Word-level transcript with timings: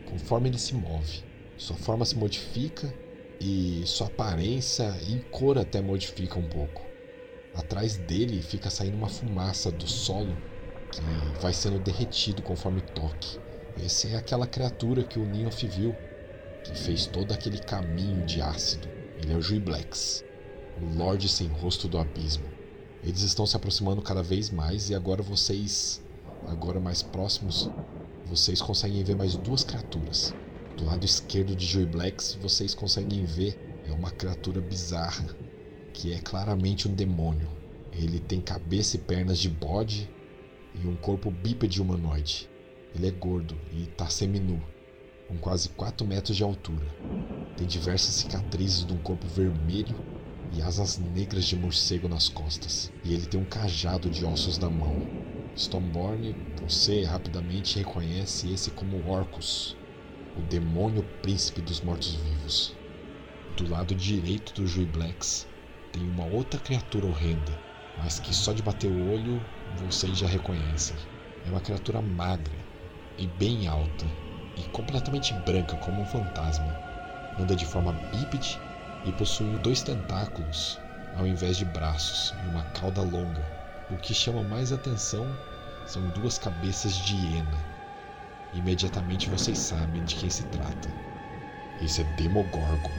conforme 0.08 0.48
ele 0.48 0.58
se 0.58 0.72
move. 0.72 1.24
Sua 1.56 1.76
forma 1.76 2.04
se 2.04 2.16
modifica 2.16 2.94
e 3.40 3.82
sua 3.84 4.06
aparência 4.06 4.96
e 5.08 5.18
cor 5.32 5.58
até 5.58 5.82
modifica 5.82 6.38
um 6.38 6.48
pouco. 6.48 6.80
Atrás 7.56 7.96
dele 7.96 8.40
fica 8.40 8.70
saindo 8.70 8.96
uma 8.96 9.08
fumaça 9.08 9.72
do 9.72 9.88
solo 9.88 10.36
que 10.92 11.00
vai 11.40 11.52
sendo 11.52 11.80
derretido 11.80 12.40
conforme 12.40 12.80
toque. 12.80 13.40
Essa 13.84 14.06
é 14.06 14.16
aquela 14.16 14.46
criatura 14.46 15.02
que 15.02 15.18
o 15.18 15.26
Ninhoff 15.26 15.66
viu, 15.66 15.92
que 16.62 16.78
fez 16.78 17.06
todo 17.06 17.32
aquele 17.32 17.58
caminho 17.58 18.24
de 18.24 18.40
ácido. 18.40 18.88
Ele 19.20 19.32
é 19.32 19.36
o 19.36 19.42
Juiblex, 19.42 20.24
o 20.80 20.96
Lorde 20.96 21.28
sem 21.28 21.48
rosto 21.48 21.88
do 21.88 21.98
abismo. 21.98 22.44
Eles 23.02 23.22
estão 23.22 23.44
se 23.44 23.56
aproximando 23.56 24.00
cada 24.00 24.22
vez 24.22 24.50
mais 24.50 24.88
e 24.88 24.94
agora 24.94 25.20
vocês, 25.20 26.00
agora 26.46 26.78
mais 26.78 27.02
próximos, 27.02 27.68
vocês 28.30 28.62
conseguem 28.62 29.02
ver 29.02 29.16
mais 29.16 29.34
duas 29.34 29.64
criaturas. 29.64 30.32
Do 30.76 30.84
lado 30.84 31.04
esquerdo 31.04 31.56
de 31.56 31.66
Joey 31.66 31.84
Blacks, 31.84 32.38
vocês 32.40 32.74
conseguem 32.74 33.24
ver 33.24 33.58
é 33.84 33.92
uma 33.92 34.12
criatura 34.12 34.60
bizarra, 34.60 35.36
que 35.92 36.12
é 36.12 36.20
claramente 36.20 36.86
um 36.86 36.94
demônio. 36.94 37.48
Ele 37.92 38.20
tem 38.20 38.40
cabeça 38.40 38.94
e 38.94 39.00
pernas 39.00 39.40
de 39.40 39.48
bode 39.48 40.08
e 40.80 40.86
um 40.86 40.94
corpo 40.94 41.28
bípede 41.28 41.82
humanoide. 41.82 42.48
Ele 42.94 43.08
é 43.08 43.10
gordo 43.10 43.58
e 43.72 43.82
está 43.82 44.08
seminu, 44.08 44.62
com 45.26 45.36
quase 45.36 45.68
4 45.70 46.06
metros 46.06 46.36
de 46.36 46.44
altura. 46.44 46.86
Tem 47.56 47.66
diversas 47.66 48.14
cicatrizes 48.14 48.86
de 48.86 48.92
um 48.92 48.98
corpo 48.98 49.26
vermelho 49.26 49.96
e 50.52 50.62
asas 50.62 50.98
negras 50.98 51.46
de 51.46 51.56
morcego 51.56 52.08
nas 52.08 52.28
costas. 52.28 52.92
E 53.04 53.12
ele 53.12 53.26
tem 53.26 53.40
um 53.40 53.44
cajado 53.44 54.08
de 54.08 54.24
ossos 54.24 54.56
na 54.56 54.70
mão. 54.70 55.39
Stormborn, 55.54 56.36
você 56.60 57.04
rapidamente 57.04 57.76
reconhece 57.78 58.50
esse 58.52 58.70
como 58.70 59.04
Orcus, 59.06 59.76
o 60.34 60.42
demônio 60.42 61.02
príncipe 61.20 61.60
dos 61.60 61.80
mortos-vivos. 61.80 62.72
Do 63.56 63.68
lado 63.68 63.94
direito 63.94 64.54
do 64.54 64.66
Jui 64.66 64.86
Blacks 64.86 65.46
tem 65.92 66.06
uma 66.08 66.24
outra 66.24 66.60
criatura 66.60 67.06
horrenda, 67.06 67.60
mas 67.96 68.18
que 68.20 68.32
só 68.32 68.52
de 68.52 68.62
bater 68.62 68.88
o 68.88 69.08
olho 69.08 69.44
vocês 69.66 70.16
já 70.16 70.28
reconhecem. 70.28 70.96
É 71.44 71.50
uma 71.50 71.60
criatura 71.60 72.00
magra 72.00 72.64
e 73.18 73.26
bem 73.26 73.66
alta 73.66 74.06
e 74.56 74.62
completamente 74.68 75.34
branca 75.34 75.76
como 75.76 76.00
um 76.00 76.06
fantasma. 76.06 76.80
Anda 77.36 77.56
de 77.56 77.66
forma 77.66 77.92
bípede 77.92 78.62
e 79.04 79.12
possui 79.12 79.58
dois 79.58 79.82
tentáculos 79.82 80.78
ao 81.12 81.26
invés 81.26 81.56
de 81.56 81.64
braços 81.64 82.34
e 82.40 82.46
uma 82.46 82.64
cauda 82.66 83.02
longa. 83.02 83.59
O 83.90 83.96
que 83.96 84.14
chama 84.14 84.44
mais 84.44 84.72
atenção 84.72 85.26
são 85.84 86.08
duas 86.10 86.38
cabeças 86.38 86.94
de 86.94 87.16
hiena. 87.16 87.58
Imediatamente 88.54 89.28
vocês 89.28 89.58
sabem 89.58 90.04
de 90.04 90.14
quem 90.14 90.30
se 90.30 90.44
trata. 90.44 90.88
Esse 91.82 92.02
é 92.02 92.04
Demogorgon, 92.16 92.92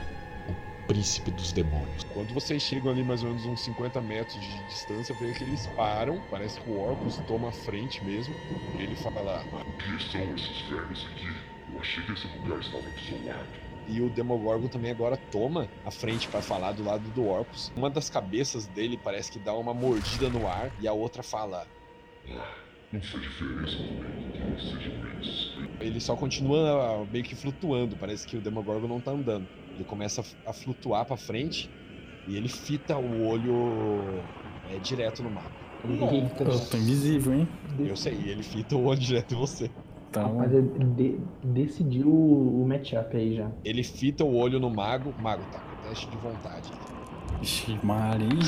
o 0.50 0.88
príncipe 0.88 1.32
dos 1.32 1.54
demônios. 1.54 2.04
Quando 2.14 2.34
vocês 2.34 2.62
chegam 2.62 2.92
ali 2.92 3.04
mais 3.04 3.24
ou 3.24 3.30
menos 3.30 3.46
uns 3.46 3.62
50 3.62 4.02
metros 4.02 4.42
de 4.42 4.68
distância, 4.68 5.16
vê 5.16 5.34
que 5.34 5.44
eles 5.46 5.66
param. 5.68 6.22
Parece 6.30 6.60
que 6.60 6.70
o 6.70 6.78
Orcus 6.78 7.18
toma 7.26 7.50
a 7.50 7.54
frente 7.54 8.04
mesmo. 8.04 8.36
E 8.78 8.82
ele 8.82 8.96
fala: 8.96 9.46
O 9.66 9.72
que 9.74 10.12
são 10.12 10.36
esses 10.36 10.62
vermes 10.68 11.06
aqui? 11.06 11.28
Eu 11.72 11.80
achei 11.80 12.04
que 12.04 12.12
esse 12.12 12.28
lugar 12.28 12.60
estava 12.60 12.90
desolado. 12.90 13.61
E 13.88 14.02
o 14.02 14.10
Demogorgon 14.10 14.68
também 14.68 14.92
agora 14.92 15.18
toma 15.32 15.68
a 15.86 15.92
frente 15.92 16.28
para 16.28 16.42
falar 16.42 16.72
do 16.74 16.84
lado 16.84 17.04
do 17.10 17.28
Orcus. 17.28 17.72
Uma 17.76 17.90
das 17.90 18.10
cabeças 18.10 18.68
dele 18.68 19.00
parece 19.04 19.32
que 19.32 19.40
dá 19.40 19.54
uma 19.54 19.74
mordida 19.74 20.30
no 20.30 20.48
ar 20.48 20.72
e 20.80 20.88
a 20.88 20.94
outra 20.94 21.24
fala: 21.24 21.68
Ah, 22.30 22.56
não 22.92 23.00
diferença 23.00 23.78
também 23.78 24.32
eles 24.52 24.64
sejam 24.64 25.20
esses. 25.20 25.52
Ele 25.80 26.00
só 26.00 26.16
continua 26.16 27.06
meio 27.12 27.24
que 27.24 27.36
flutuando. 27.36 27.96
Parece 27.96 28.28
que 28.28 28.38
o 28.38 28.42
Demogorgon 28.42 28.88
não 28.88 29.00
tá 29.00 29.12
andando. 29.12 29.48
Ele 29.74 29.84
começa 29.84 30.24
a 30.46 30.54
flutuar 30.54 31.06
para 31.06 31.18
frente 31.18 31.70
e 32.28 32.36
ele 32.36 32.48
fita 32.48 32.98
o 32.98 33.26
olho 33.28 34.02
é, 34.70 34.78
direto 34.78 35.24
no 35.24 35.30
mapa. 35.30 35.52
Eita, 35.84 36.44
Eu 36.44 36.60
tô 36.60 36.78
invisível, 36.78 37.34
hein? 37.34 37.48
Eu 37.80 37.96
sei, 37.96 38.14
ele 38.14 38.44
fita 38.44 38.76
o 38.76 38.86
olho 38.86 39.00
direto 39.00 39.34
em 39.34 39.38
você. 39.38 39.72
Então, 40.12 40.38
Rapaz, 40.40 40.54
é 40.54 40.62
de- 40.62 41.20
decidiu 41.42 42.10
o, 42.10 42.68
matchup 42.68 43.16
aí 43.16 43.34
já. 43.38 43.50
Ele 43.64 43.82
fita 43.82 44.26
o 44.26 44.36
olho 44.36 44.60
no 44.60 44.70
mago. 44.70 45.16
Mago, 45.18 45.46
tá 45.46 45.62
com 45.62 45.74
teste 45.78 46.10
de 46.10 46.18
vontade. 46.18 46.70
Ixi, 47.42 47.80
Marinha. 47.82 48.42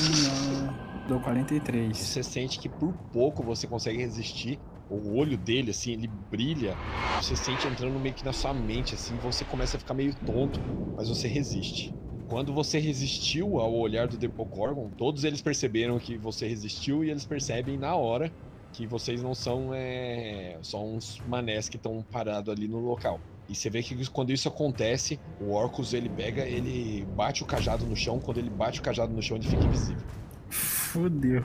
Deu 1.07 1.21
43. 1.21 1.97
Você 1.97 2.21
sente 2.21 2.59
que 2.59 2.67
por 2.67 2.93
pouco 3.13 3.41
você 3.43 3.65
consegue 3.65 3.97
resistir. 3.99 4.59
O 4.89 5.17
olho 5.17 5.37
dele, 5.37 5.71
assim, 5.71 5.93
ele 5.93 6.07
brilha. 6.07 6.75
Você 7.21 7.33
sente 7.37 7.65
entrando 7.65 7.97
meio 7.97 8.13
que 8.13 8.25
na 8.25 8.33
sua 8.33 8.53
mente, 8.53 8.93
assim. 8.93 9.15
Você 9.19 9.45
começa 9.45 9.77
a 9.77 9.79
ficar 9.79 9.93
meio 9.93 10.13
tonto, 10.13 10.59
mas 10.97 11.07
você 11.07 11.29
resiste. 11.29 11.93
Quando 12.27 12.53
você 12.53 12.77
resistiu 12.77 13.57
ao 13.61 13.73
olhar 13.73 14.07
do 14.09 14.17
Demogorgon, 14.17 14.89
todos 14.97 15.23
eles 15.23 15.41
perceberam 15.41 15.97
que 15.97 16.17
você 16.17 16.45
resistiu 16.45 17.05
e 17.05 17.09
eles 17.09 17.25
percebem 17.25 17.77
na 17.77 17.95
hora 17.95 18.29
que 18.73 18.87
vocês 18.87 19.21
não 19.21 19.35
são 19.35 19.71
é, 19.71 20.57
só 20.61 20.83
uns 20.83 21.21
manés 21.27 21.69
que 21.69 21.77
estão 21.77 22.03
parados 22.11 22.51
ali 22.51 22.67
no 22.67 22.79
local. 22.79 23.19
E 23.47 23.53
você 23.53 23.69
vê 23.69 23.83
que 23.83 24.09
quando 24.09 24.31
isso 24.31 24.47
acontece, 24.47 25.19
o 25.39 25.51
Orcus 25.51 25.93
ele 25.93 26.09
pega, 26.09 26.43
ele 26.43 27.05
bate 27.15 27.43
o 27.43 27.45
cajado 27.45 27.85
no 27.85 27.95
chão. 27.95 28.19
Quando 28.19 28.39
ele 28.39 28.49
bate 28.49 28.79
o 28.79 28.83
cajado 28.83 29.13
no 29.13 29.21
chão, 29.21 29.37
ele 29.37 29.47
fica 29.47 29.63
invisível. 29.63 30.03
Fudeu. 30.49 31.43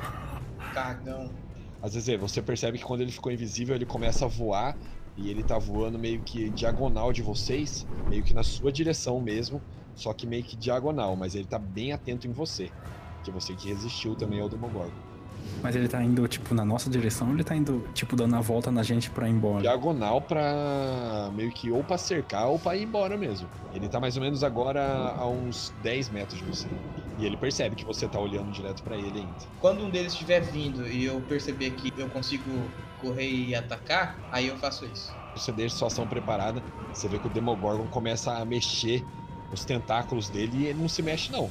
Cagão. 0.72 1.30
Às 1.82 1.94
vezes 1.94 2.18
você 2.18 2.40
percebe 2.40 2.78
que 2.78 2.84
quando 2.84 3.02
ele 3.02 3.12
ficou 3.12 3.30
invisível, 3.30 3.74
ele 3.74 3.86
começa 3.86 4.24
a 4.24 4.28
voar 4.28 4.76
e 5.16 5.30
ele 5.30 5.42
tá 5.42 5.58
voando 5.58 5.98
meio 5.98 6.22
que 6.22 6.48
diagonal 6.50 7.12
de 7.12 7.22
vocês, 7.22 7.86
meio 8.08 8.22
que 8.22 8.32
na 8.32 8.42
sua 8.42 8.72
direção 8.72 9.20
mesmo, 9.20 9.60
só 9.94 10.14
que 10.14 10.26
meio 10.26 10.44
que 10.44 10.56
diagonal, 10.56 11.14
mas 11.14 11.34
ele 11.34 11.46
tá 11.46 11.58
bem 11.58 11.92
atento 11.92 12.26
em 12.26 12.32
você. 12.32 12.70
Que 13.22 13.30
você 13.30 13.54
que 13.54 13.68
resistiu 13.68 14.14
também 14.14 14.40
ao 14.40 14.48
Demogorgon. 14.48 15.07
Mas 15.62 15.74
ele 15.74 15.88
tá 15.88 16.02
indo, 16.02 16.26
tipo, 16.28 16.54
na 16.54 16.64
nossa 16.64 16.88
direção 16.88 17.28
ou 17.28 17.34
ele 17.34 17.42
tá 17.42 17.56
indo, 17.56 17.84
tipo, 17.92 18.14
dando 18.14 18.36
a 18.36 18.40
volta 18.40 18.70
na 18.70 18.82
gente 18.82 19.10
pra 19.10 19.28
ir 19.28 19.32
embora? 19.32 19.62
Diagonal 19.62 20.20
pra 20.22 21.30
meio 21.34 21.50
que 21.50 21.70
ou 21.70 21.82
pra 21.82 21.98
cercar 21.98 22.46
ou 22.48 22.58
pra 22.58 22.76
ir 22.76 22.84
embora 22.84 23.16
mesmo. 23.16 23.48
Ele 23.74 23.88
tá 23.88 23.98
mais 23.98 24.16
ou 24.16 24.22
menos 24.22 24.44
agora 24.44 25.14
a 25.16 25.28
uns 25.28 25.72
10 25.82 26.10
metros 26.10 26.38
de 26.38 26.44
você. 26.44 26.68
E 27.18 27.26
ele 27.26 27.36
percebe 27.36 27.74
que 27.74 27.84
você 27.84 28.06
tá 28.06 28.20
olhando 28.20 28.52
direto 28.52 28.82
pra 28.82 28.96
ele 28.96 29.18
ainda. 29.18 29.34
Quando 29.60 29.84
um 29.84 29.90
deles 29.90 30.12
estiver 30.12 30.40
vindo 30.40 30.86
e 30.86 31.04
eu 31.04 31.20
perceber 31.22 31.72
que 31.72 31.92
eu 31.96 32.08
consigo 32.08 32.70
correr 33.00 33.28
e 33.28 33.54
atacar, 33.54 34.16
aí 34.30 34.46
eu 34.46 34.56
faço 34.56 34.84
isso. 34.84 35.12
Você 35.34 35.50
deixa 35.50 35.76
sua 35.76 35.88
ação 35.88 36.06
preparada, 36.06 36.62
você 36.92 37.08
vê 37.08 37.18
que 37.18 37.26
o 37.26 37.30
Demogorgon 37.30 37.86
começa 37.88 38.32
a 38.38 38.44
mexer 38.44 39.04
os 39.52 39.64
tentáculos 39.64 40.28
dele 40.28 40.58
e 40.58 40.66
ele 40.66 40.80
não 40.80 40.88
se 40.88 41.02
mexe 41.02 41.32
não. 41.32 41.50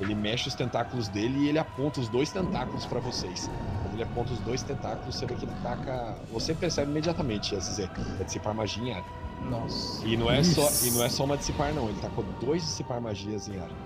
Ele 0.00 0.14
mexe 0.14 0.48
os 0.48 0.54
tentáculos 0.54 1.08
dele 1.08 1.38
e 1.38 1.48
ele 1.48 1.58
aponta 1.58 2.00
os 2.00 2.08
dois 2.08 2.30
tentáculos 2.30 2.84
pra 2.84 3.00
vocês. 3.00 3.50
Quando 3.82 3.94
ele 3.94 4.02
aponta 4.02 4.32
os 4.32 4.38
dois 4.40 4.62
tentáculos, 4.62 5.14
você 5.14 5.26
vê 5.26 5.34
que 5.34 5.44
ele 5.44 5.54
taca. 5.62 6.16
Você 6.32 6.54
percebe 6.54 6.90
imediatamente, 6.90 7.54
ia 7.54 7.58
dizer, 7.58 7.90
é 8.20 8.24
dissipar 8.24 8.54
magia 8.54 8.82
em 8.82 8.92
área. 8.92 9.04
Nossa. 9.50 10.06
E 10.06 10.16
não 10.16 10.30
é 10.30 10.42
só, 10.42 10.68
e 10.84 10.90
não 10.90 11.04
é 11.04 11.08
só 11.08 11.24
uma 11.24 11.36
dissipar, 11.36 11.72
não. 11.72 11.88
Ele 11.88 12.00
tacou 12.00 12.24
dois 12.40 12.62
dissipar 12.62 13.00
magias 13.00 13.48
em 13.48 13.58
área. 13.58 13.76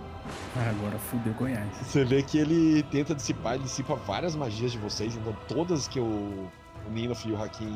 Ah, 0.57 0.71
agora 0.71 0.99
fudeu 0.99 1.33
Goiás. 1.35 1.69
Você 1.83 2.05
vê 2.05 2.23
que 2.23 2.39
ele 2.39 2.83
tenta 2.85 3.15
dissipar, 3.15 3.55
ele 3.55 3.65
dissipa 3.65 3.95
várias 3.95 4.35
magias 4.35 4.73
de 4.73 4.79
vocês, 4.79 5.17
então 5.17 5.35
todas 5.49 5.89
que 5.89 5.99
o, 5.99 6.05
o 6.05 6.91
Ninof 6.91 7.27
e 7.29 7.33
o 7.33 7.43
Hakim 7.43 7.73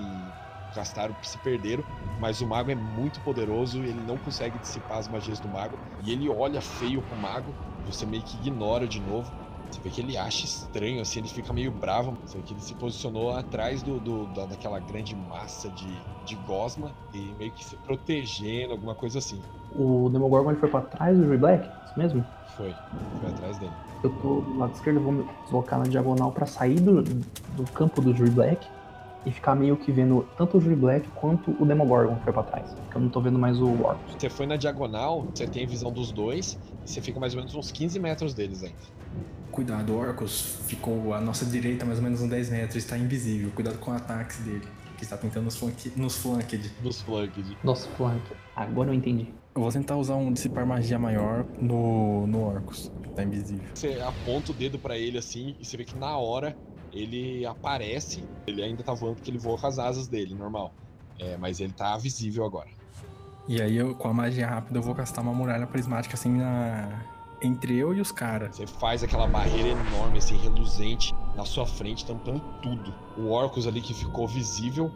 castaram 0.75 1.15
se 1.23 1.39
perderam, 1.39 1.85
mas 2.21 2.41
o 2.41 2.47
mago 2.47 2.71
é 2.71 2.75
muito 2.75 3.21
poderoso, 3.21 3.79
ele 3.79 4.01
não 4.07 4.17
consegue 4.19 4.59
dissipar 4.59 4.99
as 4.99 5.09
magias 5.09 5.39
do 5.39 5.49
mago, 5.49 5.79
e 6.05 6.13
ele 6.13 6.29
olha 6.29 6.61
feio 6.61 7.01
pro 7.03 7.17
mago, 7.17 7.53
você 7.87 8.07
meio 8.07 8.23
que 8.23 8.37
ignora 8.37 8.87
de 8.87 9.01
novo. 9.01 9.31
Você 9.71 9.81
vê 9.81 9.91
que 9.91 10.01
ele 10.01 10.17
acha 10.17 10.45
estranho, 10.45 11.01
assim, 11.01 11.19
ele 11.19 11.29
fica 11.29 11.53
meio 11.53 11.71
bravo. 11.73 12.17
Você 12.25 12.37
vê 12.39 12.45
que 12.45 12.53
ele 12.55 12.61
se 12.61 12.75
posicionou 12.75 13.33
atrás 13.37 13.83
do, 13.83 13.99
do- 13.99 14.27
da, 14.27 14.47
daquela 14.47 14.79
grande 14.79 15.17
massa 15.17 15.69
de, 15.71 15.87
de 16.25 16.37
gosma 16.47 16.91
e 17.13 17.35
meio 17.39 17.51
que 17.51 17.65
se 17.65 17.75
protegendo, 17.77 18.73
alguma 18.73 18.95
coisa 18.95 19.19
assim. 19.19 19.41
O 19.75 20.09
Demogorgon 20.11 20.51
ele 20.51 20.61
foi 20.61 20.69
pra 20.69 20.81
trás 20.83 21.17
do 21.19 21.27
Joy 21.27 21.39
Black? 21.39 21.69
Isso 21.87 21.99
mesmo? 21.99 22.25
Foi, 22.57 22.73
foi 23.21 23.31
atrás 23.31 23.59
dele. 23.59 23.73
Eu 24.05 24.11
tô 24.11 24.43
do 24.43 24.59
lado 24.59 24.73
esquerdo, 24.75 25.01
vou 25.01 25.13
me 25.13 25.25
deslocar 25.45 25.79
na 25.81 25.87
diagonal 25.87 26.31
pra 26.31 26.47
sair 26.47 26.79
do, 26.79 27.03
do 27.03 27.65
campo 27.73 28.01
do 28.01 28.15
Jury 28.15 28.31
Black 28.31 28.69
e 29.27 29.33
ficar 29.33 29.55
meio 29.55 29.77
que 29.77 29.91
vendo 29.91 30.27
tanto 30.37 30.59
o 30.59 30.61
Jury 30.61 30.77
Black 30.77 31.09
quanto 31.15 31.51
o 31.61 31.65
Demogorgon 31.65 32.17
que 32.17 32.25
foi 32.25 32.33
pra 32.33 32.43
trás. 32.43 32.73
Porque 32.73 32.97
eu 32.97 33.01
não 33.01 33.09
tô 33.09 33.21
vendo 33.21 33.39
mais 33.39 33.61
o 33.61 33.69
Orcus. 33.83 34.15
Você 34.19 34.29
foi 34.29 34.47
na 34.47 34.57
diagonal, 34.57 35.27
você 35.35 35.47
tem 35.47 35.67
visão 35.67 35.93
dos 35.93 36.13
dois, 36.13 36.59
e 36.85 36.91
você 36.91 37.01
fica 37.01 37.19
mais 37.19 37.35
ou 37.35 37.41
menos 37.41 37.55
uns 37.55 37.71
15 37.71 37.99
metros 37.99 38.35
deles 38.35 38.63
ainda. 38.63 38.77
Cuidado, 39.51 39.97
Orcus 39.97 40.59
ficou 40.67 41.15
à 41.15 41.21
nossa 41.21 41.45
direita, 41.47 41.85
mais 41.85 41.99
ou 41.99 42.05
menos 42.05 42.21
uns 42.21 42.29
10 42.29 42.51
metros, 42.51 42.77
está 42.77 42.99
invisível. 42.99 43.51
Cuidado 43.55 43.79
com 43.79 43.93
ataques 43.93 44.39
dele, 44.39 44.67
que 44.97 45.05
está 45.05 45.17
tentando 45.17 45.45
nos, 45.45 45.57
flanque, 45.57 45.93
nos 45.97 46.17
flanked. 46.17 46.73
Nos 46.83 47.01
flanks. 47.03 47.45
Nossa, 47.63 47.89
flank. 47.91 48.21
Agora 48.57 48.91
eu 48.91 48.95
entendi. 48.95 49.33
Eu 49.55 49.63
vou 49.63 49.71
tentar 49.71 49.97
usar 49.97 50.17
um 50.17 50.33
dissipar 50.33 50.67
magia 50.67 50.99
maior 50.99 51.47
no, 51.61 52.27
no 52.27 52.45
Orcus, 52.45 52.91
que 53.01 53.09
tá 53.11 53.23
invisível. 53.23 53.65
Você 53.73 54.01
aponta 54.01 54.51
o 54.51 54.55
dedo 54.55 54.77
pra 54.77 54.99
ele 54.99 55.17
assim, 55.17 55.55
e 55.61 55.65
você 55.65 55.77
vê 55.77 55.85
que 55.85 55.97
na 55.97 56.19
hora 56.19 56.57
ele 56.95 57.45
aparece. 57.45 58.25
Ele 58.47 58.63
ainda 58.63 58.83
tá 58.83 58.95
voando 58.95 59.17
porque 59.17 59.31
ele 59.31 59.39
voa 59.39 59.59
com 59.59 59.67
as 59.67 59.79
asas 59.79 60.09
dele, 60.09 60.35
normal. 60.35 60.73
É, 61.19 61.37
mas 61.37 61.61
ele 61.61 61.73
tá 61.73 61.97
visível 61.97 62.45
agora. 62.45 62.69
E 63.47 63.61
aí, 63.61 63.77
eu, 63.77 63.95
com 63.95 64.09
a 64.09 64.15
magia 64.15 64.47
rápida, 64.47 64.79
eu 64.79 64.83
vou 64.83 64.95
castar 64.95 65.23
uma 65.23 65.35
muralha 65.35 65.67
prismática 65.67 66.15
assim 66.15 66.31
na... 66.31 67.03
entre 67.43 67.77
eu 67.77 67.93
e 67.93 68.01
os 68.01 68.11
caras. 68.11 68.57
Você 68.57 68.67
faz 68.67 69.03
aquela 69.03 69.27
barreira 69.27 69.69
enorme, 69.69 70.19
assim, 70.19 70.37
reluzente, 70.39 71.15
na 71.37 71.45
sua 71.45 71.67
frente, 71.67 72.07
tampando 72.07 72.41
tudo. 72.63 72.95
O 73.19 73.31
Orcus 73.31 73.67
ali 73.67 73.83
que 73.83 73.93
ficou 73.93 74.27
visível, 74.27 74.91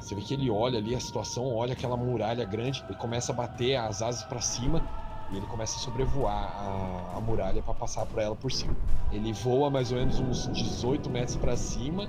você 0.00 0.16
vê 0.16 0.20
que 0.20 0.34
ele 0.34 0.50
olha 0.50 0.78
ali 0.78 0.96
a 0.96 1.00
situação, 1.00 1.54
olha 1.54 1.74
aquela 1.74 1.96
muralha 1.96 2.44
grande, 2.44 2.84
e 2.90 2.94
começa 2.94 3.30
a 3.30 3.34
bater 3.34 3.76
as 3.76 4.02
asas 4.02 4.24
pra 4.24 4.40
cima, 4.40 4.82
e 5.32 5.36
ele 5.36 5.46
começa 5.46 5.76
a 5.76 5.78
sobrevoar 5.78 6.34
a, 6.34 7.16
a 7.16 7.20
muralha 7.20 7.62
pra 7.62 7.74
passar 7.74 8.04
por 8.06 8.20
ela 8.20 8.36
por 8.36 8.52
cima. 8.52 8.76
Ele 9.10 9.32
voa 9.32 9.70
mais 9.70 9.90
ou 9.90 9.98
menos 9.98 10.20
uns 10.20 10.52
18 10.52 11.08
metros 11.08 11.36
pra 11.36 11.56
cima, 11.56 12.08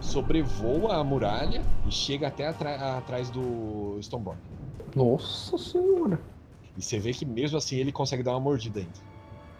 sobrevoa 0.00 0.96
a 0.96 1.04
muralha 1.04 1.62
e 1.86 1.92
chega 1.92 2.26
até 2.26 2.48
atrás 2.48 3.30
do 3.30 3.98
Stoneborn. 4.00 4.40
Nossa 4.94 5.56
senhora. 5.56 6.20
E 6.76 6.82
você 6.82 6.98
vê 6.98 7.12
que 7.12 7.24
mesmo 7.24 7.56
assim 7.56 7.76
ele 7.76 7.92
consegue 7.92 8.22
dar 8.22 8.32
uma 8.32 8.40
mordida 8.40 8.80
ainda. 8.80 9.14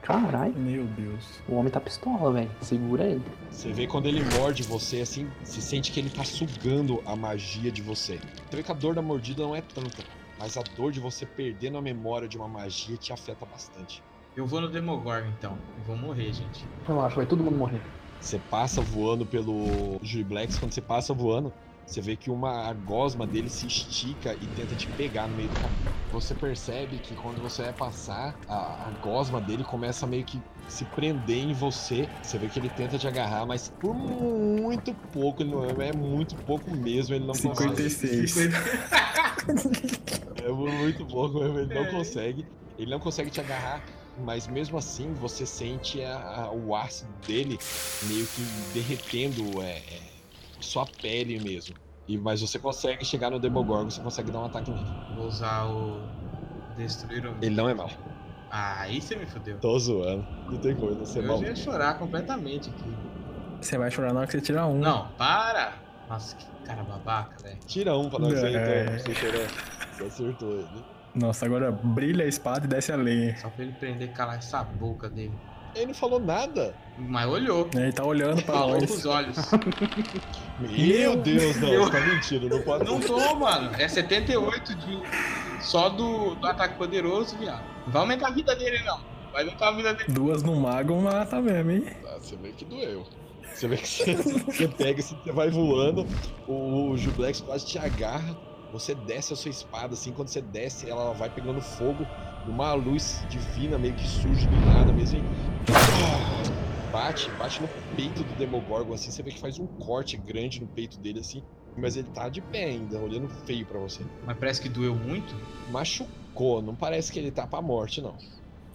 Caralho. 0.05 0.55
Meu 0.55 0.85
Deus. 0.85 1.25
O 1.49 1.55
homem 1.55 1.73
tá 1.73 1.81
pistola, 1.81 2.31
velho. 2.31 2.51
Segura 2.61 3.05
ele. 3.05 3.23
Você 3.51 3.73
vê 3.73 3.87
quando 3.87 4.07
ele 4.07 4.23
morde 4.39 4.63
você, 4.63 5.01
assim, 5.01 5.27
você 5.43 5.63
sente 5.63 5.91
que 5.91 5.99
ele 5.99 6.11
tá 6.11 6.23
sugando 6.23 7.03
a 7.07 7.17
magia 7.17 7.73
de 7.73 7.81
você. 7.81 8.19
Você 8.51 8.57
vê 8.57 8.63
que 8.63 8.71
a 8.71 8.75
dor 8.75 8.95
da 8.95 9.01
mordida 9.01 9.43
não 9.43 9.57
é 9.57 9.63
tanta, 9.63 10.05
mas 10.37 10.57
a 10.57 10.63
dor 10.63 10.93
de 10.93 11.01
você 11.01 11.27
perdendo 11.27 11.79
a 11.79 11.83
memória 11.83 12.29
de 12.29 12.37
uma 12.37 12.49
magia 12.49 12.99
te 12.99 13.13
afeta 13.13 13.47
bastante. 13.47 14.05
Eu 14.35 14.47
vou 14.47 14.61
no 14.61 14.71
Demogorgon 14.71 15.29
então. 15.31 15.65
Eu 15.77 15.83
vou 15.83 15.97
morrer, 15.97 16.33
gente. 16.33 16.73
Relaxa, 16.87 17.17
vai 17.17 17.27
todo 17.27 17.43
mundo 17.45 17.57
morrer. 17.59 17.93
Você 18.19 18.39
passa 18.41 18.81
voando 18.81 19.27
pelo 19.27 19.99
Jury 20.03 20.25
Blacks, 20.25 20.59
quando 20.59 20.73
você 20.73 20.81
passa 20.81 21.13
voando, 21.13 21.55
você 21.85 22.01
vê 22.01 22.17
que 22.17 22.31
uma 22.31 22.69
a 22.69 22.73
gosma 22.73 23.27
dele 23.27 23.51
se 23.51 23.67
estica 23.67 24.37
e 24.41 24.49
tenta 24.49 24.75
te 24.75 24.89
pegar 24.89 25.29
no 25.29 25.35
meio 25.35 25.51
do 25.51 25.57
caminho. 25.57 25.95
Você 26.11 26.35
percebe 26.35 27.01
que 27.01 27.15
quando 27.15 27.43
você 27.43 27.63
vai 27.65 27.75
passar, 27.75 28.41
a, 28.47 28.89
a 28.89 28.91
gosma 28.93 29.41
dele 29.43 29.63
começa 29.65 30.07
a 30.07 30.09
meio 30.09 30.25
que 30.25 30.43
se 30.69 30.85
prender 30.87 31.39
em 31.39 31.53
você. 31.53 32.09
Você 32.23 32.39
vê 32.39 32.49
que 32.49 32.59
ele 32.59 32.69
tenta 32.71 32.99
te 32.99 33.07
agarrar, 33.07 33.47
mas 33.47 33.69
por 33.81 33.95
muito 33.95 34.93
pouco, 35.13 35.43
ele 35.43 35.51
não 35.51 35.65
é, 35.65 35.89
é 35.89 35.93
muito 35.93 36.35
pouco 36.37 36.71
mesmo, 36.75 37.15
ele 37.15 37.25
não 37.27 37.35
consegue. 37.35 37.89
56. 37.91 38.37
É 40.43 40.49
muito 40.51 41.07
pouco 41.07 41.39
mesmo, 41.41 41.59
ele 41.59 41.75
não 41.75 41.87
consegue. 41.87 42.47
Ele 42.79 42.91
não 42.91 42.99
consegue 42.99 43.31
te 43.31 43.41
agarrar, 43.41 43.83
mas 44.19 44.47
mesmo 44.49 44.77
assim 44.77 45.13
você 45.15 45.47
sente 45.47 46.03
a- 46.03 46.19
a- 46.47 46.51
o 46.51 46.75
ácido 46.75 47.11
dele 47.27 47.59
meio 48.05 48.27
que 48.27 48.43
derretendo 48.73 49.63
é, 49.63 49.77
é, 49.77 50.01
sua 50.61 50.85
pele 50.87 51.39
mesmo. 51.41 51.75
E, 52.07 52.19
mas 52.19 52.41
você 52.41 52.59
consegue 52.59 53.05
chegar 53.05 53.31
no 53.31 53.39
Demogorgon, 53.39 53.89
você 53.91 54.03
consegue 54.03 54.31
dar 54.31 54.41
um 54.41 54.45
ataque 54.45 54.71
nele. 54.71 54.85
Vou 55.17 55.27
usar 55.27 55.65
o. 55.67 56.03
Destruir 56.77 57.25
o. 57.27 57.35
Ele 57.41 57.55
não 57.55 57.69
é 57.69 57.75
mal. 57.75 57.89
Ah, 58.57 58.83
aí 58.83 59.01
você 59.01 59.17
me 59.17 59.27
fodeu. 59.27 59.59
Tô 59.59 59.77
zoando. 59.81 60.25
Não 60.49 60.57
tem 60.59 60.77
coisa, 60.77 61.01
você 61.01 61.19
é 61.19 61.23
Eu 61.23 61.27
mal. 61.27 61.39
já 61.41 61.49
ia 61.49 61.57
chorar 61.57 61.99
completamente 61.99 62.71
aqui. 62.71 62.85
Você 63.61 63.77
vai 63.77 63.91
chorar 63.91 64.13
na 64.13 64.21
hora 64.21 64.27
que 64.29 64.33
você 64.35 64.41
tirar 64.41 64.69
um. 64.69 64.79
Não, 64.79 65.09
para! 65.19 65.73
Nossa, 66.09 66.37
que 66.37 66.47
cara 66.65 66.85
babaca, 66.85 67.35
velho. 67.43 67.59
Tira 67.67 67.97
um 67.99 68.09
pra 68.09 68.21
nós 68.21 68.45
aí, 68.45 68.55
então. 68.55 68.99
Você. 68.99 69.49
Você 69.97 70.05
acertou 70.05 70.53
ele. 70.53 70.85
Nossa, 71.17 71.47
agora 71.47 71.73
brilha 71.73 72.25
a 72.25 72.29
espada 72.29 72.65
e 72.65 72.69
desce 72.69 72.93
a 72.93 72.97
lenha. 72.97 73.37
Só 73.39 73.49
pra 73.49 73.65
ele 73.65 73.73
prender 73.73 74.09
e 74.09 74.13
calar 74.13 74.39
essa 74.39 74.63
boca 74.63 75.09
dele. 75.09 75.33
Ele 75.75 75.87
não 75.87 75.95
falou 75.95 76.21
nada. 76.21 76.73
Mas 76.97 77.27
olhou. 77.27 77.69
Ele 77.75 77.93
tá 77.93 78.05
olhando 78.05 78.41
pra 78.45 78.55
Falou 78.55 78.79
com 78.79 78.85
os 78.85 79.05
olhos. 79.05 79.37
Meu 80.61 81.17
Deus, 81.17 81.57
não, 81.61 81.69
Eu- 81.73 81.85
você 81.87 81.91
tá 81.91 82.01
mentindo, 82.07 82.49
não 82.49 82.63
pode 82.63 82.85
Não 82.85 83.01
tô, 83.01 83.35
mano. 83.35 83.71
É 83.77 83.89
78 83.89 84.75
de. 84.77 85.03
Só 85.65 85.89
do, 85.89 86.35
do 86.35 86.47
ataque 86.47 86.77
poderoso, 86.77 87.37
viado. 87.39 87.65
Não 87.87 87.93
vai 87.93 88.03
aumentar 88.03 88.29
a 88.29 88.31
vida 88.31 88.55
dele, 88.55 88.79
não. 88.85 89.01
Vai 89.33 89.43
aumentar 89.45 89.69
a 89.69 89.73
vida 89.73 89.95
dele. 89.95 90.13
Duas 90.13 90.43
no 90.43 90.55
mago 90.55 91.01
mata 91.01 91.41
mesmo, 91.41 91.71
hein? 91.71 91.87
Ah, 92.07 92.19
Você 92.21 92.37
vê 92.37 92.53
que 92.53 92.65
doeu. 92.65 93.05
Você 93.55 93.69
vê 93.69 93.77
que 93.77 93.89
você, 93.89 94.15
você 94.47 94.69
pega, 94.69 95.01
assim, 95.01 95.17
você 95.25 95.33
vai 95.33 95.49
voando, 95.49 96.07
o, 96.47 96.91
o 96.91 96.97
Jublex 96.97 97.41
quase 97.41 97.67
te 97.67 97.79
agarra, 97.79 98.37
você 98.73 98.95
desce 98.95 99.33
a 99.33 99.37
sua 99.37 99.51
espada, 99.51 99.95
assim, 99.95 100.13
quando 100.13 100.29
você 100.29 100.41
desce, 100.43 100.89
ela 100.91 101.13
vai 101.13 101.31
pegando 101.31 101.61
fogo, 101.61 102.07
uma 102.47 102.75
luz 102.75 103.25
divina 103.29 103.79
meio 103.79 103.95
que 103.95 104.07
surge 104.07 104.47
do 104.47 104.57
nada 104.67 104.93
mesmo. 104.93 105.19
E... 105.21 106.93
Bate, 106.93 107.31
bate 107.33 107.61
no 107.61 107.69
peito 107.97 108.23
do 108.23 108.35
Demogorgon, 108.37 108.95
assim, 108.95 109.11
você 109.11 109.23
vê 109.23 109.31
que 109.31 109.41
faz 109.41 109.59
um 109.59 109.67
corte 109.67 110.17
grande 110.17 110.61
no 110.61 110.67
peito 110.67 110.99
dele, 110.99 111.21
assim, 111.21 111.43
mas 111.77 111.97
ele 111.97 112.09
tá 112.15 112.29
de 112.29 112.41
pé 112.41 112.65
ainda, 112.65 112.99
olhando 112.99 113.29
feio 113.47 113.67
pra 113.67 113.79
você. 113.79 114.03
Mas 114.25 114.37
parece 114.37 114.61
que 114.61 114.69
doeu 114.69 114.95
muito. 114.95 115.35
Machucou, 115.71 116.63
não 116.63 116.75
parece 116.75 117.13
que 117.13 117.19
ele 117.19 117.31
tá 117.31 117.47
pra 117.47 117.61
morte, 117.61 118.01
não. 118.01 118.15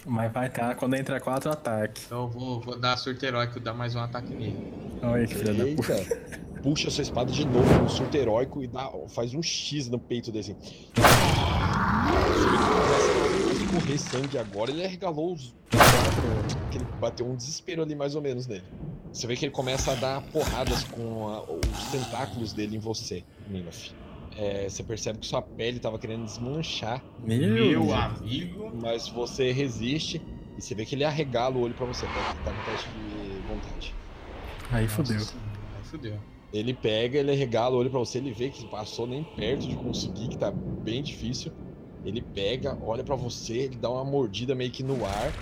Mas 0.06 0.32
vai 0.32 0.50
tá 0.50 0.74
quando 0.76 0.96
entra 0.96 1.20
quatro 1.20 1.52
ataques. 1.52 2.06
Então 2.06 2.24
eu 2.24 2.28
vou, 2.30 2.62
vou 2.62 2.80
dar 2.80 2.98
surto 2.98 3.26
heróico, 3.26 3.60
dar 3.60 3.74
mais 3.74 3.96
um 3.96 4.00
ataque 4.00 4.34
nele. 4.34 4.74
Olha 5.02 5.16
aí 5.16 5.28
que 5.28 5.36
filha 5.36 5.54
da 5.54 5.76
puta. 5.76 6.40
Puxa 6.62 6.90
sua 6.90 7.02
espada 7.04 7.32
de 7.32 7.46
novo 7.46 7.74
no 7.82 7.90
surto 7.90 8.16
heróico 8.18 8.62
e 8.62 8.68
dá, 8.68 8.90
faz 9.10 9.34
um 9.34 9.42
X 9.42 9.88
no 9.88 10.00
peito 10.00 10.32
dele 10.32 10.40
assim. 10.52 10.56
Escorrer 13.64 14.00
sangue 14.00 14.38
agora. 14.38 14.72
Ele 14.72 14.84
arregalou 14.84 15.34
os. 15.34 15.56
Que 16.72 16.78
ele 16.78 16.86
bateu 17.00 17.26
um 17.26 17.36
desespero 17.36 17.82
ali 17.82 17.96
mais 17.96 18.16
ou 18.16 18.22
menos 18.22 18.48
nele. 18.48 18.64
Você 19.12 19.28
vê 19.28 19.36
que 19.36 19.46
ele 19.46 19.52
começa 19.52 19.92
a 19.92 19.96
dar 19.96 20.22
porradas 20.32 20.84
com 20.84 21.28
a- 21.28 21.44
os 21.44 21.90
tentáculos 21.92 22.54
dele 22.54 22.76
em 22.76 22.80
você, 22.80 23.26
Ninof. 23.48 23.92
É, 24.32 24.70
você 24.70 24.84
percebe 24.84 25.20
que 25.20 25.26
sua 25.28 25.42
pele 25.42 25.80
tava 25.80 25.98
querendo 26.00 26.24
desmanchar, 26.24 27.04
Meu, 27.18 27.48
Meu 27.84 27.94
amigo. 27.94 28.72
mas 28.82 29.10
você 29.10 29.52
resiste. 29.52 30.22
E 30.58 30.62
você 30.62 30.76
vê 30.76 30.86
que 30.86 30.96
ele 30.96 31.04
arregala 31.04 31.58
o 31.58 31.62
olho 31.62 31.74
pra 31.74 31.86
você, 31.86 32.06
tá, 32.06 32.24
tá 32.44 32.54
no 32.54 32.62
teste 32.64 32.90
de 32.92 33.40
vontade. 33.48 33.94
Aí 34.70 34.88
fodeu. 34.88 35.18
Aí 35.76 35.84
fudeu. 35.84 36.20
Ele 36.52 36.74
pega, 36.74 37.20
ele 37.20 37.34
regala 37.34 37.76
o 37.76 37.80
olho 37.80 37.90
pra 37.90 38.00
você, 38.00 38.18
ele 38.18 38.32
vê 38.32 38.50
que 38.50 38.68
passou 38.68 39.08
nem 39.08 39.24
perto 39.24 39.68
de 39.68 39.76
conseguir, 39.76 40.28
que 40.28 40.38
tá 40.38 40.52
bem 40.84 41.02
difícil. 41.04 41.52
Ele 42.04 42.22
pega, 42.22 42.78
olha 42.82 43.04
pra 43.04 43.16
você, 43.16 43.58
ele 43.58 43.78
dá 43.78 43.90
uma 43.90 44.04
mordida 44.04 44.56
meio 44.56 44.72
que 44.72 44.84
no 44.84 45.06
ar 45.06 45.38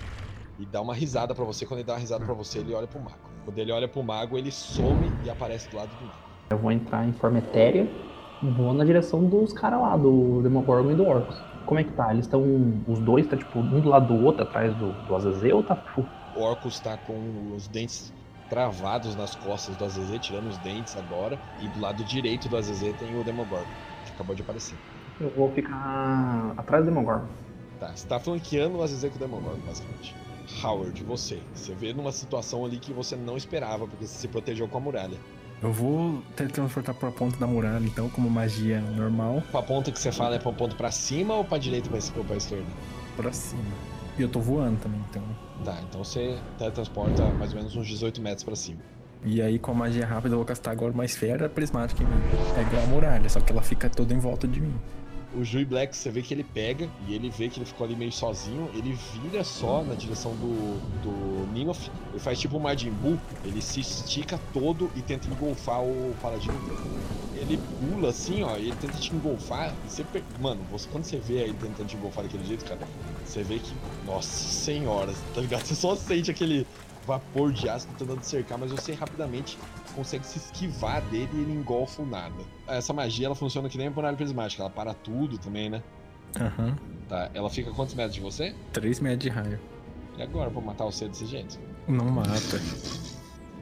e 0.58 0.66
dá 0.66 0.82
uma 0.82 0.94
risada 0.94 1.34
pra 1.36 1.46
você. 1.46 1.66
Quando 1.66 1.80
ele 1.80 1.88
dá 1.88 1.94
uma 1.94 2.00
risada 2.00 2.26
pra 2.26 2.34
você, 2.34 2.60
ele 2.60 2.74
olha 2.74 2.88
pro 2.88 3.00
mago. 3.00 3.27
Quando 3.48 3.60
ele 3.60 3.72
olha 3.72 3.88
pro 3.88 4.04
mago, 4.04 4.38
ele 4.38 4.52
some 4.52 5.10
e 5.24 5.30
aparece 5.30 5.70
do 5.70 5.78
lado 5.78 5.96
do 5.96 6.02
mago. 6.02 6.20
Eu 6.52 6.58
vou 6.58 6.70
entrar 6.70 7.08
em 7.08 7.14
forma 7.14 7.38
etérea 7.38 7.88
e 8.44 8.46
vou 8.46 8.74
na 8.74 8.84
direção 8.84 9.24
dos 9.24 9.54
caras 9.54 9.80
lá, 9.80 9.96
do 9.96 10.42
Demogorgon 10.42 10.92
e 10.92 10.96
do 10.96 11.08
Orcus. 11.08 11.42
Como 11.66 11.80
é 11.80 11.84
que 11.86 11.94
tá? 11.94 12.12
Eles 12.12 12.26
estão. 12.26 12.44
Os 12.86 13.00
dois 13.00 13.26
tá 13.26 13.38
tipo 13.38 13.60
um 13.60 13.80
do 13.80 13.88
lado 13.88 14.08
do 14.08 14.22
outro, 14.22 14.44
atrás 14.44 14.76
do, 14.76 14.92
do 14.92 15.16
Azazel 15.16 15.56
ou 15.56 15.64
tá 15.64 15.82
O 16.36 16.44
Orcus 16.44 16.82
tá 16.82 16.98
com 16.98 17.56
os 17.56 17.70
dentes 17.70 18.12
travados 18.50 19.16
nas 19.16 19.34
costas 19.34 19.78
do 19.78 19.86
Azezê, 19.86 20.20
tirando 20.20 20.48
os 20.48 20.58
dentes 20.58 20.98
agora. 20.98 21.40
E 21.58 21.70
do 21.70 21.80
lado 21.80 22.04
direito 22.04 22.50
do 22.50 22.58
Azezê 22.58 22.92
tem 22.92 23.16
o 23.16 23.24
Demogorgon, 23.24 23.72
que 24.04 24.12
acabou 24.12 24.36
de 24.36 24.42
aparecer. 24.42 24.78
Eu 25.22 25.30
vou 25.30 25.50
ficar 25.54 26.54
atrás 26.58 26.84
do 26.84 26.92
Demogorgon. 26.92 27.30
Tá, 27.80 27.96
você 27.96 28.06
tá 28.06 28.20
flanqueando 28.20 28.78
o 28.78 28.84
Azezê 28.84 29.10
com 29.10 29.16
o 29.16 29.20
Demogorgon, 29.20 29.62
basicamente. 29.66 30.27
Howard, 30.64 31.04
você. 31.04 31.40
Você 31.54 31.74
vê 31.74 31.94
numa 31.94 32.12
situação 32.12 32.66
ali 32.66 32.78
que 32.78 32.94
você 32.94 33.16
não 33.16 33.38
esperava, 33.38 33.88
porque 33.88 34.06
você 34.06 34.18
se 34.20 34.28
protegeu 34.28 34.68
com 34.68 34.78
a 34.78 34.82
muralha. 34.82 35.18
Eu 35.62 35.72
vou 35.72 36.22
teletransportar 36.36 36.94
pra 36.94 37.12
ponta 37.12 37.36
da 37.38 37.48
muralha, 37.48 37.84
então, 37.84 38.10
como 38.10 38.30
magia 38.30 38.80
normal, 38.80 39.42
A 39.52 39.62
ponta 39.62 39.92
que 39.92 40.00
você 40.00 40.12
fala 40.12 40.36
é 40.36 40.40
pra 40.40 40.52
ponto 40.52 40.76
pra 40.76 40.92
cima 40.92 41.34
ou 41.34 41.44
pra 41.44 41.58
direita 41.58 41.90
pra 41.90 42.00
ou 42.16 42.24
pra 42.24 42.38
esquerda? 42.38 42.66
pra 43.16 43.34
cima. 43.34 43.64
E 44.18 44.22
eu 44.22 44.30
tô 44.30 44.40
voando 44.40 44.80
também, 44.80 45.00
então. 45.10 45.24
Tá, 45.66 45.80
então 45.88 46.04
você 46.04 46.38
teletransporta 46.60 47.26
mais 47.32 47.52
ou 47.52 47.58
menos 47.58 47.76
uns 47.76 47.88
18 47.88 48.22
metros 48.22 48.44
pra 48.44 48.56
cima. 48.56 48.80
E 49.26 49.42
aí, 49.42 49.58
com 49.58 49.72
a 49.72 49.74
magia 49.74 50.06
rápida, 50.06 50.36
eu 50.36 50.38
vou 50.38 50.46
castar 50.46 50.72
agora 50.72 50.94
uma 50.94 51.04
esfera 51.04 51.50
prismática 51.50 52.04
em 52.04 52.06
mim. 52.06 52.22
É 52.56 52.62
igual 52.62 52.84
a 52.84 52.86
muralha, 52.88 53.28
só 53.28 53.40
que 53.40 53.52
ela 53.52 53.64
fica 53.64 53.90
toda 53.90 54.14
em 54.14 54.20
volta 54.20 54.48
de 54.48 54.62
mim. 54.62 54.76
O 55.38 55.44
Jui 55.44 55.64
Black, 55.64 55.96
você 55.96 56.10
vê 56.10 56.24
que 56.24 56.34
ele 56.34 56.44
pega 56.44 56.90
e 57.08 57.14
ele 57.14 57.30
vê 57.30 57.48
que 57.48 57.60
ele 57.60 57.66
ficou 57.66 57.86
ali 57.86 57.96
meio 57.96 58.12
sozinho. 58.12 58.72
Ele 58.74 58.98
vira 59.14 59.44
só 59.44 59.84
na 59.84 59.94
direção 59.94 60.32
do, 60.32 60.80
do 61.04 61.54
Ninoth. 61.54 61.92
Ele 62.10 62.20
faz 62.20 62.40
tipo 62.40 62.58
um 62.58 62.60
Majin 62.60 62.90
Buu. 62.90 63.20
Ele 63.46 63.62
se 63.62 63.80
estica 63.80 64.40
todo 64.52 64.90
e 64.96 65.02
tenta 65.04 65.28
engolfar 65.30 65.84
o 65.84 66.16
Paladino. 66.20 66.56
Ele 67.36 67.60
pula 67.80 68.10
assim, 68.10 68.42
ó, 68.42 68.58
e 68.58 68.64
ele 68.70 68.76
tenta 68.82 68.98
te 68.98 69.14
engolfar. 69.14 69.72
Você 69.88 70.04
per- 70.04 70.24
Mano, 70.42 70.60
você, 70.72 70.90
quando 70.92 71.04
você 71.04 71.18
vê 71.18 71.36
ele 71.36 71.54
tentando 71.54 71.88
te 71.88 71.96
engolfar 71.96 72.24
daquele 72.24 72.44
jeito, 72.44 72.66
cara, 72.66 72.80
você 73.24 73.44
vê 73.44 73.60
que. 73.60 73.72
Nossa 74.08 74.28
senhora, 74.28 75.14
tá 75.36 75.42
ligado? 75.42 75.62
Você 75.68 75.76
só 75.76 75.94
sente 75.96 76.32
aquele 76.32 76.66
vapor 77.06 77.52
de 77.54 77.70
ácido 77.70 77.94
tentando 77.98 78.20
te 78.22 78.28
cercar, 78.28 78.58
mas 78.58 78.72
você 78.72 78.94
rapidamente 78.94 79.58
consegue 79.98 80.26
se 80.26 80.38
esquivar 80.38 81.02
dele 81.10 81.30
e 81.34 81.42
ele 81.42 81.54
engolfa 81.54 82.04
o 82.04 82.06
nada. 82.06 82.44
Essa 82.68 82.94
magia 82.94 83.26
ela 83.26 83.36
funciona 83.36 83.68
que 83.68 83.78
nem 83.78 83.88
a 83.88 83.92
muralha 83.92 84.16
prismática, 84.16 84.62
ela 84.62 84.70
para 84.70 84.94
tudo 84.94 85.38
também, 85.40 85.70
né? 85.70 85.82
Aham. 86.40 86.78
Tá, 87.10 87.32
ela 87.34 87.50
fica 87.50 87.72
a 87.72 87.74
quantos 87.74 87.96
metros 87.96 88.14
de 88.14 88.22
você? 88.22 88.54
3 88.74 89.00
metros 89.00 89.24
de 89.24 89.30
raio. 89.30 89.60
E 90.18 90.22
agora 90.22 90.52
pra 90.52 90.62
matar 90.62 90.86
você 90.86 91.08
desse 91.08 91.26
jeito? 91.26 91.60
Não 91.88 92.06
mata. 92.06 92.62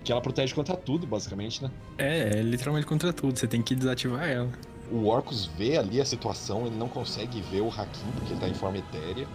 Que 0.04 0.12
ela 0.12 0.22
protege 0.22 0.54
contra 0.54 0.75
tudo, 0.75 1.08
basicamente, 1.08 1.63
né? 1.63 1.72
É, 1.98 2.39
é 2.39 2.42
literalmente 2.42 2.86
contra 2.86 3.13
tudo. 3.13 3.38
Você 3.39 3.48
tem 3.48 3.62
que 3.62 3.74
desativar 3.74 4.27
ela. 4.27 4.50
O 4.92 5.08
Orcus 5.08 5.46
vê 5.46 5.77
ali 5.77 6.01
a 6.01 6.06
situação, 6.06 6.68
ele 6.68 6.75
não 6.75 6.88
consegue 6.88 7.42
ver 7.42 7.62
o 7.62 7.70
Hakim 7.70 8.12
porque 8.15 8.34
ele 8.34 8.39
tá 8.39 8.48
em 8.48 8.54
forma 8.54 8.77
etérea. 8.77 9.27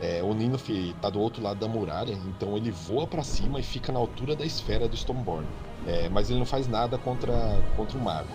É, 0.00 0.22
o 0.22 0.32
Ninof 0.32 0.94
tá 1.02 1.10
do 1.10 1.20
outro 1.20 1.42
lado 1.42 1.58
da 1.58 1.66
muralha, 1.66 2.16
então 2.26 2.56
ele 2.56 2.70
voa 2.70 3.06
pra 3.06 3.22
cima 3.24 3.58
e 3.58 3.62
fica 3.62 3.92
na 3.92 3.98
altura 3.98 4.36
da 4.36 4.44
esfera 4.44 4.88
do 4.88 4.94
Stormborn. 4.94 5.46
É, 5.88 6.06
mas 6.10 6.28
ele 6.28 6.38
não 6.38 6.44
faz 6.44 6.68
nada 6.68 6.98
contra, 6.98 7.32
contra 7.74 7.96
o 7.96 8.00
mago, 8.00 8.28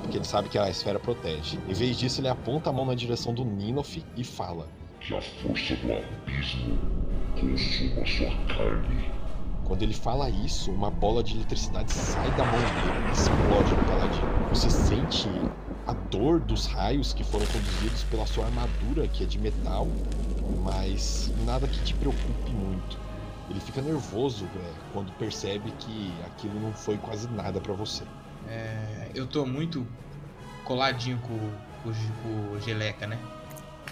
porque 0.00 0.16
ele 0.16 0.24
sabe 0.24 0.48
que 0.48 0.56
a 0.56 0.70
esfera 0.70 1.00
protege. 1.00 1.58
Em 1.68 1.74
vez 1.74 1.98
disso, 1.98 2.20
ele 2.20 2.28
aponta 2.28 2.70
a 2.70 2.72
mão 2.72 2.86
na 2.86 2.94
direção 2.94 3.34
do 3.34 3.44
Ninof 3.44 4.00
e 4.16 4.22
fala: 4.22 4.68
Que 5.00 5.16
a 5.16 5.20
força 5.20 5.74
do 5.74 5.92
abismo 5.92 6.78
consuma 7.40 8.06
sua 8.06 8.30
carne. 8.54 9.10
Quando 9.64 9.82
ele 9.82 9.94
fala 9.94 10.30
isso, 10.30 10.70
uma 10.70 10.90
bola 10.90 11.24
de 11.24 11.34
eletricidade 11.34 11.90
sai 11.90 12.30
da 12.30 12.44
mão 12.44 12.68
dele 12.68 13.02
e 13.08 13.12
explode 13.12 13.74
no 13.74 13.82
paladino. 13.82 14.30
Você 14.48 14.70
sente 14.70 15.50
a 15.86 15.94
dor 15.94 16.38
dos 16.38 16.66
raios 16.66 17.12
que 17.12 17.24
foram 17.24 17.46
conduzidos 17.46 18.04
pela 18.04 18.26
sua 18.26 18.46
armadura, 18.46 19.08
que 19.08 19.24
é 19.24 19.26
de 19.26 19.38
metal, 19.38 19.88
mas 20.62 21.32
nada 21.44 21.66
que 21.66 21.82
te 21.82 21.94
preocupe 21.94 22.52
muito. 22.52 23.03
Ele 23.50 23.60
fica 23.60 23.82
nervoso 23.82 24.46
é, 24.56 24.72
quando 24.92 25.12
percebe 25.12 25.70
que 25.78 26.12
aquilo 26.26 26.58
não 26.60 26.72
foi 26.72 26.96
quase 26.96 27.28
nada 27.28 27.60
pra 27.60 27.74
você. 27.74 28.04
É, 28.48 29.10
eu 29.14 29.26
tô 29.26 29.44
muito 29.44 29.86
coladinho 30.64 31.18
com, 31.18 31.38
com, 31.82 31.92
com 32.22 32.54
o 32.54 32.60
Geleca, 32.60 33.06
né? 33.06 33.18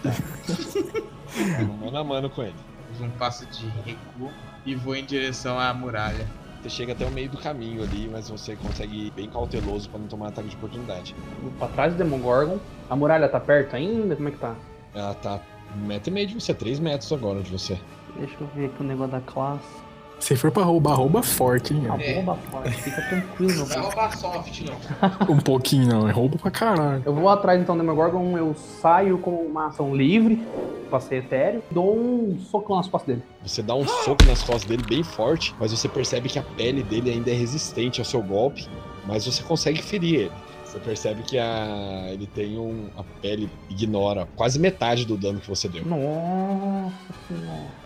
Tá 0.02 1.62
no 1.62 1.74
mano 1.74 1.98
a 1.98 2.04
mano 2.04 2.30
com 2.30 2.42
ele. 2.42 2.54
Fiz 2.90 3.00
um 3.00 3.10
passo 3.10 3.46
de 3.46 3.66
recuo 3.84 4.30
e 4.64 4.74
vou 4.74 4.96
em 4.96 5.04
direção 5.04 5.58
à 5.58 5.72
muralha. 5.72 6.26
Você 6.62 6.70
chega 6.70 6.92
até 6.92 7.04
o 7.04 7.10
meio 7.10 7.28
do 7.28 7.38
caminho 7.38 7.82
ali, 7.82 8.08
mas 8.10 8.28
você 8.28 8.54
consegue 8.54 9.08
ir 9.08 9.10
bem 9.10 9.28
cauteloso 9.28 9.88
pra 9.90 9.98
não 9.98 10.06
tomar 10.06 10.28
ataque 10.28 10.48
de 10.48 10.56
oportunidade. 10.56 11.14
Vou 11.42 11.50
pra 11.52 11.68
trás 11.68 11.92
do 11.92 11.98
Demogorgon. 11.98 12.58
A 12.88 12.94
muralha 12.94 13.28
tá 13.28 13.40
perto 13.40 13.74
ainda? 13.74 14.14
Como 14.14 14.28
é 14.28 14.30
que 14.30 14.38
tá? 14.38 14.54
Ela 14.94 15.14
tá 15.14 15.40
um 15.74 15.86
metro 15.86 16.10
e 16.10 16.12
meio 16.12 16.26
de 16.28 16.34
você, 16.34 16.54
três 16.54 16.78
metros 16.78 17.12
agora 17.12 17.42
de 17.42 17.50
você. 17.50 17.78
Deixa 18.16 18.34
eu 18.40 18.46
ver 18.54 18.66
aqui 18.66 18.80
o 18.80 18.84
negócio 18.84 19.12
da 19.12 19.20
classe. 19.20 19.82
Se 20.22 20.36
for 20.36 20.52
pra 20.52 20.62
roubar, 20.62 20.94
rouba 20.94 21.20
forte, 21.20 21.74
hein? 21.74 21.86
Ah, 21.88 21.94
ó. 21.94 21.96
vou 21.96 22.14
roubar 22.14 22.36
forte, 22.48 22.70
fica 22.70 23.02
tranquilo. 23.08 23.54
Não 23.56 23.66
vai 23.66 23.78
roubar 23.78 24.16
soft, 24.16 24.60
não. 24.60 24.76
Um 25.34 25.40
pouquinho 25.40 25.88
não, 25.88 26.08
é 26.08 26.12
rouba 26.12 26.38
pra 26.38 26.48
caralho. 26.48 27.02
Eu 27.04 27.12
vou 27.12 27.28
atrás 27.28 27.60
então 27.60 27.76
do 27.76 27.80
Demogorgon, 27.80 28.38
eu 28.38 28.54
saio 28.54 29.18
com 29.18 29.32
uma 29.32 29.66
ação 29.66 29.96
livre, 29.96 30.40
passei 30.88 31.18
etéreo, 31.18 31.60
dou 31.72 31.98
um 31.98 32.38
socão 32.38 32.76
nas 32.76 32.86
costas 32.86 33.16
dele. 33.16 33.26
Você 33.44 33.64
dá 33.64 33.74
um 33.74 33.84
soco 33.84 34.24
nas 34.24 34.44
costas 34.44 34.64
dele 34.64 34.84
bem 34.88 35.02
forte, 35.02 35.56
mas 35.58 35.72
você 35.72 35.88
percebe 35.88 36.28
que 36.28 36.38
a 36.38 36.42
pele 36.42 36.84
dele 36.84 37.10
ainda 37.10 37.32
é 37.32 37.34
resistente 37.34 38.00
ao 38.00 38.04
seu 38.04 38.22
golpe, 38.22 38.68
mas 39.04 39.26
você 39.26 39.42
consegue 39.42 39.82
ferir 39.82 40.20
ele. 40.20 40.32
Você 40.64 40.78
percebe 40.78 41.22
que 41.24 41.36
a... 41.36 42.06
ele 42.12 42.28
tem 42.28 42.56
um... 42.58 42.86
a 42.96 43.02
pele 43.20 43.50
ignora 43.68 44.28
quase 44.36 44.60
metade 44.60 45.04
do 45.04 45.16
dano 45.16 45.40
que 45.40 45.48
você 45.48 45.68
deu. 45.68 45.84
Nossa 45.84 46.92
senhora. 47.26 47.81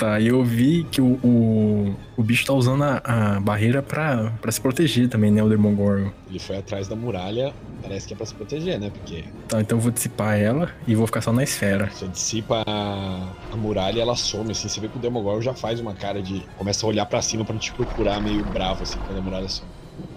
Tá, 0.00 0.18
e 0.18 0.28
eu 0.28 0.42
vi 0.42 0.86
que 0.90 0.98
o, 0.98 1.20
o, 1.22 1.94
o 2.16 2.22
bicho 2.22 2.46
tá 2.46 2.54
usando 2.54 2.82
a, 2.84 3.02
a 3.04 3.38
barreira 3.38 3.82
pra, 3.82 4.32
pra 4.40 4.50
se 4.50 4.58
proteger 4.58 5.10
também, 5.10 5.30
né? 5.30 5.42
O 5.42 5.48
Demogorgon. 5.50 6.10
Ele 6.30 6.38
foi 6.38 6.56
atrás 6.56 6.88
da 6.88 6.96
muralha, 6.96 7.52
parece 7.82 8.08
que 8.08 8.14
é 8.14 8.16
pra 8.16 8.24
se 8.24 8.34
proteger, 8.34 8.80
né? 8.80 8.88
Porque 8.88 9.24
Tá, 9.46 9.60
então 9.60 9.76
eu 9.76 9.82
vou 9.82 9.92
dissipar 9.92 10.38
ela 10.38 10.70
e 10.88 10.94
vou 10.94 11.06
ficar 11.06 11.20
só 11.20 11.34
na 11.34 11.42
esfera. 11.42 11.90
você 11.92 12.08
dissipa 12.08 12.64
a, 12.66 13.28
a 13.52 13.56
muralha 13.56 13.98
e 13.98 14.00
ela 14.00 14.16
some, 14.16 14.52
assim. 14.52 14.70
Você 14.70 14.80
vê 14.80 14.88
que 14.88 14.96
o 14.96 15.00
Demogorgon 15.00 15.42
já 15.42 15.52
faz 15.52 15.80
uma 15.80 15.92
cara 15.92 16.22
de... 16.22 16.42
começa 16.56 16.86
a 16.86 16.88
olhar 16.88 17.04
pra 17.04 17.20
cima 17.20 17.44
pra 17.44 17.54
te 17.58 17.70
procurar 17.74 18.22
meio 18.22 18.42
bravo, 18.46 18.84
assim, 18.84 18.98
quando 19.06 19.18
a 19.18 19.20
muralha 19.20 19.50
some. 19.50 19.68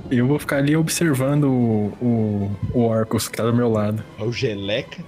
Eu 0.09 0.25
vou 0.27 0.39
ficar 0.39 0.59
ali 0.59 0.77
observando 0.77 1.43
o, 1.51 1.93
o, 2.01 2.51
o 2.73 2.83
Orcus 2.83 3.27
que 3.27 3.35
tá 3.35 3.43
do 3.43 3.53
meu 3.53 3.69
lado. 3.69 4.01
Aí 4.17 4.25
o 4.25 4.31
Geleca, 4.31 5.03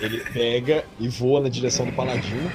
ele 0.00 0.20
pega 0.32 0.82
e 0.98 1.08
voa 1.08 1.42
na 1.42 1.50
direção 1.50 1.84
do 1.84 1.92
Paladino. 1.92 2.50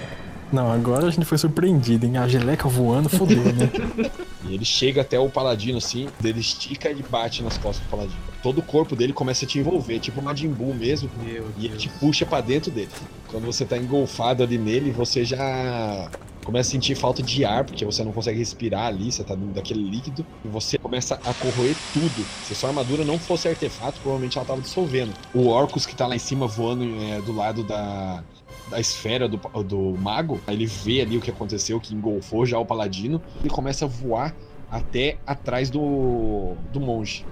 Não, 0.52 0.72
agora 0.72 1.08
a 1.08 1.12
gente 1.12 1.26
foi 1.26 1.38
surpreendido, 1.38 2.06
hein? 2.06 2.18
A 2.18 2.28
geleca 2.28 2.68
voando, 2.68 3.10
fodeu, 3.10 3.44
né? 3.44 3.70
E 4.50 4.54
ele 4.56 4.66
chega 4.66 5.02
até 5.02 5.20
o 5.20 5.30
paladino 5.30 5.78
assim, 5.78 6.08
ele 6.24 6.40
estica 6.40 6.90
e 6.90 7.04
bate 7.04 7.44
nas 7.44 7.58
costas 7.58 7.86
do 7.86 7.90
paladino. 7.90 8.18
Todo 8.42 8.60
o 8.60 8.64
corpo 8.64 8.96
dele 8.96 9.12
começa 9.14 9.46
a 9.46 9.48
te 9.48 9.60
envolver, 9.60 10.00
tipo 10.00 10.22
Majin 10.22 10.48
Buu 10.48 10.74
mesmo, 10.74 11.10
Meu 11.22 11.48
e 11.58 11.66
ele 11.66 11.70
Deus. 11.70 11.84
te 11.84 11.90
puxa 11.90 12.26
pra 12.26 12.42
dentro 12.42 12.72
dele. 12.72 12.90
Quando 13.28 13.46
você 13.46 13.66
tá 13.66 13.78
engolfado 13.78 14.42
ali 14.42 14.58
nele, 14.58 14.92
você 14.92 15.24
já 15.26 16.10
começa 16.44 16.70
a 16.70 16.72
sentir 16.72 16.96
falta 16.96 17.22
de 17.22 17.46
ar, 17.46 17.64
porque 17.64 17.86
você 17.86 18.04
não 18.04 18.12
consegue 18.12 18.40
respirar 18.40 18.88
ali, 18.88 19.12
você 19.12 19.24
tá 19.24 19.36
dentro 19.36 19.54
daquele 19.54 19.84
líquido, 19.88 20.26
e 20.44 20.48
você 20.48 20.80
começa 20.80 21.16
a 21.16 21.34
corroer 21.34 21.76
tudo. 21.94 22.26
Se 22.48 22.56
sua 22.56 22.70
armadura 22.70 23.04
não 23.06 23.20
fosse 23.20 23.48
artefato, 23.48 24.00
provavelmente 24.02 24.38
ela 24.38 24.48
tava 24.48 24.62
dissolvendo. 24.62 25.14
O 25.34 25.48
Orcus 25.48 25.86
que 25.86 25.96
tá 25.96 26.08
lá 26.08 26.16
em 26.16 26.20
cima 26.20 26.48
voando 26.48 26.86
é, 27.04 27.22
do 27.22 27.34
lado 27.34 27.64
da, 27.64 28.24
da 28.70 28.80
esfera 28.80 29.28
do, 29.28 29.38
do 29.64 29.98
mago, 29.98 30.40
ele 30.48 30.66
vê 30.66 31.02
ali 31.02 31.18
o 31.18 31.22
que 31.22 31.30
aconteceu, 31.30 31.80
que 31.80 31.94
engolfou 31.94 32.46
já 32.46 32.58
o 32.58 32.66
paladino, 32.66 33.22
e 33.44 33.50
começa 33.50 33.86
a 33.86 33.88
voar 33.88 34.36
até 34.70 35.18
atrás 35.26 35.70
do, 35.70 36.56
do 36.72 36.80
monge. 36.80 37.26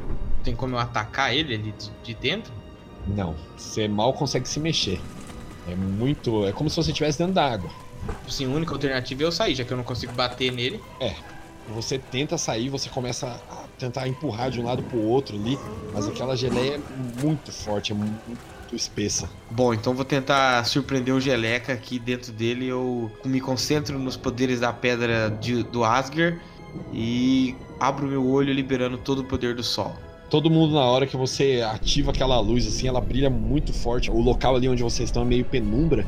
Tem 0.44 0.56
como 0.56 0.76
eu 0.76 0.80
atacar 0.80 1.36
ele 1.36 1.54
ali 1.54 1.72
de, 1.72 1.92
de 2.04 2.14
dentro? 2.16 2.52
Não, 3.08 3.36
você 3.56 3.88
mal 3.88 4.14
consegue 4.14 4.48
se 4.48 4.60
mexer. 4.60 5.00
É 5.68 5.76
muito. 5.76 6.46
É 6.46 6.52
como 6.52 6.70
se 6.70 6.76
você 6.76 6.92
estivesse 6.92 7.20
dentro 7.20 7.34
da 7.34 7.46
água. 7.46 7.70
Assim, 8.26 8.46
a 8.46 8.50
única 8.50 8.74
alternativa 8.74 9.24
é 9.24 9.26
eu 9.26 9.32
sair, 9.32 9.56
já 9.56 9.64
que 9.64 9.72
eu 9.72 9.78
não 9.78 9.84
consigo 9.84 10.14
bater 10.14 10.52
nele. 10.52 10.82
Você 11.70 12.00
tenta 12.00 12.38
sair, 12.38 12.70
você 12.70 12.90
começa 12.90 13.28
a 13.50 13.67
tentar 13.78 14.08
empurrar 14.08 14.50
de 14.50 14.60
um 14.60 14.66
lado 14.66 14.84
pro 14.84 15.00
outro 15.00 15.36
ali, 15.36 15.58
mas 15.94 16.08
aquela 16.08 16.36
geleia 16.36 16.76
é 16.76 17.22
muito 17.24 17.52
forte, 17.52 17.92
é 17.92 17.96
muito 17.96 18.20
espessa. 18.74 19.30
Bom, 19.50 19.74
então 19.74 19.94
vou 19.94 20.04
tentar 20.04 20.64
surpreender 20.66 21.14
o 21.14 21.22
Geleca 21.22 21.72
aqui 21.72 21.98
dentro 21.98 22.34
dele. 22.34 22.68
Eu 22.68 23.10
me 23.24 23.40
concentro 23.40 23.98
nos 23.98 24.18
poderes 24.18 24.60
da 24.60 24.74
pedra 24.74 25.30
de- 25.40 25.64
do 25.64 25.86
Asger 25.86 26.40
e 26.92 27.56
abro 27.80 28.08
meu 28.08 28.28
olho 28.28 28.54
liberando 28.54 28.98
todo 28.98 29.20
o 29.20 29.24
poder 29.24 29.56
do 29.56 29.64
sol. 29.64 29.96
Todo 30.30 30.50
mundo, 30.50 30.74
na 30.74 30.82
hora 30.84 31.08
que 31.08 31.16
você 31.16 31.64
ativa 31.66 32.12
aquela 32.12 32.38
luz, 32.42 32.68
assim, 32.68 32.88
ela 32.88 33.00
brilha 33.00 33.30
muito 33.30 33.72
forte. 33.72 34.12
O 34.12 34.20
local 34.20 34.58
ali 34.58 34.68
onde 34.68 34.84
vocês 34.84 35.08
estão 35.08 35.22
é 35.22 35.26
meio 35.26 35.46
penumbra, 35.46 36.06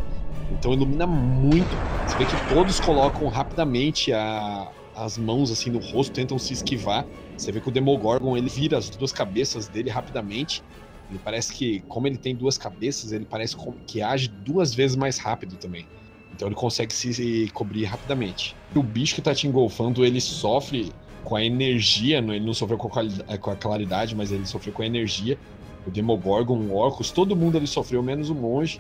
então 0.52 0.74
ilumina 0.74 1.08
muito. 1.08 1.70
Você 2.06 2.18
vê 2.18 2.26
que 2.26 2.54
todos 2.54 2.80
colocam 2.82 3.30
rapidamente 3.30 4.12
a- 4.12 4.68
as 5.04 5.18
mãos 5.18 5.52
assim 5.52 5.70
no 5.70 5.80
rosto, 5.80 6.12
tentam 6.14 6.38
se 6.38 6.54
esquivar. 6.54 7.08
Você 7.38 7.52
vê 7.52 7.62
que 7.62 7.70
o 7.70 7.72
Demogorgon 7.72 8.36
ele 8.36 8.50
vira 8.50 8.78
as 8.78 8.90
duas 8.90 9.12
cabeças 9.12 9.68
dele 9.68 9.90
rapidamente. 9.90 10.64
Ele 11.10 11.20
parece 11.24 11.54
que, 11.54 11.82
como 11.88 12.06
ele 12.08 12.18
tem 12.18 12.36
duas 12.36 12.58
cabeças, 12.58 13.12
ele 13.12 13.26
parece 13.26 13.56
que 13.88 14.02
age 14.02 14.28
duas 14.28 14.74
vezes 14.74 14.96
mais 14.96 15.18
rápido 15.18 15.56
também. 15.56 15.88
Então 16.34 16.48
ele 16.48 16.56
consegue 16.56 16.94
se, 16.94 17.50
cobrir 17.54 17.86
rapidamente. 17.86 18.56
O 18.76 18.84
bicho 18.84 19.16
que 19.16 19.22
tá 19.22 19.34
te 19.34 19.48
engolfando, 19.48 20.06
ele 20.06 20.22
sofre 20.22 20.94
com 21.24 21.36
a 21.36 21.44
energia, 21.44 22.22
não- 22.22 22.34
ele 22.34 22.46
não 22.46 22.54
sofreu 22.54 22.78
com 22.78 22.88
a, 22.88 22.92
quali- 22.92 23.24
eh, 23.28 23.38
com 23.38 23.50
a 23.52 23.56
claridade, 23.56 24.16
mas 24.16 24.32
ele 24.32 24.46
sofreu 24.46 24.72
com 24.74 24.82
a 24.82 24.86
energia. 24.86 25.38
O 25.86 25.90
Demogorgon, 25.92 26.58
o 26.60 26.76
Orcus, 26.76 27.10
todo 27.12 27.36
mundo 27.36 27.58
ele 27.58 27.68
sofreu, 27.68 28.04
menos 28.04 28.30
o 28.30 28.36
monge. 28.36 28.80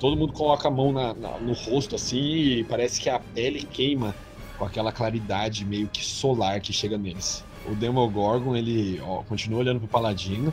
Todo 0.00 0.16
mundo 0.16 0.32
coloca 0.32 0.66
a 0.66 0.70
mão 0.70 0.92
na- 0.92 1.14
na- 1.14 1.38
no 1.38 1.52
rosto 1.52 1.94
assim 1.94 2.18
e 2.20 2.64
parece 2.64 3.00
que 3.00 3.08
a 3.08 3.18
pele 3.20 3.62
queima 3.62 4.14
com 4.58 4.64
aquela 4.64 4.92
claridade 4.92 5.64
meio 5.64 5.88
que 5.88 6.04
solar 6.04 6.60
que 6.60 6.72
chega 6.72 6.96
neles. 6.96 7.44
O 7.68 7.74
Demogorgon, 7.74 8.56
ele 8.56 9.00
ó, 9.04 9.22
continua 9.22 9.60
olhando 9.60 9.80
pro 9.80 9.88
Paladino, 9.88 10.52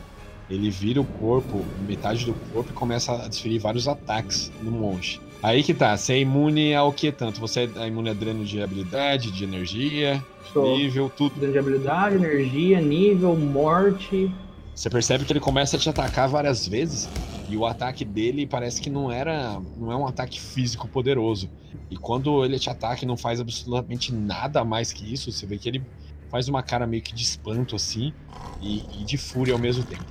ele 0.50 0.70
vira 0.70 1.00
o 1.00 1.04
corpo, 1.04 1.64
metade 1.86 2.26
do 2.26 2.34
corpo, 2.52 2.70
e 2.70 2.74
começa 2.74 3.12
a 3.12 3.28
desferir 3.28 3.58
vários 3.58 3.88
ataques 3.88 4.52
no 4.60 4.70
monge. 4.70 5.20
Aí 5.42 5.62
que 5.62 5.74
tá, 5.74 5.96
você 5.96 6.14
é 6.14 6.20
imune 6.20 6.74
ao 6.74 6.92
que 6.92 7.12
tanto? 7.12 7.40
Você 7.40 7.70
é 7.76 7.86
imune 7.86 8.10
a 8.10 8.14
dreno 8.14 8.44
de 8.44 8.62
habilidade, 8.62 9.30
de 9.30 9.44
energia, 9.44 10.24
Sou 10.52 10.76
nível, 10.76 11.10
tudo. 11.14 11.38
dano 11.38 11.52
de 11.52 11.58
habilidade, 11.58 12.16
energia, 12.16 12.80
nível, 12.80 13.36
morte. 13.36 14.30
Você 14.74 14.90
percebe 14.90 15.24
que 15.24 15.32
ele 15.32 15.40
começa 15.40 15.76
a 15.76 15.78
te 15.78 15.88
atacar 15.88 16.28
várias 16.28 16.66
vezes 16.66 17.08
e 17.46 17.56
o 17.56 17.66
ataque 17.66 18.04
dele 18.04 18.46
parece 18.46 18.80
que 18.80 18.88
não 18.90 19.10
era, 19.10 19.60
não 19.76 19.92
é 19.92 19.96
um 19.96 20.06
ataque 20.06 20.40
físico 20.40 20.88
poderoso. 20.88 21.48
E 21.90 21.96
quando 21.96 22.44
ele 22.44 22.58
te 22.58 22.70
ataca 22.70 23.04
e 23.04 23.08
não 23.08 23.16
faz 23.16 23.40
absolutamente 23.40 24.12
nada 24.12 24.64
mais 24.64 24.92
que 24.92 25.12
isso, 25.12 25.30
você 25.30 25.46
vê 25.46 25.58
que 25.58 25.68
ele 25.68 25.82
faz 26.30 26.48
uma 26.48 26.62
cara 26.62 26.86
meio 26.86 27.02
que 27.02 27.14
de 27.14 27.22
espanto 27.22 27.76
assim 27.76 28.12
e, 28.60 28.82
e 29.00 29.04
de 29.04 29.18
fúria 29.18 29.52
ao 29.52 29.58
mesmo 29.60 29.84
tempo. 29.84 30.02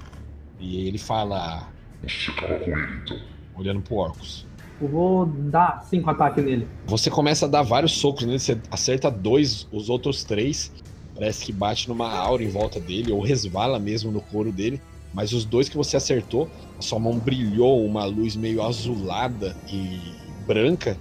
E 0.60 0.78
aí 0.78 0.88
ele 0.88 0.98
fala, 1.00 1.68
Você 2.02 2.32
acaba 2.32 2.60
com 2.60 2.72
ele 2.72 3.02
então. 3.04 3.20
olhando 3.56 3.82
pro 3.82 3.96
Orcus. 3.96 4.46
Eu 4.80 4.88
vou 4.88 5.26
dar 5.26 5.82
cinco 5.84 6.10
ataques 6.10 6.44
nele. 6.44 6.68
Você 6.86 7.10
começa 7.10 7.46
a 7.46 7.50
dar 7.50 7.64
vários 7.64 7.94
socos 7.94 8.26
nele, 8.26 8.40
você 8.40 8.58
acerta 8.70 9.10
dois, 9.10 9.68
os 9.72 9.90
outros 9.90 10.24
três 10.24 10.72
parece 11.16 11.46
que 11.46 11.52
bate 11.54 11.88
numa 11.88 12.12
aura 12.12 12.44
em 12.44 12.50
volta 12.50 12.80
dele, 12.80 13.12
ou 13.12 13.22
resvala 13.22 13.80
mesmo 13.80 14.12
no 14.12 14.22
couro 14.22 14.52
dele. 14.52 14.82
Mas 15.14 15.32
os 15.32 15.46
dois 15.46 15.70
que 15.70 15.78
você 15.78 15.96
acertou, 15.96 16.50
a 16.78 16.82
sua 16.82 17.00
mão 17.00 17.18
brilhou 17.20 17.86
uma 17.86 18.04
luz 18.06 18.36
meio 18.36 18.64
azulada 18.64 19.56
e 19.72 20.00
branca, 20.46 20.98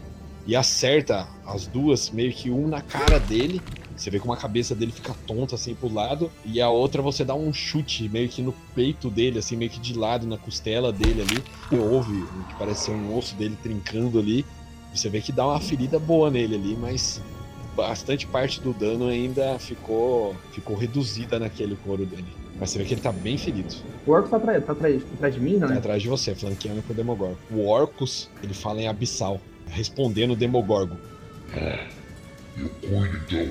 e 0.46 0.56
acerta 0.56 1.26
as 1.46 1.66
duas, 1.66 2.10
meio 2.10 2.32
que 2.32 2.50
um 2.50 2.68
na 2.68 2.80
cara 2.80 3.18
dele. 3.18 3.60
Você 3.96 4.10
vê 4.10 4.18
como 4.18 4.32
a 4.32 4.36
cabeça 4.36 4.74
dele 4.74 4.90
fica 4.90 5.14
tonta 5.26 5.54
assim 5.54 5.74
pro 5.74 5.92
lado, 5.92 6.30
e 6.44 6.60
a 6.60 6.68
outra 6.68 7.00
você 7.00 7.24
dá 7.24 7.34
um 7.34 7.52
chute 7.52 8.08
meio 8.08 8.28
que 8.28 8.42
no 8.42 8.52
peito 8.74 9.08
dele, 9.08 9.38
assim, 9.38 9.56
meio 9.56 9.70
que 9.70 9.78
de 9.78 9.96
lado, 9.96 10.26
na 10.26 10.36
costela 10.36 10.92
dele 10.92 11.22
ali. 11.22 11.44
Você 11.68 11.76
ouve 11.78 12.12
o 12.12 12.44
que 12.48 12.54
parece 12.56 12.86
ser 12.86 12.90
um 12.92 13.16
osso 13.16 13.34
dele 13.36 13.56
trincando 13.62 14.18
ali. 14.18 14.44
Você 14.92 15.08
vê 15.08 15.20
que 15.20 15.32
dá 15.32 15.46
uma 15.46 15.60
ferida 15.60 15.98
boa 15.98 16.30
nele 16.30 16.56
ali, 16.56 16.76
mas 16.76 17.22
bastante 17.76 18.26
parte 18.26 18.60
do 18.60 18.74
dano 18.74 19.06
ainda 19.06 19.58
ficou, 19.58 20.34
ficou 20.52 20.76
reduzida 20.76 21.38
naquele 21.38 21.76
couro 21.76 22.04
dele. 22.04 22.41
Mas 22.62 22.70
você 22.70 22.78
vê 22.78 22.84
que 22.84 22.94
ele 22.94 23.00
tá 23.00 23.10
bem 23.10 23.36
ferido. 23.36 23.74
O 24.06 24.12
Orcus 24.12 24.30
tá 24.30 24.36
atrás, 24.36 24.64
tá 24.64 24.70
atrás, 24.70 25.02
tá 25.02 25.08
atrás 25.14 25.34
de 25.34 25.40
mim, 25.40 25.58
Tá 25.58 25.66
né? 25.66 25.78
atrás 25.78 26.00
de 26.00 26.08
você, 26.08 26.32
flanqueando 26.32 26.80
com 26.82 26.92
o 26.92 26.94
Demogorgon. 26.96 27.34
O 27.50 27.66
Orcus, 27.66 28.30
ele 28.40 28.54
fala 28.54 28.80
em 28.80 28.86
abissal, 28.86 29.40
respondendo 29.66 30.30
o 30.30 30.36
Demogorgon. 30.36 30.94
Eu 32.56 32.68
cuido 32.68 33.20
então. 33.26 33.48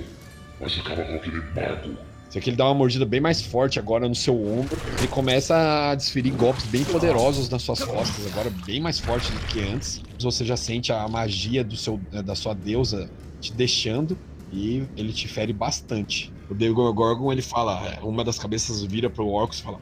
Mas 0.62 0.80
acaba 0.80 1.04
com 1.04 1.16
aquele 1.16 1.42
mago. 1.54 1.98
Só 2.30 2.40
que 2.40 2.50
ele 2.52 2.56
dá 2.56 2.64
uma 2.64 2.74
mordida 2.74 3.06
bem 3.06 3.20
mais 3.20 3.42
forte 3.42 3.78
agora 3.80 4.08
no 4.08 4.16
seu 4.16 4.34
ombro. 4.34 4.78
Ele 5.00 5.08
começa 5.10 5.90
a 5.92 5.96
desferir 5.96 6.32
golpes 6.32 6.64
bem 6.68 6.86
poderosos 6.86 7.50
nas 7.50 7.64
suas 7.64 7.84
costas, 7.84 8.26
agora 8.32 8.50
bem 8.66 8.80
mais 8.80 8.98
forte 8.98 9.30
do 9.30 9.40
que 9.48 9.60
antes. 9.60 10.02
Você 10.22 10.46
já 10.46 10.56
sente 10.56 10.94
a 10.94 11.06
magia 11.10 11.66
do 11.66 11.76
seu, 11.76 12.00
da 12.24 12.34
sua 12.34 12.54
deusa 12.54 13.10
te 13.42 13.52
deixando 13.52 14.18
e 14.52 14.90
ele 14.96 15.14
te 15.14 15.28
fere 15.28 15.54
bastante. 15.54 16.34
O 16.48 16.54
Demogorgon, 16.56 17.32
ele 17.32 17.42
fala, 17.42 17.88
eh, 17.94 18.00
uma 18.04 18.24
das 18.24 18.38
cabeças 18.38 18.84
vira 18.84 19.10
pro 19.10 19.28
Orcus 19.28 19.60
e 19.60 19.64
fala... 19.64 19.82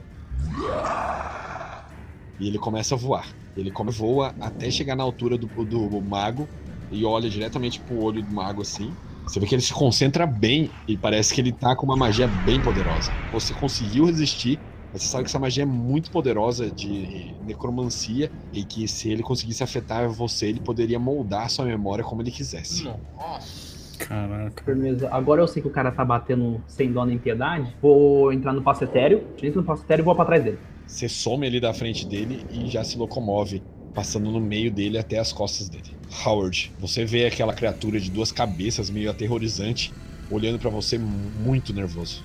E 2.38 2.48
ele 2.48 2.58
começa 2.58 2.96
a 2.96 2.98
voar. 2.98 3.34
Ele 3.56 3.72
come, 3.72 3.92
voa 3.92 4.36
até 4.40 4.72
chegar 4.72 4.96
na 4.96 5.04
altura 5.04 5.38
do, 5.38 5.48
do 5.48 6.02
mago 6.02 6.52
e 6.90 7.04
olha 7.06 7.30
diretamente 7.30 7.82
pro 7.84 7.96
olho 7.96 8.24
do 8.24 8.34
mago 8.34 8.62
assim. 8.62 8.98
Você 9.28 9.40
vê 9.40 9.46
que 9.48 9.54
ele 9.56 9.62
se 9.62 9.74
concentra 9.74 10.26
bem 10.26 10.76
e 10.88 10.98
parece 10.98 11.34
que 11.34 11.42
ele 11.42 11.52
tá 11.54 11.76
com 11.76 11.86
uma 11.86 11.98
magia 11.98 12.28
bem 12.28 12.62
poderosa. 12.62 13.20
Você 13.30 13.54
conseguiu 13.54 14.06
resistir, 14.06 14.64
mas 14.92 15.04
você 15.04 15.10
sabe 15.10 15.26
que 15.26 15.30
essa 15.30 15.40
magia 15.40 15.64
é 15.64 15.66
muito 15.66 16.10
poderosa 16.10 16.72
de 16.72 17.38
necromancia 17.42 18.32
e 18.52 18.66
que 18.66 18.88
se 18.88 19.10
ele 19.10 19.22
conseguisse 19.22 19.64
afetar 19.64 20.10
você, 20.10 20.48
ele 20.48 20.60
poderia 20.60 20.98
moldar 20.98 21.50
sua 21.50 21.66
memória 21.66 22.04
como 22.04 22.22
ele 22.22 22.32
quisesse. 22.32 22.84
Nossa. 23.16 23.69
Caraca. 24.00 24.64
Firmeza. 24.64 25.10
Agora 25.12 25.42
eu 25.42 25.48
sei 25.48 25.62
que 25.62 25.68
o 25.68 25.72
cara 25.72 25.92
tá 25.92 26.04
batendo 26.04 26.62
sem 26.68 26.92
dó 26.92 27.06
nem 27.06 27.18
piedade. 27.18 27.76
Vou 27.82 28.32
entrar 28.34 28.54
no 28.54 28.62
passo 28.62 28.84
etéreo. 28.84 29.24
Entro 29.42 29.62
no 29.62 29.68
passo 29.68 29.84
etéreo 29.84 30.04
e 30.04 30.06
vou 30.06 30.16
pra 30.16 30.26
trás 30.26 30.44
dele. 30.44 30.58
Você 30.88 31.08
some 31.08 31.46
ali 31.46 31.60
da 31.60 31.74
frente 31.74 32.08
dele 32.08 32.46
e 32.50 32.68
já 32.68 32.84
se 32.84 32.98
locomove, 32.98 33.62
passando 33.94 34.32
no 34.32 34.40
meio 34.40 34.72
dele 34.72 34.98
até 34.98 35.20
as 35.20 35.32
costas 35.32 35.70
dele. 35.70 35.96
Howard, 36.26 36.72
você 36.80 37.06
vê 37.06 37.28
aquela 37.28 37.54
criatura 37.54 38.00
de 38.00 38.10
duas 38.10 38.32
cabeças 38.32 38.90
meio 38.90 39.12
aterrorizante, 39.12 39.94
olhando 40.32 40.58
pra 40.58 40.72
você 40.72 40.98
muito 40.98 41.74
nervoso. 41.74 42.24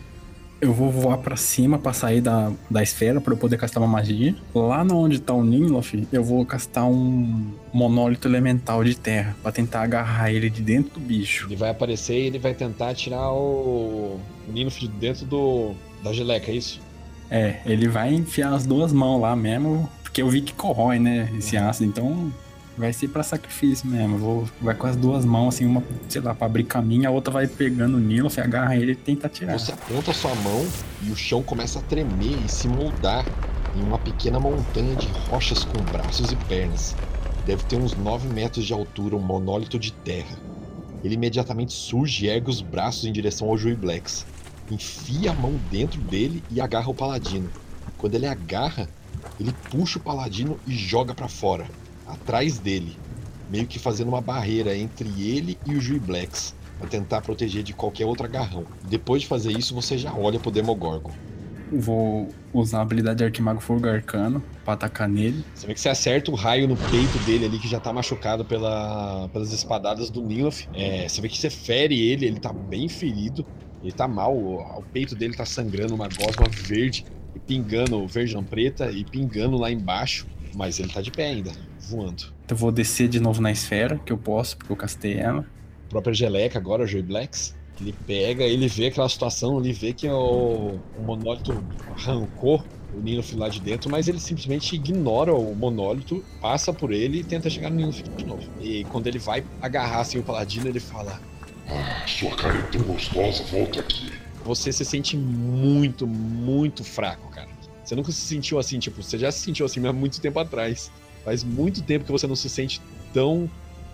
Eu 0.64 0.72
vou 0.72 0.90
voar 0.90 1.18
pra 1.18 1.36
cima 1.36 1.78
pra 1.78 1.92
sair 1.92 2.22
da, 2.22 2.50
da 2.70 2.82
esfera 2.82 3.20
pra 3.20 3.34
eu 3.34 3.36
poder 3.36 3.58
castar 3.58 3.82
uma 3.82 3.88
magia. 3.88 4.34
Lá 4.54 4.82
no 4.82 4.96
onde 4.96 5.20
tá 5.20 5.34
o 5.34 5.44
Ninlof, 5.44 6.08
eu 6.10 6.24
vou 6.24 6.42
castar 6.46 6.86
um 6.86 7.52
monólito 7.70 8.26
elemental 8.26 8.82
de 8.82 8.96
terra 8.96 9.36
pra 9.42 9.52
tentar 9.52 9.82
agarrar 9.82 10.32
ele 10.32 10.48
de 10.48 10.62
dentro 10.62 10.94
do 10.94 11.00
bicho. 11.00 11.48
Ele 11.48 11.56
vai 11.56 11.68
aparecer 11.68 12.14
e 12.14 12.28
ele 12.28 12.38
vai 12.38 12.54
tentar 12.54 12.94
tirar 12.94 13.30
o 13.30 14.18
Nino 14.48 14.70
de 14.70 14.88
dentro 14.88 15.26
do 15.26 15.74
da 16.02 16.14
geleca, 16.14 16.50
é 16.50 16.54
isso? 16.54 16.80
É, 17.30 17.56
ele 17.66 17.86
vai 17.86 18.14
enfiar 18.14 18.54
as 18.54 18.64
duas 18.64 18.90
mãos 18.90 19.20
lá 19.20 19.36
mesmo, 19.36 19.86
porque 20.02 20.22
eu 20.22 20.30
vi 20.30 20.40
que 20.40 20.54
corrói, 20.54 20.98
né, 20.98 21.30
esse 21.36 21.58
ácido, 21.58 21.90
então 21.90 22.32
vai 22.76 22.92
ser 22.92 23.08
pra 23.08 23.22
sacrifício 23.22 23.88
mesmo. 23.88 24.18
Vou, 24.18 24.48
vai 24.60 24.74
com 24.74 24.86
as 24.86 24.96
duas 24.96 25.24
mãos, 25.24 25.54
assim, 25.54 25.66
uma, 25.66 25.82
sei 26.08 26.20
lá, 26.20 26.34
pra 26.34 26.46
abrir 26.46 26.64
caminho, 26.64 27.08
a 27.08 27.12
outra 27.12 27.32
vai 27.32 27.46
pegando 27.46 27.96
o 27.96 28.00
Nilof, 28.00 28.38
agarra 28.38 28.76
ele 28.76 28.92
e 28.92 28.96
tenta 28.96 29.28
tirar. 29.28 29.58
Você 29.58 29.72
aponta 29.72 30.12
sua 30.12 30.34
mão 30.36 30.66
e 31.02 31.10
o 31.10 31.16
chão 31.16 31.42
começa 31.42 31.78
a 31.78 31.82
tremer 31.82 32.38
e 32.44 32.48
se 32.48 32.68
moldar 32.68 33.24
em 33.76 33.82
uma 33.82 33.98
pequena 33.98 34.38
montanha 34.38 34.94
de 34.96 35.06
rochas 35.28 35.64
com 35.64 35.82
braços 35.84 36.32
e 36.32 36.36
pernas. 36.36 36.94
Deve 37.46 37.62
ter 37.64 37.76
uns 37.76 37.94
9 37.94 38.28
metros 38.28 38.64
de 38.64 38.72
altura, 38.72 39.16
um 39.16 39.20
monólito 39.20 39.78
de 39.78 39.92
terra. 39.92 40.38
Ele 41.02 41.14
imediatamente 41.14 41.74
surge 41.74 42.24
e 42.24 42.28
ergue 42.28 42.48
os 42.48 42.62
braços 42.62 43.04
em 43.04 43.12
direção 43.12 43.48
ao 43.48 43.58
Joey 43.58 43.76
Blacks. 43.76 44.24
Enfia 44.70 45.32
a 45.32 45.34
mão 45.34 45.60
dentro 45.70 46.00
dele 46.00 46.42
e 46.50 46.60
agarra 46.60 46.88
o 46.88 46.94
paladino. 46.94 47.50
Quando 47.98 48.14
ele 48.14 48.26
agarra, 48.26 48.88
ele 49.38 49.54
puxa 49.70 49.98
o 49.98 50.02
paladino 50.02 50.58
e 50.66 50.74
joga 50.74 51.14
pra 51.14 51.28
fora, 51.28 51.66
atrás 52.06 52.58
dele, 52.58 52.96
meio 53.50 53.66
que 53.66 53.78
fazendo 53.78 54.08
uma 54.08 54.20
barreira 54.20 54.76
entre 54.76 55.08
ele 55.20 55.58
e 55.66 55.74
o 55.74 55.80
Joey 55.80 56.00
Blacks 56.00 56.54
para 56.78 56.88
tentar 56.88 57.20
proteger 57.20 57.62
de 57.62 57.72
qualquer 57.72 58.04
outro 58.04 58.26
agarrão. 58.26 58.66
Depois 58.88 59.22
de 59.22 59.28
fazer 59.28 59.52
isso, 59.52 59.74
você 59.74 59.96
já 59.96 60.12
olha 60.12 60.38
pro 60.38 60.50
Demogorgon. 60.50 61.12
Vou 61.72 62.28
usar 62.52 62.78
a 62.78 62.82
habilidade 62.82 63.18
de 63.18 63.24
Arquimago 63.24 63.60
Fogo 63.60 63.88
Arcano 63.88 64.42
pra 64.64 64.74
atacar 64.74 65.08
nele. 65.08 65.44
Você 65.54 65.66
vê 65.66 65.74
que 65.74 65.80
você 65.80 65.88
acerta 65.88 66.30
o 66.30 66.34
raio 66.34 66.68
no 66.68 66.76
peito 66.76 67.18
dele 67.24 67.46
ali, 67.46 67.58
que 67.58 67.68
já 67.68 67.80
tá 67.80 67.92
machucado 67.92 68.44
pela, 68.44 69.28
pelas 69.32 69.52
espadadas 69.52 70.10
do 70.10 70.22
Nilof. 70.22 70.66
É, 70.74 71.08
você 71.08 71.20
vê 71.20 71.28
que 71.28 71.38
você 71.38 71.50
fere 71.50 72.00
ele, 72.00 72.26
ele 72.26 72.38
tá 72.38 72.52
bem 72.52 72.88
ferido. 72.88 73.44
Ele 73.82 73.92
tá 73.92 74.06
mal, 74.06 74.34
o, 74.36 74.60
o 74.60 74.82
peito 74.92 75.14
dele 75.14 75.34
tá 75.34 75.44
sangrando 75.44 75.94
uma 75.94 76.08
gosma 76.08 76.46
verde, 76.48 77.04
e 77.34 77.38
pingando, 77.38 78.06
verde 78.06 78.34
não 78.34 78.44
preta, 78.44 78.90
e 78.90 79.04
pingando 79.04 79.56
lá 79.56 79.70
embaixo. 79.70 80.26
Mas 80.54 80.78
ele 80.78 80.88
tá 80.88 81.02
de 81.02 81.10
pé 81.10 81.26
ainda, 81.26 81.50
voando. 81.88 82.24
Então 82.44 82.56
eu 82.56 82.60
vou 82.60 82.72
descer 82.72 83.08
de 83.08 83.20
novo 83.20 83.40
na 83.40 83.50
esfera, 83.50 83.98
que 84.04 84.12
eu 84.12 84.18
posso, 84.18 84.56
porque 84.56 84.72
eu 84.72 84.76
castei 84.76 85.14
ela. 85.18 85.40
A 85.86 85.90
própria 85.90 86.14
Geleca 86.14 86.58
agora, 86.58 86.84
o 86.84 86.86
Joey 86.86 87.02
Blacks, 87.02 87.54
ele 87.80 87.94
pega, 88.06 88.44
ele 88.44 88.68
vê 88.68 88.86
aquela 88.86 89.08
situação, 89.08 89.58
ele 89.58 89.72
vê 89.72 89.92
que 89.92 90.08
o, 90.08 90.78
o 90.96 91.02
monólito 91.02 91.64
arrancou 91.96 92.64
o 92.92 93.00
Nilof 93.00 93.34
lá 93.34 93.48
de 93.48 93.60
dentro, 93.60 93.90
mas 93.90 94.06
ele 94.06 94.20
simplesmente 94.20 94.76
ignora 94.76 95.34
o 95.34 95.54
monólito, 95.54 96.24
passa 96.40 96.72
por 96.72 96.92
ele 96.92 97.20
e 97.20 97.24
tenta 97.24 97.50
chegar 97.50 97.70
no 97.70 97.76
Nilof 97.76 98.02
de 98.16 98.24
novo. 98.24 98.42
E 98.60 98.84
quando 98.84 99.06
ele 99.08 99.18
vai 99.18 99.44
agarrar 99.60 100.00
assim 100.00 100.18
o 100.18 100.22
paladino, 100.22 100.68
ele 100.68 100.80
fala: 100.80 101.20
Ah, 101.68 102.06
sua 102.06 102.34
cara 102.36 102.56
é 102.56 102.62
tão 102.62 102.82
gostosa, 102.82 103.42
volta 103.44 103.80
aqui. 103.80 104.12
Você 104.44 104.72
se 104.72 104.84
sente 104.84 105.16
muito, 105.16 106.06
muito 106.06 106.84
fraco, 106.84 107.28
cara. 107.30 107.48
Você 107.84 107.94
nunca 107.94 108.12
se 108.12 108.20
sentiu 108.20 108.58
assim, 108.58 108.78
tipo, 108.78 109.02
você 109.02 109.18
já 109.18 109.30
se 109.32 109.40
sentiu 109.40 109.66
assim 109.66 109.84
há 109.86 109.92
muito 109.92 110.20
tempo 110.20 110.38
atrás. 110.38 110.90
Faz 111.24 111.42
muito 111.42 111.82
tempo 111.82 112.04
que 112.04 112.12
você 112.12 112.26
não 112.26 112.36
se 112.36 112.48
sente 112.48 112.80
tão 113.12 113.50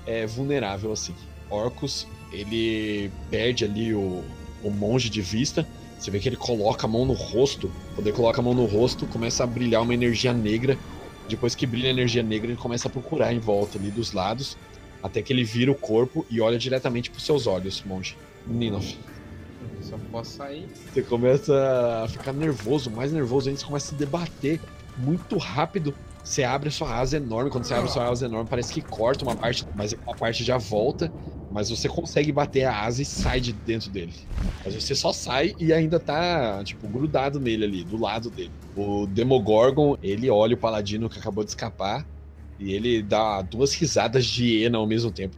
é, 0.06 0.26
vulnerável 0.26 0.92
assim. 0.92 1.14
Orcus, 1.48 2.06
ele 2.32 3.10
perde 3.30 3.64
ali 3.64 3.94
o, 3.94 4.24
o 4.62 4.70
monge 4.70 5.08
de 5.08 5.22
vista. 5.22 5.66
Você 5.98 6.10
vê 6.10 6.18
que 6.18 6.28
ele 6.28 6.36
coloca 6.36 6.86
a 6.86 6.88
mão 6.88 7.04
no 7.04 7.12
rosto. 7.12 7.70
Quando 7.94 8.06
ele 8.06 8.16
coloca 8.16 8.40
a 8.40 8.42
mão 8.42 8.54
no 8.54 8.64
rosto, 8.64 9.06
começa 9.06 9.44
a 9.44 9.46
brilhar 9.46 9.82
uma 9.82 9.94
energia 9.94 10.32
negra. 10.32 10.78
Depois 11.28 11.54
que 11.54 11.66
brilha 11.66 11.88
a 11.88 11.90
energia 11.90 12.22
negra, 12.22 12.50
ele 12.50 12.60
começa 12.60 12.88
a 12.88 12.90
procurar 12.90 13.32
em 13.32 13.38
volta 13.38 13.78
ali 13.78 13.90
dos 13.90 14.12
lados. 14.12 14.56
até 15.02 15.22
que 15.22 15.32
ele 15.32 15.44
vira 15.44 15.70
o 15.70 15.74
corpo 15.74 16.26
e 16.30 16.40
olha 16.40 16.58
diretamente 16.58 17.10
pros 17.10 17.24
seus 17.24 17.46
olhos, 17.46 17.82
monge. 17.84 18.16
Ninof. 18.46 18.96
Só 19.82 19.98
posso 20.10 20.36
sair. 20.36 20.68
Você 20.92 21.02
começa 21.02 22.02
a 22.04 22.08
ficar 22.08 22.32
nervoso, 22.32 22.90
mais 22.90 23.12
nervoso 23.12 23.48
ainda, 23.48 23.60
você 23.60 23.66
começa 23.66 23.86
a 23.86 23.88
se 23.90 23.94
debater 23.94 24.60
muito 24.96 25.36
rápido. 25.38 25.94
Você 26.22 26.44
abre 26.44 26.70
sua 26.70 26.94
asa 26.98 27.16
enorme, 27.16 27.50
quando 27.50 27.64
você 27.64 27.74
abre 27.74 27.90
sua 27.90 28.08
asa 28.08 28.26
enorme, 28.26 28.48
parece 28.48 28.72
que 28.72 28.82
corta 28.82 29.24
uma 29.24 29.36
parte, 29.36 29.66
mas 29.72 29.94
a 30.06 30.14
parte 30.14 30.44
já 30.44 30.58
volta. 30.58 31.12
Mas 31.50 31.68
você 31.70 31.88
consegue 31.88 32.30
bater 32.32 32.64
a 32.64 32.82
asa 32.84 33.02
e 33.02 33.04
sai 33.04 33.40
de 33.40 33.52
dentro 33.52 33.90
dele. 33.90 34.14
Mas 34.64 34.74
você 34.74 34.94
só 34.94 35.12
sai 35.12 35.54
e 35.58 35.72
ainda 35.72 35.98
tá, 35.98 36.62
tipo, 36.64 36.88
grudado 36.88 37.40
nele 37.40 37.64
ali, 37.64 37.84
do 37.84 37.96
lado 37.96 38.30
dele. 38.30 38.54
O 38.74 39.06
Demogorgon, 39.06 39.96
ele 40.00 40.30
olha 40.30 40.54
o 40.54 40.58
paladino 40.58 41.08
que 41.08 41.18
acabou 41.18 41.42
de 41.42 41.50
escapar 41.50 42.08
e 42.58 42.72
ele 42.72 43.02
dá 43.02 43.42
duas 43.42 43.74
risadas 43.74 44.26
de 44.26 44.44
hiena 44.44 44.78
ao 44.78 44.86
mesmo 44.86 45.10
tempo. 45.10 45.36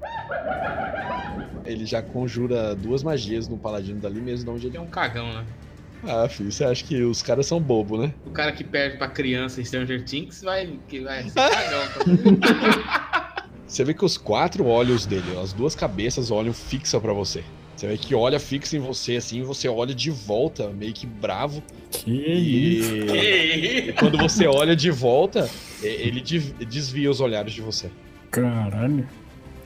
Ele 1.65 1.87
já 1.87 2.03
conjura 2.03 2.75
duas 2.75 3.03
magias 3.03 3.49
no 3.49 3.59
paladino 3.59 4.01
dali 4.01 4.21
mesmo 4.21 4.45
de 4.45 4.51
onde 4.51 4.67
Ele 4.67 4.77
é 4.77 4.81
um 4.81 4.91
cagão, 4.91 5.33
né? 5.33 5.47
Ah, 6.05 6.29
filho, 6.29 6.51
você 6.51 6.65
acha 6.65 6.85
que 6.85 7.01
os 7.03 7.23
caras 7.23 7.47
são 7.47 7.61
bobo, 7.61 7.97
né? 7.97 8.13
O 8.27 8.31
cara 8.31 8.51
que 8.53 8.65
perde 8.65 8.97
pra 8.99 9.07
criança 9.09 9.61
em 9.61 9.65
Stranger 9.65 10.05
Things 10.05 10.43
vai, 10.43 10.79
que 10.89 11.01
vai 11.01 11.23
ser 11.25 11.35
cagão. 11.51 11.83
Tá? 12.41 13.47
Você 13.67 13.85
vê 13.85 13.95
que 13.95 14.05
os 14.05 14.19
quatro 14.19 14.67
olhos 14.67 15.07
dele, 15.07 15.25
as 15.43 15.53
duas 15.53 15.75
cabeças 15.75 16.31
olham 16.31 16.53
fixa 16.53 17.01
pra 17.01 17.13
você. 17.13 17.43
Você 17.77 17.87
vê 17.87 17.97
que 17.97 18.15
olha 18.15 18.39
fixa 18.39 18.77
em 18.77 18.81
você 18.81 19.17
assim, 19.17 19.43
você 19.43 19.67
olha 19.69 19.95
de 19.95 20.11
volta, 20.11 20.69
meio 20.69 20.93
que 20.93 21.07
bravo. 21.07 21.63
Que 21.91 22.11
isso? 22.11 22.95
E, 22.95 23.89
e 23.89 23.93
quando 23.99 24.19
você 24.19 24.47
olha 24.47 24.77
de 24.77 24.91
volta, 24.91 25.49
e- 25.83 25.87
ele 25.87 26.21
de- 26.21 26.53
desvia 26.67 27.11
os 27.11 27.21
olhares 27.21 27.53
de 27.53 27.63
você. 27.63 27.91
Caralho. 28.31 29.09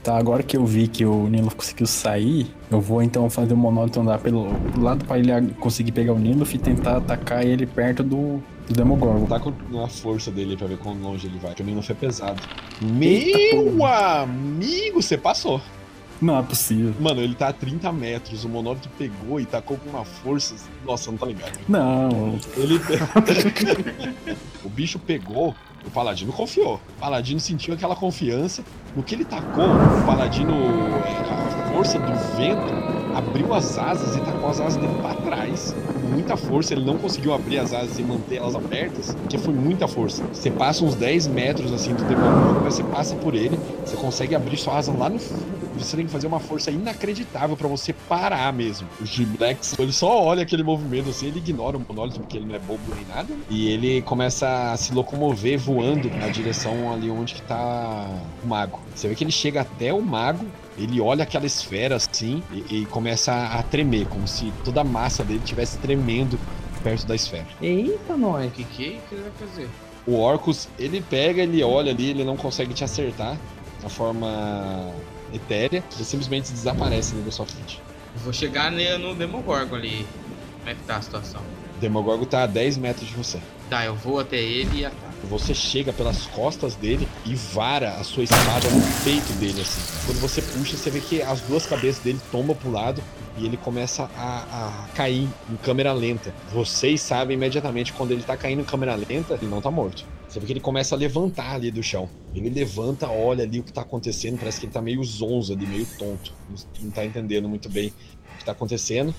Tá, 0.07 0.17
agora 0.17 0.41
que 0.41 0.57
eu 0.57 0.65
vi 0.65 0.87
que 0.87 1.05
o 1.05 1.27
Nilo 1.27 1.53
conseguiu 1.53 1.85
sair, 1.85 2.47
eu 2.71 2.81
vou 2.81 3.03
então 3.03 3.29
fazer 3.29 3.55
o 3.55 3.57
monótono 3.57 4.09
andar 4.09 4.21
pelo 4.21 4.47
lado 4.81 5.05
pra 5.05 5.19
ele 5.19 5.53
conseguir 5.55 5.91
pegar 5.91 6.13
o 6.13 6.19
Nilo 6.19 6.47
e 6.49 6.59
tentar 6.59 6.99
atacar 6.99 7.45
ele 7.45 7.67
perto 7.67 8.05
do, 8.05 8.41
do 8.69 8.73
Demogorgon. 8.73 9.27
Tá 9.27 9.41
com 9.41 9.53
a 9.83 9.89
força 9.89 10.31
dele 10.31 10.57
pra 10.57 10.69
ver 10.69 10.79
quão 10.79 10.95
longe 10.95 11.27
ele 11.27 11.41
vai, 11.41 11.57
que 11.57 11.63
o 11.63 11.65
Nino 11.65 11.83
foi 11.83 11.97
pesado. 11.97 12.41
Meu 12.81 13.85
amigo, 13.85 15.03
você 15.03 15.19
passou. 15.19 15.61
Não 16.23 16.39
é 16.39 16.43
possível. 16.45 16.95
Mano, 17.01 17.21
ele 17.21 17.35
tá 17.35 17.49
a 17.49 17.53
30 17.53 17.93
metros, 17.93 18.45
o 18.45 18.49
monólogo 18.49 18.83
pegou 18.97 19.41
e 19.41 19.45
tacou 19.45 19.77
com 19.77 19.91
uma 19.91 20.05
força. 20.05 20.55
Nossa, 20.87 21.11
não 21.11 21.19
tá 21.19 21.27
ligado. 21.27 21.59
Não, 21.69 22.39
Ele. 22.57 22.81
o 24.65 24.69
bicho 24.69 25.01
pegou, 25.01 25.53
o 25.85 25.91
Paladino 25.91 26.33
confiou. 26.33 26.77
O 26.97 27.01
Paladino 27.01 27.41
sentiu 27.41 27.75
aquela 27.75 27.97
confiança. 27.97 28.63
No 28.97 29.03
que 29.03 29.15
ele 29.15 29.27
tacou, 29.27 29.67
o 29.67 30.07
Paladino, 30.07 30.55
é, 30.55 31.31
a 31.31 31.71
força 31.71 31.99
do 31.99 32.15
vento, 32.35 32.73
abriu 33.15 33.53
as 33.53 33.77
asas 33.77 34.17
e 34.17 34.21
tacou 34.21 34.49
as 34.49 34.59
asas 34.59 34.77
dele 34.77 34.95
pra 35.03 35.15
trás. 35.17 35.77
Com 35.93 36.15
muita 36.15 36.35
força, 36.35 36.73
ele 36.73 36.83
não 36.87 36.97
conseguiu 36.97 37.35
abrir 37.35 37.59
as 37.59 37.75
asas 37.75 37.99
e 37.99 38.03
manter 38.03 38.37
elas 38.37 38.57
abertas, 38.57 39.15
porque 39.15 39.37
foi 39.37 39.53
muita 39.53 39.87
força. 39.87 40.25
Você 40.33 40.51
passa 40.51 40.83
uns 40.83 40.95
10 40.95 41.27
metros 41.27 41.75
assim 41.75 41.93
do 41.93 42.05
mas 42.65 42.75
você 42.75 42.85
passa 42.85 43.15
por 43.17 43.35
ele, 43.35 43.61
você 43.85 43.97
consegue 43.97 44.35
abrir 44.35 44.57
sua 44.57 44.79
asa 44.79 44.91
lá 44.91 45.11
no 45.11 45.19
fundo. 45.19 45.66
Você 45.79 45.97
tem 45.97 46.07
que 46.07 46.13
fazer 46.13 46.27
uma 46.27 46.41
força 46.41 46.71
inacreditável 46.71 47.57
pra 47.57 47.69
você 47.69 47.93
parar 47.93 48.53
mesmo. 48.53 48.89
O 49.01 49.07
G-Blacks, 49.07 49.79
ele 49.79 49.93
só 49.93 50.23
olha 50.23 50.43
aquele 50.43 50.63
movimento 50.63 51.11
assim, 51.11 51.27
ele 51.27 51.39
ignora 51.39 51.77
o 51.77 51.81
monólito 51.81 52.21
porque 52.21 52.37
ele 52.37 52.47
não 52.47 52.55
é 52.55 52.59
bobo 52.59 52.83
nem 52.95 53.05
nada. 53.07 53.35
E 53.51 53.69
ele 53.69 54.03
começa 54.03 54.73
a 54.73 54.77
se 54.77 54.93
locomover 54.93 55.59
voando 55.59 56.09
na 56.11 56.29
direção 56.29 56.93
ali 56.93 57.11
onde 57.11 57.35
que 57.35 57.43
tá 57.43 58.09
o 58.43 58.47
mago. 58.47 58.81
Você 58.95 59.09
vê 59.09 59.15
que 59.15 59.25
ele 59.25 59.33
chega 59.33 59.61
até 59.61 59.93
o 59.93 60.01
mago, 60.01 60.47
ele 60.79 61.01
olha 61.01 61.23
aquela 61.23 61.47
esfera 61.47 61.97
assim 61.97 62.43
e, 62.53 62.83
e 62.83 62.87
começa 62.87 63.33
a 63.33 63.63
tremer, 63.63 64.07
como 64.07 64.27
se 64.27 64.53
toda 64.65 64.81
a 64.81 64.85
massa 64.85 65.25
dele 65.25 65.41
estivesse 65.41 65.79
tremendo 65.79 66.39
perto 66.83 67.07
da 67.07 67.15
esfera. 67.15 67.47
Eita, 67.61 68.17
nós. 68.17 68.47
O 68.47 68.51
que 68.51 68.65
que, 68.65 69.01
que 69.09 69.15
ele 69.15 69.23
vai 69.23 69.49
fazer? 69.49 69.69
O 70.07 70.15
Orcus, 70.21 70.69
ele 70.79 71.01
pega, 71.01 71.43
ele 71.43 71.63
olha 71.65 71.91
ali, 71.91 72.11
ele 72.11 72.25
não 72.25 72.37
consegue 72.37 72.73
te 72.73 72.85
acertar 72.85 73.37
na 73.83 73.89
forma 73.89 74.93
etérea, 75.33 75.83
ele 75.95 76.05
simplesmente 76.05 76.53
desaparece 76.53 77.15
ali 77.15 77.23
da 77.23 77.31
sua 77.31 77.47
frente. 77.47 77.81
Vou 78.17 78.33
chegar 78.33 78.71
no 78.73 79.15
Demogorgon 79.15 79.77
ali. 79.77 80.07
Como 80.59 80.71
é 80.71 80.75
que 80.75 80.83
tá 80.83 80.97
a 80.97 81.03
situação? 81.03 81.41
O 81.77 81.81
Demogorgon 81.81 82.25
tá 82.25 82.45
a 82.45 82.47
10 82.47 82.79
metros 82.79 83.09
de 83.09 83.15
você. 83.15 83.39
Tá, 83.69 83.85
eu 83.85 83.95
vou 83.95 84.19
até 84.19 84.37
ele 84.37 84.81
e 84.81 84.85
ataco. 84.85 85.07
Você 85.29 85.55
chega 85.55 85.93
pelas 85.93 86.27
costas 86.27 86.75
dele 86.75 87.09
e 87.25 87.35
vara 87.35 87.95
a 87.95 88.05
sua 88.05 88.23
espada 88.23 88.69
no 88.71 89.05
peito 89.05 89.33
dele, 89.35 89.61
assim. 89.61 89.81
Quando 90.07 90.21
você 90.21 90.41
puxa, 90.41 90.77
você 90.77 90.91
vê 90.91 91.01
que 91.01 91.21
as 91.23 91.41
duas 91.43 91.67
cabeças 91.67 92.03
dele 92.03 92.21
tombam 92.31 92.55
pro 92.55 92.71
lado 92.71 93.03
e 93.37 93.45
ele 93.47 93.57
começa 93.57 94.09
a, 94.17 94.85
a 94.87 94.89
cair 94.95 95.29
em 95.51 95.57
câmera 95.57 95.93
lenta. 95.93 96.33
Vocês 96.53 97.01
sabem 97.01 97.37
imediatamente 97.37 97.93
quando 97.93 98.13
ele 98.13 98.23
tá 98.23 98.37
caindo 98.37 98.61
em 98.63 98.65
câmera 98.65 98.95
lenta, 98.95 99.35
ele 99.35 99.47
não 99.47 99.61
tá 99.61 99.71
morto. 99.71 100.05
Você 100.29 100.41
vê 100.41 100.47
que 100.47 100.53
ele 100.53 100.61
começa 100.61 100.95
a 100.95 100.99
levantar 100.99 101.55
ali 101.55 101.71
do 101.71 101.83
chão. 101.83 102.09
Ele 102.35 102.51
levanta, 102.51 103.09
olha 103.09 103.45
ali 103.45 103.61
o 103.61 103.63
que 103.63 103.73
tá 103.73 103.83
acontecendo, 103.83 104.39
parece 104.39 104.61
que 104.61 104.67
ele 104.67 104.73
tá 104.73 104.83
meio 104.83 105.03
zonzo 105.05 105.53
ali, 105.53 105.67
meio 105.67 105.87
tonto. 105.99 106.33
Não- 106.81 106.91
tá 106.91 107.05
entendendo 107.05 107.49
muito 107.49 107.69
bem 107.69 107.89
o 108.35 108.39
que 108.39 108.45
tá 108.45 108.53
acontecendo. 108.53 109.15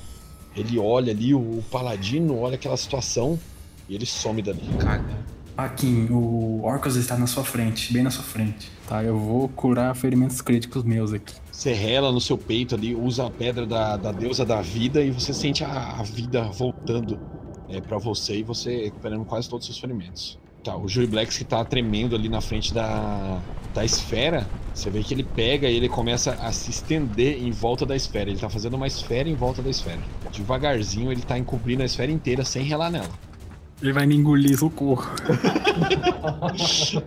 Ele 0.56 0.78
olha 0.80 1.12
ali, 1.12 1.34
o 1.34 1.64
paladino 1.72 2.38
olha 2.40 2.56
aquela 2.56 2.78
situação 2.78 3.40
e 3.88 3.96
ele 3.96 4.06
some 4.06 4.42
dali. 4.42 4.62
Caga. 4.80 5.18
Akin, 5.56 6.08
o 6.12 6.62
Orcus 6.64 6.96
está 6.98 7.18
na 7.18 7.26
sua 7.26 7.44
frente, 7.44 7.92
bem 7.92 8.04
na 8.04 8.12
sua 8.12 8.24
frente. 8.24 8.72
Tá, 8.88 9.04
eu 9.04 9.18
vou 9.18 9.50
curar 9.50 9.96
ferimentos 9.96 10.40
críticos 10.40 10.84
meus 10.84 11.12
aqui. 11.14 11.34
Você 11.58 11.74
rela 11.74 12.12
no 12.12 12.22
seu 12.22 12.38
peito 12.38 12.76
ali, 12.76 12.94
usa 12.94 13.26
a 13.26 13.32
pedra 13.32 13.66
da, 13.66 13.98
da 13.98 14.12
deusa 14.12 14.46
da 14.46 14.62
vida 14.62 15.04
e 15.04 15.10
você 15.10 15.34
sente 15.34 15.64
a, 15.64 15.98
a 15.98 16.04
vida 16.04 16.44
voltando 16.44 17.20
é, 17.68 17.82
para 17.82 17.98
você 17.98 18.38
e 18.38 18.44
você 18.44 18.84
recuperando 18.84 19.26
quase 19.26 19.50
todos 19.50 19.68
os 19.68 19.74
seus 19.74 19.82
ferimentos. 19.82 20.38
Tá, 20.64 20.78
o 20.78 20.88
Joey 20.88 21.08
Blacks 21.08 21.36
que 21.36 21.44
tá 21.44 21.66
tremendo 21.66 22.16
ali 22.16 22.30
na 22.30 22.42
frente 22.42 22.72
da, 22.72 23.42
da 23.74 23.84
esfera, 23.84 24.46
você 24.72 24.92
vê 24.92 25.02
que 25.02 25.16
ele 25.16 25.24
pega 25.24 25.68
e 25.68 25.76
ele 25.76 25.90
começa 25.90 26.34
a 26.34 26.52
se 26.52 26.70
estender 26.70 27.42
em 27.42 27.50
volta 27.50 27.88
da 27.88 27.96
esfera. 27.96 28.30
Ele 28.30 28.40
tá 28.40 28.52
fazendo 28.52 28.76
uma 28.76 28.86
esfera 28.86 29.28
em 29.28 29.34
volta 29.34 29.64
da 29.64 29.72
esfera. 29.72 30.04
Devagarzinho 30.32 31.12
ele 31.12 31.24
tá 31.24 31.40
encobrindo 31.40 31.82
a 31.82 31.88
esfera 31.88 32.12
inteira 32.12 32.46
sem 32.46 32.66
relar 32.66 32.92
nela. 32.92 33.10
Ele 33.82 33.94
vai 33.94 34.06
me 34.08 34.16
engolir, 34.16 34.58
socorro. 34.58 35.06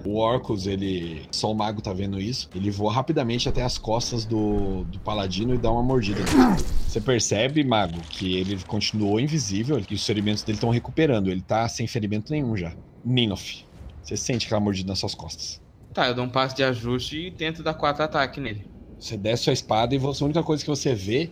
O 0.05 0.17
Orcus, 0.17 0.67
ele. 0.67 1.23
Só 1.33 1.51
o 1.51 1.55
mago 1.55 1.81
tá 1.83 1.93
vendo 1.93 2.21
isso. 2.21 2.49
Ele 2.55 2.71
voa 2.71 2.93
rapidamente 2.93 3.49
até 3.49 3.63
as 3.63 3.77
costas 3.77 4.25
do, 4.25 4.85
do 4.85 4.99
paladino 5.01 5.55
e 5.55 5.59
dá 5.59 5.71
uma 5.71 5.83
mordida. 5.83 6.21
nele. 6.21 6.63
Você 6.87 7.01
percebe, 7.01 7.65
mago, 7.65 8.01
que 8.09 8.37
ele 8.37 8.57
continuou 8.67 9.19
invisível 9.19 9.81
e 9.91 9.95
os 9.95 10.07
ferimentos 10.07 10.43
dele 10.43 10.57
estão 10.57 10.71
recuperando. 10.71 11.31
Ele 11.31 11.41
tá 11.41 11.69
sem 11.69 11.87
ferimento 11.87 12.31
nenhum 12.33 12.57
já. 12.57 12.73
Ninof. 13.05 13.65
Você 14.03 14.17
sente 14.17 14.47
aquela 14.47 14.61
mordida 14.61 14.89
nas 14.89 14.99
suas 14.99 15.15
costas. 15.15 15.61
Tá, 15.93 16.07
eu 16.09 16.15
dou 16.15 16.25
um 16.25 16.29
passo 16.29 16.55
de 16.55 16.63
ajuste 16.63 17.17
e 17.17 17.31
tento 17.31 17.63
dar 17.63 17.75
quatro 17.75 18.05
ataques 18.05 18.43
nele. 18.43 18.65
Você 18.99 19.17
desce 19.17 19.45
sua 19.45 19.53
espada 19.53 19.95
e 19.95 19.99
você, 19.99 20.23
a 20.23 20.27
única 20.27 20.43
coisa 20.43 20.63
que 20.63 20.71
você 20.71 20.95
vê, 20.95 21.31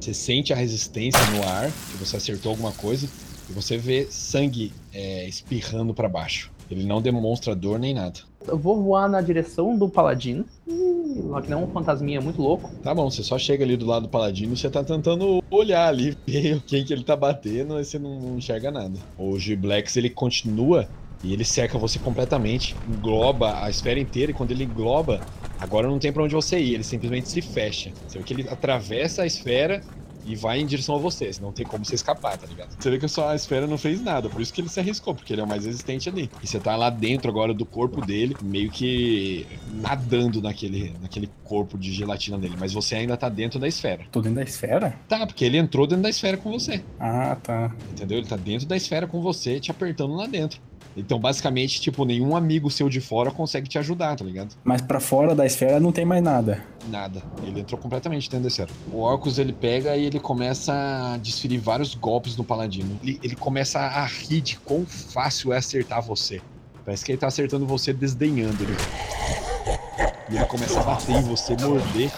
você 0.00 0.12
sente 0.12 0.52
a 0.52 0.56
resistência 0.56 1.24
no 1.26 1.46
ar, 1.46 1.70
que 1.70 1.96
você 1.98 2.16
acertou 2.16 2.50
alguma 2.50 2.72
coisa, 2.72 3.08
e 3.50 3.52
você 3.52 3.76
vê 3.76 4.06
sangue 4.10 4.72
é, 4.94 5.28
espirrando 5.28 5.92
pra 5.92 6.08
baixo. 6.08 6.50
Ele 6.70 6.84
não 6.84 7.02
demonstra 7.02 7.54
dor 7.54 7.78
nem 7.80 7.92
nada. 7.92 8.20
Eu 8.46 8.56
vou 8.56 8.80
voar 8.80 9.08
na 9.08 9.20
direção 9.20 9.76
do 9.76 9.88
paladino. 9.88 10.44
Lá 11.28 11.42
que 11.42 11.50
não 11.50 11.62
é 11.62 11.64
um 11.64 11.66
fantasminha 11.66 12.20
muito 12.20 12.40
louco. 12.40 12.70
Tá 12.82 12.94
bom, 12.94 13.10
você 13.10 13.24
só 13.24 13.36
chega 13.36 13.64
ali 13.64 13.76
do 13.76 13.84
lado 13.84 14.04
do 14.04 14.08
paladino 14.08 14.54
e 14.54 14.56
você 14.56 14.70
tá 14.70 14.82
tentando 14.84 15.42
olhar 15.50 15.88
ali, 15.88 16.16
ver 16.26 16.62
quem 16.62 16.84
que 16.84 16.92
ele 16.92 17.02
tá 17.02 17.16
batendo, 17.16 17.74
aí 17.74 17.84
você 17.84 17.98
não 17.98 18.38
enxerga 18.38 18.70
nada. 18.70 18.94
O 19.18 19.36
G-Blacks, 19.38 19.96
ele 19.96 20.08
continua 20.08 20.88
e 21.22 21.32
ele 21.32 21.44
cerca 21.44 21.76
você 21.76 21.98
completamente, 21.98 22.74
engloba 22.88 23.62
a 23.62 23.68
esfera 23.68 24.00
inteira, 24.00 24.30
e 24.30 24.34
quando 24.34 24.52
ele 24.52 24.64
engloba, 24.64 25.20
agora 25.58 25.86
não 25.86 25.98
tem 25.98 26.12
pra 26.12 26.22
onde 26.22 26.34
você 26.34 26.58
ir, 26.58 26.74
ele 26.74 26.84
simplesmente 26.84 27.28
se 27.28 27.42
fecha. 27.42 27.92
Você 28.08 28.18
vê 28.18 28.24
que 28.24 28.32
ele 28.32 28.48
atravessa 28.48 29.22
a 29.22 29.26
esfera 29.26 29.82
e 30.32 30.36
vai 30.36 30.60
em 30.60 30.66
direção 30.66 30.94
a 30.94 30.98
você, 30.98 31.30
não 31.40 31.52
tem 31.52 31.66
como 31.66 31.84
você 31.84 31.94
escapar, 31.94 32.36
tá 32.38 32.46
ligado? 32.46 32.68
Você 32.78 32.90
vê 32.90 32.98
que 32.98 33.06
a 33.06 33.08
sua 33.08 33.34
esfera 33.34 33.66
não 33.66 33.76
fez 33.78 34.00
nada, 34.00 34.28
por 34.28 34.40
isso 34.40 34.52
que 34.52 34.60
ele 34.60 34.68
se 34.68 34.78
arriscou, 34.80 35.14
porque 35.14 35.32
ele 35.32 35.40
é 35.40 35.44
o 35.44 35.48
mais 35.48 35.64
resistente 35.64 36.08
ali. 36.08 36.30
E 36.42 36.46
você 36.46 36.58
tá 36.60 36.76
lá 36.76 36.90
dentro 36.90 37.30
agora 37.30 37.52
do 37.52 37.66
corpo 37.66 38.00
dele, 38.04 38.36
meio 38.42 38.70
que 38.70 39.46
nadando 39.74 40.40
naquele, 40.40 40.94
naquele 41.00 41.28
corpo 41.44 41.76
de 41.78 41.92
gelatina 41.92 42.38
dele, 42.38 42.56
mas 42.58 42.72
você 42.72 42.94
ainda 42.96 43.16
tá 43.16 43.28
dentro 43.28 43.58
da 43.58 43.66
esfera. 43.68 44.04
Tô 44.12 44.20
dentro 44.20 44.36
da 44.36 44.44
esfera? 44.44 44.94
Tá, 45.08 45.26
porque 45.26 45.44
ele 45.44 45.58
entrou 45.58 45.86
dentro 45.86 46.02
da 46.04 46.10
esfera 46.10 46.36
com 46.36 46.50
você, 46.50 46.82
Ah, 46.98 47.36
tá. 47.42 47.74
entendeu? 47.90 48.18
Ele 48.18 48.26
tá 48.26 48.36
dentro 48.36 48.66
da 48.66 48.76
esfera 48.76 49.06
com 49.06 49.20
você, 49.20 49.58
te 49.60 49.70
apertando 49.70 50.14
lá 50.14 50.26
dentro. 50.26 50.60
Então, 50.96 51.18
basicamente, 51.18 51.80
tipo, 51.80 52.04
nenhum 52.04 52.36
amigo 52.36 52.70
seu 52.70 52.88
de 52.88 53.00
fora 53.00 53.30
consegue 53.30 53.68
te 53.68 53.78
ajudar, 53.78 54.16
tá 54.16 54.24
ligado? 54.24 54.54
Mas 54.64 54.82
pra 54.82 55.00
fora 55.00 55.34
da 55.34 55.46
esfera 55.46 55.78
não 55.78 55.92
tem 55.92 56.04
mais 56.04 56.22
nada. 56.22 56.62
Nada. 56.88 57.22
Ele 57.44 57.60
entrou 57.60 57.80
completamente 57.80 58.28
dentro 58.28 58.42
da 58.42 58.48
esfera. 58.48 58.70
O 58.92 58.98
Orcus, 59.00 59.38
ele 59.38 59.52
pega 59.52 59.96
e 59.96 60.04
ele 60.04 60.18
começa 60.18 60.72
a 61.14 61.16
desferir 61.18 61.58
vários 61.58 61.94
golpes 61.94 62.36
no 62.36 62.44
Paladino. 62.44 62.98
Ele, 63.02 63.20
ele 63.22 63.36
começa 63.36 63.78
a 63.78 64.04
rir 64.04 64.40
de 64.40 64.56
quão 64.58 64.84
fácil 64.84 65.52
é 65.52 65.58
acertar 65.58 66.02
você. 66.02 66.40
Parece 66.84 67.04
que 67.04 67.12
ele 67.12 67.18
tá 67.18 67.28
acertando 67.28 67.66
você 67.66 67.92
desdenhando. 67.92 68.62
Ele... 68.62 68.76
E 70.30 70.36
ele 70.36 70.46
começa 70.46 70.80
a 70.80 70.82
bater 70.84 71.16
em 71.16 71.22
você, 71.22 71.56
morder. 71.60 72.10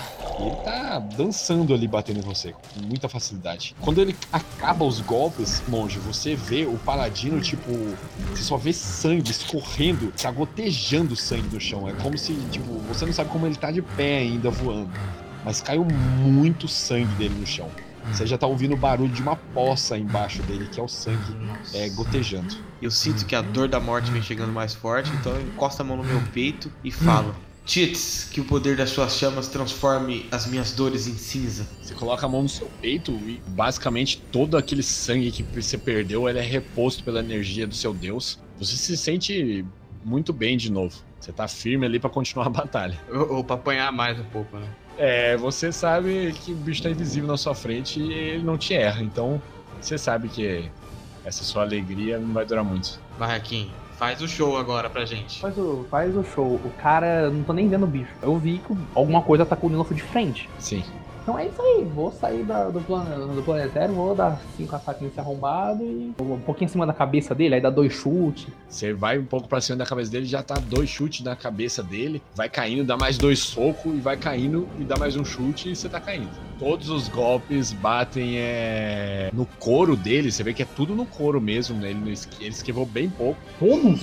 E 0.42 0.46
ele 0.46 0.57
tá 0.57 0.98
dançando 0.98 1.72
ali, 1.72 1.87
batendo 1.87 2.18
em 2.18 2.22
você, 2.22 2.52
com 2.52 2.81
muita 2.85 3.09
facilidade. 3.09 3.76
Quando 3.81 4.00
ele 4.00 4.16
acaba 4.33 4.85
os 4.85 5.00
golpes, 5.00 5.62
monge, 5.68 5.98
você 6.00 6.35
vê 6.35 6.66
o 6.66 6.76
paladino, 6.78 7.40
tipo. 7.40 7.70
Você 8.31 8.42
só 8.42 8.57
vê 8.57 8.72
sangue 8.72 9.31
escorrendo, 9.31 10.12
tá 10.20 10.31
gotejando 10.31 11.14
sangue 11.14 11.55
no 11.55 11.61
chão. 11.61 11.88
É 11.88 11.92
como 11.92 12.18
se, 12.18 12.35
tipo, 12.50 12.72
você 12.88 13.07
não 13.07 13.12
sabe 13.12 13.31
como 13.31 13.46
ele 13.46 13.57
tá 13.57 13.70
de 13.70 13.83
pé 13.83 14.18
ainda 14.18 14.50
voando. 14.50 14.90
Mas 15.44 15.61
caiu 15.61 15.85
muito 15.85 16.66
sangue 16.66 17.14
dele 17.14 17.35
no 17.38 17.46
chão. 17.46 17.68
Você 18.11 18.26
já 18.26 18.37
tá 18.37 18.46
ouvindo 18.46 18.74
o 18.74 18.76
barulho 18.76 19.12
de 19.12 19.22
uma 19.22 19.37
poça 19.37 19.96
embaixo 19.96 20.42
dele, 20.42 20.66
que 20.66 20.81
é 20.81 20.83
o 20.83 20.88
sangue 20.88 21.37
é, 21.72 21.88
gotejando. 21.90 22.55
Eu 22.81 22.90
sinto 22.90 23.24
que 23.24 23.35
a 23.35 23.40
dor 23.40 23.68
da 23.68 23.78
morte 23.78 24.11
vem 24.11 24.20
chegando 24.20 24.52
mais 24.52 24.74
forte, 24.74 25.11
então 25.12 25.33
eu 25.33 25.40
encosto 25.42 25.83
a 25.83 25.85
mão 25.85 25.96
no 25.96 26.05
meu 26.05 26.20
peito 26.33 26.70
e 26.83 26.90
falo: 26.90 27.35
Tits, 27.64 28.29
que 28.31 28.40
o 28.40 28.44
poder 28.44 28.77
das 28.77 28.90
suas 28.90 29.16
chamas 29.16 29.48
transforme 29.48 30.27
as 30.33 30.46
minhas 30.46 30.72
dores 30.72 31.07
em 31.07 31.16
cinza. 31.16 31.66
Você 31.81 31.94
coloca 31.94 32.27
a 32.27 32.29
mão 32.29 32.42
no 32.42 32.48
seu 32.48 32.68
peito 32.81 33.12
e 33.12 33.40
basicamente 33.48 34.20
todo 34.33 34.57
aquele 34.57 34.83
sangue 34.83 35.31
que 35.31 35.42
você 35.42 35.79
perdeu 35.79 36.29
ele 36.29 36.38
é 36.38 36.42
reposto 36.42 37.05
pela 37.05 37.20
energia 37.20 37.66
do 37.66 37.75
seu 37.75 37.94
deus. 37.94 38.38
Você 38.59 38.77
se 38.77 38.96
sente 38.96 39.64
muito 40.05 40.33
bem 40.33 40.57
de 40.57 40.70
novo. 40.70 40.96
Você 41.20 41.31
tá 41.31 41.46
firme 41.46 41.87
ali 41.87 42.01
pra 42.01 42.11
continuar 42.11 42.46
a 42.46 42.51
batalha. 42.51 42.98
Ou, 43.09 43.37
ou 43.37 43.44
pra 43.44 43.55
apanhar 43.55 43.92
mais 43.92 44.18
um 44.18 44.25
pouco, 44.25 44.57
né? 44.59 44.68
É, 44.98 45.37
você 45.37 45.70
sabe 45.72 46.35
que 46.44 46.53
o 46.53 46.57
bicho 46.57 46.83
tá 46.83 46.90
invisível 46.90 47.29
na 47.29 47.37
sua 47.37 47.55
frente 47.55 48.01
e 48.01 48.12
ele 48.12 48.42
não 48.42 48.59
te 48.59 48.75
erra, 48.75 49.03
então 49.03 49.40
você 49.81 49.96
sabe 49.96 50.29
que 50.29 50.68
essa 51.25 51.44
sua 51.44 51.62
alegria 51.62 52.18
não 52.18 52.35
vai 52.35 52.44
durar 52.44 52.64
muito. 52.64 53.01
Vai, 53.18 53.37
Hakim, 53.37 53.70
faz 54.03 54.21
o 54.21 54.27
show 54.27 54.57
agora 54.57 54.91
pra 54.91 55.05
gente. 55.05 55.41
Faz 55.41 55.57
o, 55.57 55.87
faz 55.88 56.17
o 56.17 56.25
show. 56.25 56.57
O 56.65 56.73
cara, 56.77 57.31
não 57.31 57.45
tô 57.45 57.53
nem 57.53 57.69
vendo 57.69 57.85
o 57.85 57.87
bicho. 57.87 58.11
Eu 58.21 58.37
vi 58.37 58.59
que 58.59 58.77
alguma 58.97 59.23
coisa 59.23 59.47
tá 59.47 59.55
com 59.55 59.69
o 59.69 59.71
nosso 59.71 59.95
de 59.95 60.03
frente. 60.03 60.51
Sim. 60.59 60.83
Então 61.22 61.38
é 61.38 61.46
isso 61.46 61.62
aí, 61.62 61.85
vou 61.85 62.11
sair 62.11 62.42
da- 62.42 62.68
do, 62.68 62.80
plano, 62.80 63.32
do 63.37 63.42
planetário, 63.44 63.94
vou 63.94 64.12
dar 64.12 64.40
cinco 64.56 64.74
ataques 64.74 65.02
nesse 65.02 65.20
arrombado 65.20 65.85
e 65.85 66.12
um 66.20 66.40
pouquinho 66.40 66.66
em 66.66 66.68
cima 66.72 66.85
da 66.85 66.92
cabeça 66.92 67.32
dele, 67.32 67.54
aí 67.54 67.61
dá 67.61 67.70
dois 67.70 67.92
chutes. 67.92 68.48
Você 68.68 68.92
vai 68.92 69.18
um 69.20 69.24
pouco 69.24 69.46
pra 69.48 69.61
cima 69.61 69.76
da 69.78 69.87
cabeça 69.87 70.11
dele, 70.11 70.26
já 70.26 70.42
tá 70.42 70.56
dois 70.56 70.90
chutes 70.90 71.24
na 71.24 71.37
cabeça 71.37 71.80
dele, 71.80 72.20
vai 72.35 72.48
caindo, 72.48 72.85
dá 72.85 72.96
mais 72.96 73.16
dois 73.18 73.38
socos 73.38 73.94
e 73.94 74.00
vai 74.00 74.16
caindo 74.16 74.68
e 74.80 74.85
dá 74.85 74.96
mais 74.98 75.14
um 75.16 75.24
chute 75.24 75.70
e 75.70 75.76
você 75.76 75.88
tá 75.88 76.00
caindo. 76.00 76.28
Todos 76.58 76.88
os 76.88 77.06
golpes 77.08 77.72
batem 77.72 78.35
é, 78.38 79.30
no 79.32 79.46
couro 79.46 79.94
dele, 79.96 80.32
você 80.32 80.42
vê 80.42 80.52
que 80.52 80.62
é 80.62 80.66
tudo 80.66 80.92
no 80.94 81.06
couro 81.06 81.40
mesmo, 81.40 81.78
né? 81.78 81.90
Ele, 81.90 82.14
ele 82.40 82.48
esquivou 82.48 82.85
bem 82.85 83.08
pouco. 83.08 83.40
Todos? 83.61 84.00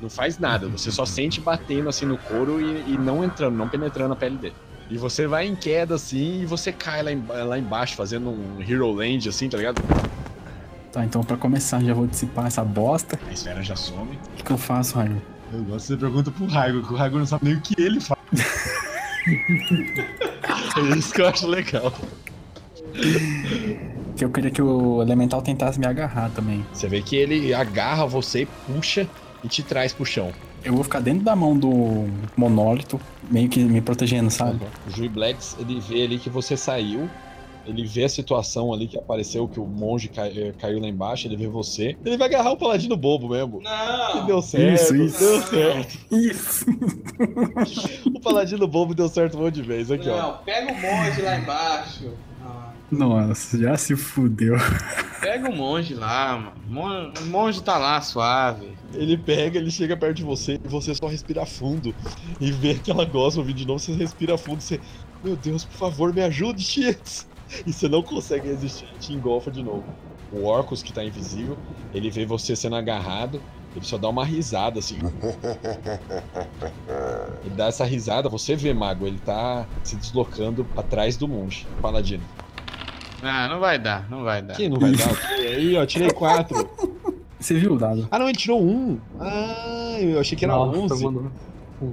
Não 0.00 0.08
faz 0.08 0.38
nada, 0.38 0.68
você 0.68 0.90
só 0.90 1.04
sente 1.04 1.38
batendo 1.40 1.88
assim 1.90 2.06
no 2.06 2.16
couro 2.16 2.60
e, 2.62 2.94
e 2.94 2.98
não 2.98 3.22
entrando, 3.22 3.56
não 3.56 3.68
penetrando 3.68 4.14
a 4.14 4.16
pele 4.16 4.36
dele. 4.38 4.54
E 4.90 4.98
você 4.98 5.26
vai 5.26 5.46
em 5.46 5.54
queda 5.56 5.94
assim 5.94 6.42
e 6.42 6.46
você 6.46 6.70
cai 6.72 7.02
lá, 7.02 7.12
em- 7.12 7.24
lá 7.26 7.58
embaixo, 7.58 7.96
fazendo 7.96 8.28
um 8.30 8.60
Hero 8.60 8.90
Land 8.92 9.28
assim, 9.28 9.48
tá 9.48 9.56
ligado? 9.56 9.82
Tá, 10.92 11.04
então 11.04 11.22
pra 11.24 11.36
começar 11.36 11.82
já 11.82 11.94
vou 11.94 12.06
dissipar 12.06 12.46
essa 12.46 12.62
bosta. 12.64 13.18
A 13.28 13.32
esfera 13.32 13.62
já 13.62 13.74
some. 13.74 14.16
O 14.16 14.36
que, 14.36 14.44
que 14.44 14.50
eu 14.52 14.58
faço, 14.58 14.96
Raio? 14.96 15.20
Eu 15.52 15.62
gosto 15.64 15.86
você 15.86 15.96
pergunta 15.96 16.30
pro 16.30 16.46
Raigo, 16.46 16.86
que 16.86 16.92
o 16.92 16.96
Raigo 16.96 17.18
não 17.18 17.26
sabe 17.26 17.46
nem 17.46 17.54
o 17.54 17.60
que 17.60 17.74
ele 17.80 18.00
faz. 18.00 18.20
é 20.76 20.96
isso 20.96 21.12
que 21.12 21.20
eu 21.20 21.28
acho 21.28 21.46
legal. 21.46 21.92
Que 24.16 24.24
eu 24.24 24.30
queria 24.30 24.50
que 24.50 24.62
o 24.62 25.02
elemental 25.02 25.42
tentasse 25.42 25.78
me 25.80 25.86
agarrar 25.86 26.30
também. 26.30 26.64
Você 26.72 26.88
vê 26.88 27.02
que 27.02 27.16
ele 27.16 27.52
agarra 27.52 28.06
você, 28.06 28.46
puxa 28.66 29.08
e 29.42 29.48
te 29.48 29.62
traz 29.62 29.92
pro 29.92 30.04
chão. 30.06 30.32
Eu 30.64 30.72
vou 30.74 30.82
ficar 30.84 31.00
dentro 31.00 31.22
da 31.24 31.36
mão 31.36 31.56
do 31.56 32.06
monólito, 32.36 32.98
meio 33.30 33.48
que 33.48 33.60
me 33.60 33.80
protegendo, 33.80 34.30
sabe? 34.30 34.58
O 34.86 34.90
Jui 34.90 35.08
Blacks, 35.08 35.56
ele 35.60 35.78
vê 35.78 36.04
ali 36.04 36.18
que 36.18 36.30
você 36.30 36.56
saiu, 36.56 37.08
ele 37.66 37.84
vê 37.86 38.04
a 38.04 38.08
situação 38.08 38.72
ali 38.72 38.86
que 38.86 38.96
apareceu, 38.98 39.46
que 39.46 39.60
o 39.60 39.64
monge 39.66 40.08
cai- 40.08 40.32
eh, 40.36 40.52
caiu 40.58 40.80
lá 40.80 40.88
embaixo, 40.88 41.26
ele 41.28 41.36
vê 41.36 41.46
você. 41.48 41.96
Ele 42.04 42.16
vai 42.16 42.28
agarrar 42.28 42.52
o 42.52 42.56
paladino 42.56 42.96
bobo 42.96 43.28
mesmo. 43.28 43.60
E 43.60 43.64
Não! 43.64 44.26
deu 44.26 44.40
certo, 44.42 44.74
Isso, 44.82 44.96
isso. 44.96 45.18
deu 45.18 45.42
certo. 45.42 45.98
Isso! 46.10 46.64
O 48.14 48.20
paladino 48.20 48.66
bobo 48.66 48.94
deu 48.94 49.08
certo 49.08 49.36
um 49.36 49.42
monte 49.42 49.56
de 49.56 49.62
vez, 49.62 49.90
aqui 49.90 50.08
ó. 50.08 50.16
Não, 50.16 50.36
pega 50.38 50.72
o 50.72 50.74
monge 50.80 51.20
lá 51.22 51.36
embaixo. 51.38 52.10
Nossa, 52.98 53.58
já 53.58 53.76
se 53.76 53.96
fudeu. 53.96 54.56
Pega 55.20 55.48
o 55.48 55.56
monge 55.56 55.94
lá, 55.94 56.52
mano. 56.68 57.12
O 57.20 57.26
monge 57.26 57.62
tá 57.62 57.76
lá, 57.76 58.00
suave. 58.00 58.72
Ele 58.92 59.16
pega, 59.16 59.58
ele 59.58 59.70
chega 59.70 59.96
perto 59.96 60.18
de 60.18 60.22
você 60.22 60.60
e 60.64 60.68
você 60.68 60.94
só 60.94 61.08
respira 61.08 61.44
fundo. 61.44 61.94
E 62.40 62.52
vê 62.52 62.72
aquela 62.72 63.04
gosma 63.04 63.42
vir 63.42 63.54
de 63.54 63.66
novo, 63.66 63.78
você 63.78 63.92
respira 63.92 64.38
fundo, 64.38 64.60
você. 64.62 64.80
Meu 65.22 65.34
Deus, 65.34 65.64
por 65.64 65.76
favor, 65.76 66.14
me 66.14 66.22
ajude, 66.22 66.62
Cheats! 66.62 67.26
E 67.66 67.72
você 67.72 67.88
não 67.88 68.02
consegue 68.02 68.48
resistir, 68.48 68.88
te 68.98 69.12
engolfa 69.12 69.50
de 69.50 69.62
novo. 69.62 69.84
O 70.32 70.44
Orcus, 70.44 70.82
que 70.82 70.92
tá 70.92 71.04
invisível, 71.04 71.56
ele 71.92 72.10
vê 72.10 72.24
você 72.26 72.56
sendo 72.56 72.76
agarrado, 72.76 73.40
ele 73.74 73.84
só 73.84 73.98
dá 73.98 74.08
uma 74.08 74.24
risada 74.24 74.78
assim. 74.78 74.98
Ele 77.44 77.54
dá 77.56 77.66
essa 77.66 77.84
risada, 77.84 78.28
você 78.28 78.56
vê, 78.56 78.72
Mago, 78.72 79.06
ele 79.06 79.18
tá 79.18 79.66
se 79.82 79.96
deslocando 79.96 80.66
atrás 80.76 81.16
do 81.16 81.28
monge, 81.28 81.66
paladino. 81.82 82.22
Ah, 83.24 83.48
não 83.48 83.58
vai 83.58 83.78
dar, 83.78 84.08
não 84.10 84.22
vai 84.22 84.42
dar. 84.42 84.54
Que 84.54 84.68
não 84.68 84.78
vai 84.78 84.92
dar? 84.92 85.10
Aí, 85.38 85.76
ó, 85.76 85.86
tirei 85.86 86.10
quatro. 86.10 86.68
Você 87.38 87.54
viu 87.54 87.72
o 87.72 87.78
dado? 87.78 88.08
Ah, 88.10 88.18
não, 88.18 88.28
ele 88.28 88.38
tirou 88.38 88.62
um. 88.62 88.98
Ah, 89.20 89.96
eu 90.00 90.20
achei 90.20 90.36
que 90.36 90.44
era 90.44 90.54
Nossa, 90.54 90.94
11. 90.94 91.04
mano. 91.04 91.32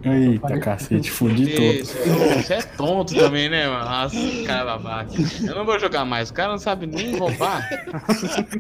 Eita, 0.04 0.60
cacete, 0.60 1.12
fudi 1.12 1.48
todo. 1.48 1.86
Você 1.86 2.54
é 2.54 2.62
tonto 2.62 3.15
também, 3.15 3.50
né, 3.50 3.67
mano? 3.67 3.84
Nossa, 3.84 4.15
cara 4.46 4.78
babaca. 4.78 5.12
Eu 5.41 5.56
não 5.56 5.65
vou 5.65 5.80
jogar 5.80 6.06
mais. 6.06 6.30
O 6.30 6.34
cara 6.34 6.52
não 6.52 6.60
sabe 6.60 6.86
nem 6.86 7.17
roubar. 7.17 7.67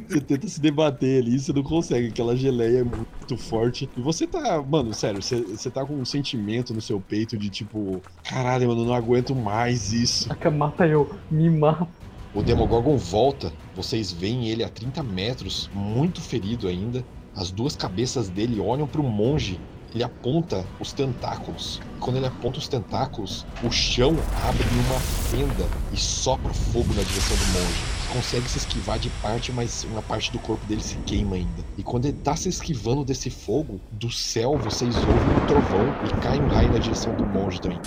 Você 0.09 0.19
tenta 0.19 0.47
se 0.47 0.59
debater 0.59 1.21
ali, 1.21 1.39
você 1.39 1.53
não 1.53 1.63
consegue. 1.63 2.07
Aquela 2.07 2.35
geleia 2.35 2.79
é 2.79 2.83
muito 2.83 3.37
forte. 3.37 3.89
E 3.95 4.01
você 4.01 4.27
tá, 4.27 4.61
mano, 4.61 4.93
sério, 4.93 5.21
você, 5.21 5.41
você 5.41 5.69
tá 5.69 5.85
com 5.85 5.93
um 5.93 6.05
sentimento 6.05 6.73
no 6.73 6.81
seu 6.81 6.99
peito 6.99 7.37
de 7.37 7.49
tipo, 7.49 8.01
caralho, 8.23 8.67
mano, 8.67 8.81
eu 8.81 8.85
não 8.85 8.93
aguento 8.93 9.33
mais 9.35 9.93
isso. 9.93 10.29
Mata 10.51 10.85
eu, 10.85 11.09
me 11.29 11.49
mata. 11.49 11.87
O 12.33 12.41
Demogorgon 12.41 12.95
volta, 12.95 13.51
vocês 13.75 14.09
veem 14.09 14.47
ele 14.47 14.63
a 14.63 14.69
30 14.69 15.03
metros, 15.03 15.69
muito 15.73 16.21
ferido 16.21 16.69
ainda. 16.69 17.03
As 17.35 17.51
duas 17.51 17.75
cabeças 17.75 18.29
dele 18.29 18.57
olham 18.57 18.87
para 18.87 19.01
o 19.01 19.03
monge. 19.03 19.59
Ele 19.93 20.01
aponta 20.01 20.65
os 20.79 20.93
tentáculos. 20.93 21.81
Quando 21.99 22.15
ele 22.15 22.27
aponta 22.27 22.57
os 22.57 22.69
tentáculos, 22.69 23.45
o 23.61 23.69
chão 23.69 24.15
abre 24.47 24.63
uma 24.63 24.99
fenda 25.01 25.67
e 25.91 25.97
sopra 25.97 26.53
fogo 26.53 26.93
na 26.93 27.03
direção 27.03 27.35
do 27.35 27.45
monge. 27.47 27.83
Consegue 28.13 28.49
se 28.49 28.59
esquivar 28.59 28.97
de 28.97 29.09
parte, 29.21 29.51
mas 29.51 29.83
uma 29.83 30.01
parte 30.01 30.31
do 30.31 30.39
corpo 30.39 30.65
dele 30.67 30.81
se 30.81 30.95
queima 31.05 31.35
ainda. 31.35 31.65
E 31.77 31.83
quando 31.83 32.05
ele 32.05 32.17
tá 32.17 32.37
se 32.37 32.47
esquivando 32.47 33.03
desse 33.03 33.29
fogo, 33.29 33.81
do 33.91 34.09
céu 34.09 34.57
vocês 34.57 34.95
ouvem 34.95 35.35
um 35.35 35.47
trovão 35.47 35.87
e 36.05 36.21
cai 36.21 36.39
um 36.39 36.47
raio 36.47 36.71
na 36.71 36.79
direção 36.79 37.13
do 37.13 37.25
monge 37.25 37.59
também. 37.59 37.79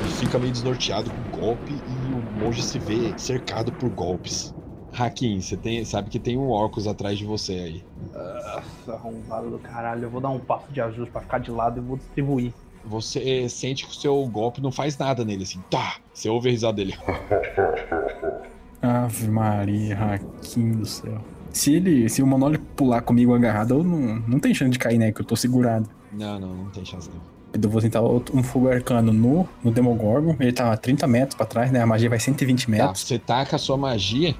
Ele 0.00 0.12
fica 0.20 0.38
meio 0.38 0.52
desnorteado 0.52 1.10
com 1.10 1.38
o 1.38 1.40
golpe 1.40 1.72
e 1.72 2.01
monge 2.42 2.62
se 2.62 2.78
vê 2.78 3.12
cercado 3.16 3.72
por 3.72 3.88
golpes. 3.90 4.54
Hakim, 4.92 5.40
você 5.40 5.56
tem, 5.56 5.84
sabe 5.84 6.10
que 6.10 6.18
tem 6.18 6.36
um 6.36 6.48
Orcus 6.48 6.86
atrás 6.86 7.16
de 7.18 7.24
você 7.24 7.52
aí. 7.52 7.84
Nossa, 8.12 8.92
arrombado 8.92 9.50
do 9.50 9.58
caralho. 9.58 10.04
Eu 10.04 10.10
vou 10.10 10.20
dar 10.20 10.28
um 10.28 10.38
passo 10.38 10.70
de 10.70 10.80
ajuste 10.80 11.10
pra 11.10 11.22
ficar 11.22 11.38
de 11.38 11.50
lado 11.50 11.78
e 11.78 11.82
vou 11.82 11.96
distribuir. 11.96 12.52
Você 12.84 13.48
sente 13.48 13.86
que 13.86 13.92
o 13.92 13.94
seu 13.94 14.26
golpe 14.26 14.60
não 14.60 14.72
faz 14.72 14.98
nada 14.98 15.24
nele, 15.24 15.44
assim. 15.44 15.60
Tá! 15.70 15.96
Você 16.12 16.28
ouve 16.28 16.48
a 16.48 16.52
risada 16.52 16.74
dele. 16.74 16.94
Ave 18.82 19.28
Maria, 19.28 19.96
Raquinho 19.96 20.78
do 20.78 20.86
céu. 20.86 21.20
Se 21.52 21.74
ele, 21.74 22.08
se 22.08 22.22
o 22.22 22.26
Monólio 22.26 22.58
pular 22.76 23.00
comigo 23.02 23.34
agarrado, 23.34 23.74
eu 23.74 23.84
não, 23.84 24.16
não 24.26 24.40
tem 24.40 24.52
chance 24.52 24.72
de 24.72 24.78
cair, 24.78 24.98
né? 24.98 25.12
Que 25.12 25.20
eu 25.20 25.24
tô 25.24 25.36
segurado. 25.36 25.88
Não, 26.12 26.40
não, 26.40 26.54
não 26.54 26.70
tem 26.70 26.84
chance 26.84 27.08
não. 27.08 27.31
Eu 27.60 27.68
vou 27.68 27.80
tentar 27.80 28.00
um 28.02 28.42
fogo 28.42 28.68
arcano 28.68 29.12
no, 29.12 29.48
no 29.62 29.70
Demogorgon. 29.70 30.36
Ele 30.40 30.52
tá 30.52 30.72
a 30.72 30.76
30 30.76 31.06
metros 31.06 31.34
pra 31.36 31.44
trás, 31.46 31.70
né? 31.70 31.80
A 31.82 31.86
magia 31.86 32.08
vai 32.08 32.18
120 32.18 32.64
Tá, 32.64 32.70
metros. 32.70 33.00
você 33.02 33.18
taca 33.18 33.56
a 33.56 33.58
sua 33.58 33.76
magia 33.76 34.34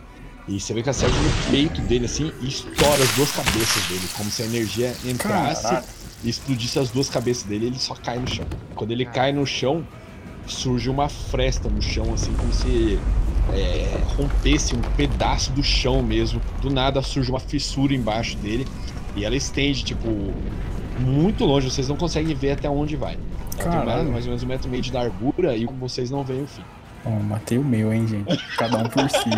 e 0.49 0.59
você 0.59 0.73
vê 0.75 0.83
que 0.83 0.91
acerta 0.91 1.15
no 1.15 1.51
peito 1.51 1.81
dele 1.83 2.07
assim 2.07 2.33
e 2.41 2.49
estoura 2.49 3.03
as 3.03 3.11
duas 3.15 3.31
cabeças 3.33 3.87
dele, 3.89 4.09
como 4.17 4.31
se 4.31 4.43
a 4.43 4.47
energia 4.47 4.93
entrasse 5.05 5.63
Caraca. 5.63 5.87
e 6.25 6.29
explodisse 6.31 6.79
as 6.79 6.91
duas 6.91 7.09
cabeças 7.09 7.45
dele, 7.45 7.67
ele 7.67 7.79
só 7.79 7.95
cai 7.95 8.19
no 8.19 8.27
chão. 8.29 8.47
Quando 8.75 8.91
ele 8.91 9.05
cai 9.05 9.31
no 9.33 9.47
chão, 9.47 9.87
surge 10.47 10.89
uma 10.91 11.09
fresta 11.09 11.69
no 11.69 11.81
chão, 11.83 12.13
assim, 12.15 12.33
como 12.35 12.53
se 12.53 12.99
é, 13.53 14.01
rompesse 14.17 14.75
um 14.75 14.81
pedaço 14.97 15.53
do 15.53 15.63
chão 15.63 16.03
mesmo. 16.03 16.41
Do 16.61 16.71
nada 16.71 17.03
surge 17.03 17.31
uma 17.31 17.41
fissura 17.41 17.95
embaixo 17.95 18.37
dele 18.39 18.67
e 19.15 19.25
ela 19.25 19.37
estende, 19.37 19.85
tipo, 19.85 20.33
muito 21.01 21.45
longe, 21.45 21.71
vocês 21.71 21.89
não 21.89 21.97
conseguem 21.97 22.35
ver 22.35 22.53
até 22.53 22.69
onde 22.69 22.97
vai. 22.97 23.17
Ela 23.59 23.85
mais, 23.85 24.09
mais 24.09 24.25
ou 24.25 24.29
menos 24.31 24.43
um 24.43 24.47
metro 24.47 24.69
e 24.69 24.71
meio 24.71 24.83
de 24.83 24.93
largura 24.93 25.57
e 25.57 25.67
vocês 25.67 26.11
não 26.11 26.23
veem 26.25 26.43
o 26.43 26.47
fim. 26.47 26.63
Ó, 27.05 27.11
matei 27.11 27.59
o 27.59 27.65
meu, 27.65 27.93
hein, 27.93 28.07
gente. 28.07 28.37
Cada 28.57 28.79
um 28.79 28.85
por 28.89 29.11
si. 29.11 29.29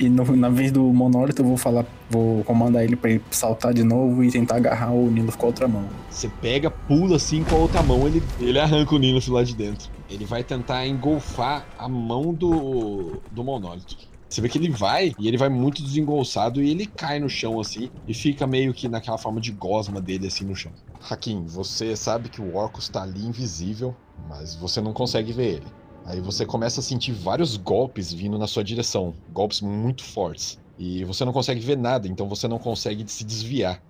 e 0.00 0.08
no- 0.08 0.34
na 0.34 0.48
vez 0.48 0.72
do 0.72 0.82
monólito 0.84 1.42
eu 1.42 1.46
vou 1.46 1.56
falar, 1.58 1.84
vou 2.08 2.42
comandar 2.44 2.82
ele 2.82 2.96
pra 2.96 3.10
ele 3.10 3.22
saltar 3.30 3.74
de 3.74 3.82
novo 3.82 4.24
e 4.24 4.30
tentar 4.30 4.56
agarrar 4.56 4.90
o 4.90 5.10
Nilo 5.10 5.30
com 5.36 5.44
a 5.44 5.48
outra 5.48 5.68
mão. 5.68 5.84
Você 6.10 6.30
pega, 6.40 6.70
pula 6.70 7.16
assim 7.16 7.44
com 7.44 7.56
a 7.56 7.58
outra 7.58 7.82
mão, 7.82 8.06
ele, 8.06 8.22
ele 8.40 8.58
arranca 8.58 8.94
o 8.94 8.98
Nilf 8.98 9.28
lá 9.28 9.42
de 9.44 9.54
dentro. 9.54 9.90
Ele 10.08 10.24
vai 10.24 10.42
tentar 10.42 10.86
engolfar 10.86 11.64
a 11.78 11.86
mão 11.88 12.32
do, 12.32 13.20
do 13.30 13.44
monólito. 13.44 13.96
Você 14.32 14.40
vê 14.40 14.48
que 14.48 14.56
ele 14.56 14.70
vai, 14.70 15.12
e 15.18 15.28
ele 15.28 15.36
vai 15.36 15.50
muito 15.50 15.82
desengolçado, 15.82 16.62
e 16.62 16.70
ele 16.70 16.86
cai 16.86 17.20
no 17.20 17.28
chão 17.28 17.60
assim, 17.60 17.90
e 18.06 18.14
fica 18.14 18.46
meio 18.46 18.72
que 18.72 18.88
naquela 18.88 19.18
forma 19.18 19.38
de 19.38 19.52
gosma 19.52 20.00
dele 20.00 20.26
assim 20.26 20.46
no 20.46 20.56
chão. 20.56 20.72
Hakim, 21.10 21.44
você 21.44 21.94
sabe 21.94 22.30
que 22.30 22.40
o 22.40 22.54
Orcus 22.54 22.88
tá 22.88 23.02
ali 23.02 23.26
invisível, 23.26 23.94
mas 24.26 24.54
você 24.54 24.80
não 24.80 24.94
consegue 24.94 25.32
ver 25.34 25.56
ele. 25.56 25.74
Aí 26.02 26.18
você 26.18 26.46
começa 26.46 26.80
a 26.80 26.82
sentir 26.82 27.12
vários 27.12 27.58
golpes 27.58 28.10
vindo 28.10 28.38
na 28.38 28.46
sua 28.46 28.64
direção, 28.64 29.14
golpes 29.28 29.60
muito 29.60 30.02
fortes. 30.02 30.58
E 30.78 31.04
você 31.04 31.26
não 31.26 31.32
consegue 31.32 31.60
ver 31.60 31.76
nada, 31.76 32.08
então 32.08 32.26
você 32.26 32.48
não 32.48 32.58
consegue 32.58 33.06
se 33.08 33.24
desviar. 33.24 33.82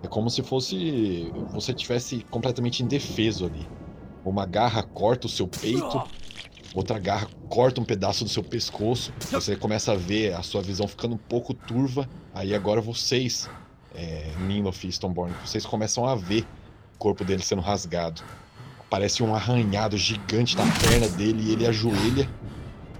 É 0.00 0.06
como 0.06 0.30
se 0.30 0.42
fosse 0.44 1.32
você 1.50 1.74
tivesse 1.74 2.24
completamente 2.30 2.80
indefeso 2.80 3.44
ali. 3.44 3.68
Uma 4.24 4.46
garra 4.46 4.84
corta 4.84 5.26
o 5.26 5.30
seu 5.30 5.48
peito, 5.48 6.00
outra 6.74 6.98
garra 6.98 7.28
corta 7.48 7.80
um 7.80 7.84
pedaço 7.84 8.24
do 8.24 8.30
seu 8.30 8.42
pescoço. 8.42 9.12
Você 9.30 9.56
começa 9.56 9.92
a 9.92 9.96
ver 9.96 10.34
a 10.34 10.42
sua 10.42 10.62
visão 10.62 10.86
ficando 10.86 11.14
um 11.14 11.18
pouco 11.18 11.52
turva. 11.52 12.08
Aí 12.34 12.54
agora 12.54 12.80
vocês, 12.80 13.48
é, 13.94 14.32
Ninof 14.46 14.86
e 14.86 14.92
Stoneborn, 14.92 15.34
vocês 15.44 15.66
começam 15.66 16.06
a 16.06 16.14
ver 16.14 16.44
o 16.94 16.98
corpo 16.98 17.24
dele 17.24 17.42
sendo 17.42 17.62
rasgado. 17.62 18.22
Parece 18.88 19.22
um 19.22 19.34
arranhado 19.34 19.96
gigante 19.96 20.56
na 20.56 20.64
perna 20.78 21.08
dele 21.08 21.42
e 21.44 21.52
ele 21.52 21.66
ajoelha. 21.66 22.28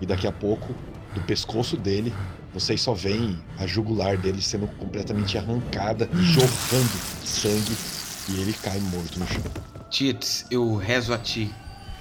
E 0.01 0.07
daqui 0.07 0.27
a 0.27 0.33
pouco, 0.33 0.75
do 1.15 1.21
pescoço 1.23 1.77
dele, 1.77 2.13
vocês 2.53 2.81
só 2.81 2.95
veem 2.95 3.39
a 3.59 3.67
jugular 3.67 4.17
dele 4.17 4.41
sendo 4.41 4.67
completamente 4.79 5.37
arrancada 5.37 6.09
e 6.13 6.23
jorrando 6.23 6.91
sangue. 7.25 7.77
E 8.29 8.41
ele 8.41 8.53
cai 8.53 8.79
morto 8.79 9.19
no 9.19 9.27
chão. 9.27 9.43
Tietz, 9.91 10.47
eu 10.51 10.77
rezo 10.77 11.13
a 11.13 11.19
ti, 11.19 11.53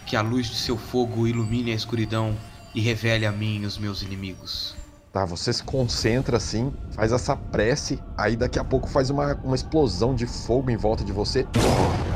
que 0.10 0.16
a 0.16 0.22
luz 0.22 0.48
de 0.48 0.56
seu 0.56 0.76
fogo 0.76 1.28
ilumine 1.28 1.72
a 1.72 1.76
escuridão 1.76 2.36
e 2.74 2.82
revele 2.82 3.28
a 3.28 3.32
mim 3.32 3.64
os 3.64 3.78
meus 3.78 4.02
inimigos. 4.02 4.76
Tá, 5.14 5.24
você 5.24 5.54
se 5.54 5.64
concentra 5.64 6.38
assim, 6.38 6.74
faz 6.94 7.12
essa 7.12 7.36
prece, 7.36 8.00
aí 8.18 8.36
daqui 8.36 8.58
a 8.58 8.64
pouco 8.64 8.90
faz 8.90 9.12
uma, 9.12 9.36
uma 9.44 9.56
explosão 9.56 10.16
de 10.16 10.26
fogo 10.26 10.72
em 10.72 10.78
volta 10.78 11.04
de 11.04 11.12
você. 11.12 11.46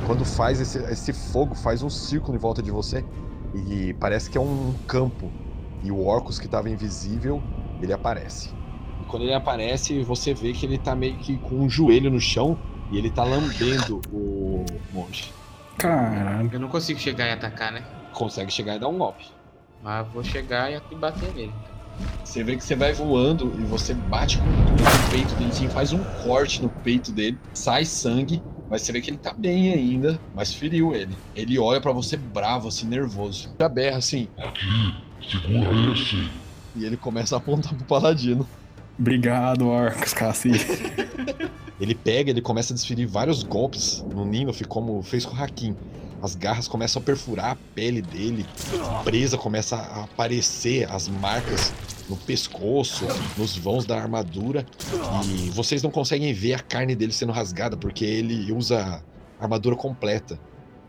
Quando 0.07 0.25
faz 0.25 0.59
esse, 0.59 0.79
esse 0.91 1.13
fogo, 1.13 1.53
faz 1.53 1.83
um 1.83 1.89
círculo 1.89 2.35
em 2.35 2.39
volta 2.39 2.63
de 2.63 2.71
você 2.71 3.05
e 3.53 3.93
parece 3.99 4.27
que 4.27 4.39
é 4.39 4.41
um 4.41 4.73
campo. 4.87 5.31
E 5.83 5.91
o 5.91 6.03
Orcus 6.03 6.39
que 6.39 6.47
estava 6.47 6.71
invisível, 6.71 7.43
ele 7.79 7.93
aparece. 7.93 8.49
E 9.01 9.05
quando 9.05 9.21
ele 9.21 9.35
aparece, 9.35 10.01
você 10.01 10.33
vê 10.33 10.51
que 10.51 10.65
ele 10.65 10.79
tá 10.79 10.95
meio 10.95 11.17
que 11.17 11.37
com 11.37 11.59
um 11.59 11.69
joelho 11.69 12.09
no 12.09 12.19
chão 12.19 12.57
e 12.91 12.97
ele 12.97 13.11
tá 13.11 13.23
lambendo 13.23 14.01
o 14.11 14.65
monge. 14.91 15.31
Caralho. 15.77 16.49
Eu 16.51 16.59
não 16.59 16.67
consigo 16.67 16.99
chegar 16.99 17.27
e 17.27 17.31
atacar, 17.31 17.71
né? 17.71 17.83
Consegue 18.13 18.51
chegar 18.51 18.75
e 18.75 18.79
dar 18.79 18.87
um 18.87 18.97
golpe. 18.97 19.25
Mas 19.81 20.07
vou 20.07 20.23
chegar 20.23 20.71
e 20.71 20.95
bater 20.95 21.33
nele. 21.33 21.53
Você 22.23 22.43
vê 22.43 22.55
que 22.55 22.63
você 22.63 22.75
vai 22.75 22.93
voando 22.93 23.53
e 23.59 23.63
você 23.63 23.93
bate 23.93 24.37
com 24.39 24.45
tudo 24.45 24.83
no 24.83 25.11
peito 25.11 25.35
dele, 25.35 25.49
assim, 25.51 25.69
faz 25.69 25.93
um 25.93 26.03
corte 26.23 26.61
no 26.61 26.69
peito 26.69 27.11
dele, 27.11 27.37
sai 27.53 27.85
sangue, 27.85 28.41
mas 28.69 28.81
você 28.81 28.91
vê 28.91 28.99
que 29.01 29.11
ele 29.11 29.17
tá 29.17 29.31
bem 29.33 29.71
ainda, 29.71 30.19
mas 30.33 30.51
feriu 30.53 30.95
ele. 30.95 31.15
Ele 31.35 31.59
olha 31.59 31.79
pra 31.79 31.91
você 31.91 32.17
bravo, 32.17 32.67
assim, 32.69 32.87
nervoso. 32.87 33.53
Já 33.59 33.69
berra 33.69 33.97
assim, 33.97 34.27
Aqui, 34.39 34.95
segura 35.29 35.93
esse. 35.93 36.29
e 36.75 36.85
ele 36.85 36.97
começa 36.97 37.35
a 37.35 37.37
apontar 37.37 37.75
pro 37.75 37.85
paladino. 37.85 38.47
Obrigado, 38.97 39.67
Orcus, 39.67 40.13
cacete. 40.13 40.65
Ele 41.79 41.95
pega, 41.95 42.29
ele 42.29 42.41
começa 42.41 42.73
a 42.73 42.75
desferir 42.75 43.05
vários 43.05 43.43
golpes 43.43 44.03
no 44.13 44.25
Ninof, 44.25 44.63
como 44.65 45.01
fez 45.01 45.25
com 45.25 45.35
o 45.35 45.41
Hakim. 45.41 45.75
As 46.21 46.35
garras 46.35 46.67
começam 46.67 47.01
a 47.01 47.05
perfurar 47.05 47.51
a 47.51 47.57
pele 47.75 48.01
dele, 48.01 48.45
a 48.81 49.03
presa 49.03 49.37
começa 49.37 49.75
a 49.75 50.03
aparecer 50.03 50.89
as 50.89 51.09
marcas 51.09 51.73
no 52.07 52.15
pescoço, 52.15 53.05
nos 53.37 53.57
vãos 53.57 53.85
da 53.85 53.99
armadura, 53.99 54.65
e 55.25 55.49
vocês 55.49 55.83
não 55.83 55.91
conseguem 55.91 56.33
ver 56.33 56.53
a 56.53 56.59
carne 56.59 56.95
dele 56.95 57.11
sendo 57.11 57.33
rasgada 57.33 57.75
porque 57.75 58.05
ele 58.05 58.51
usa 58.53 59.03
armadura 59.39 59.75
completa. 59.75 60.39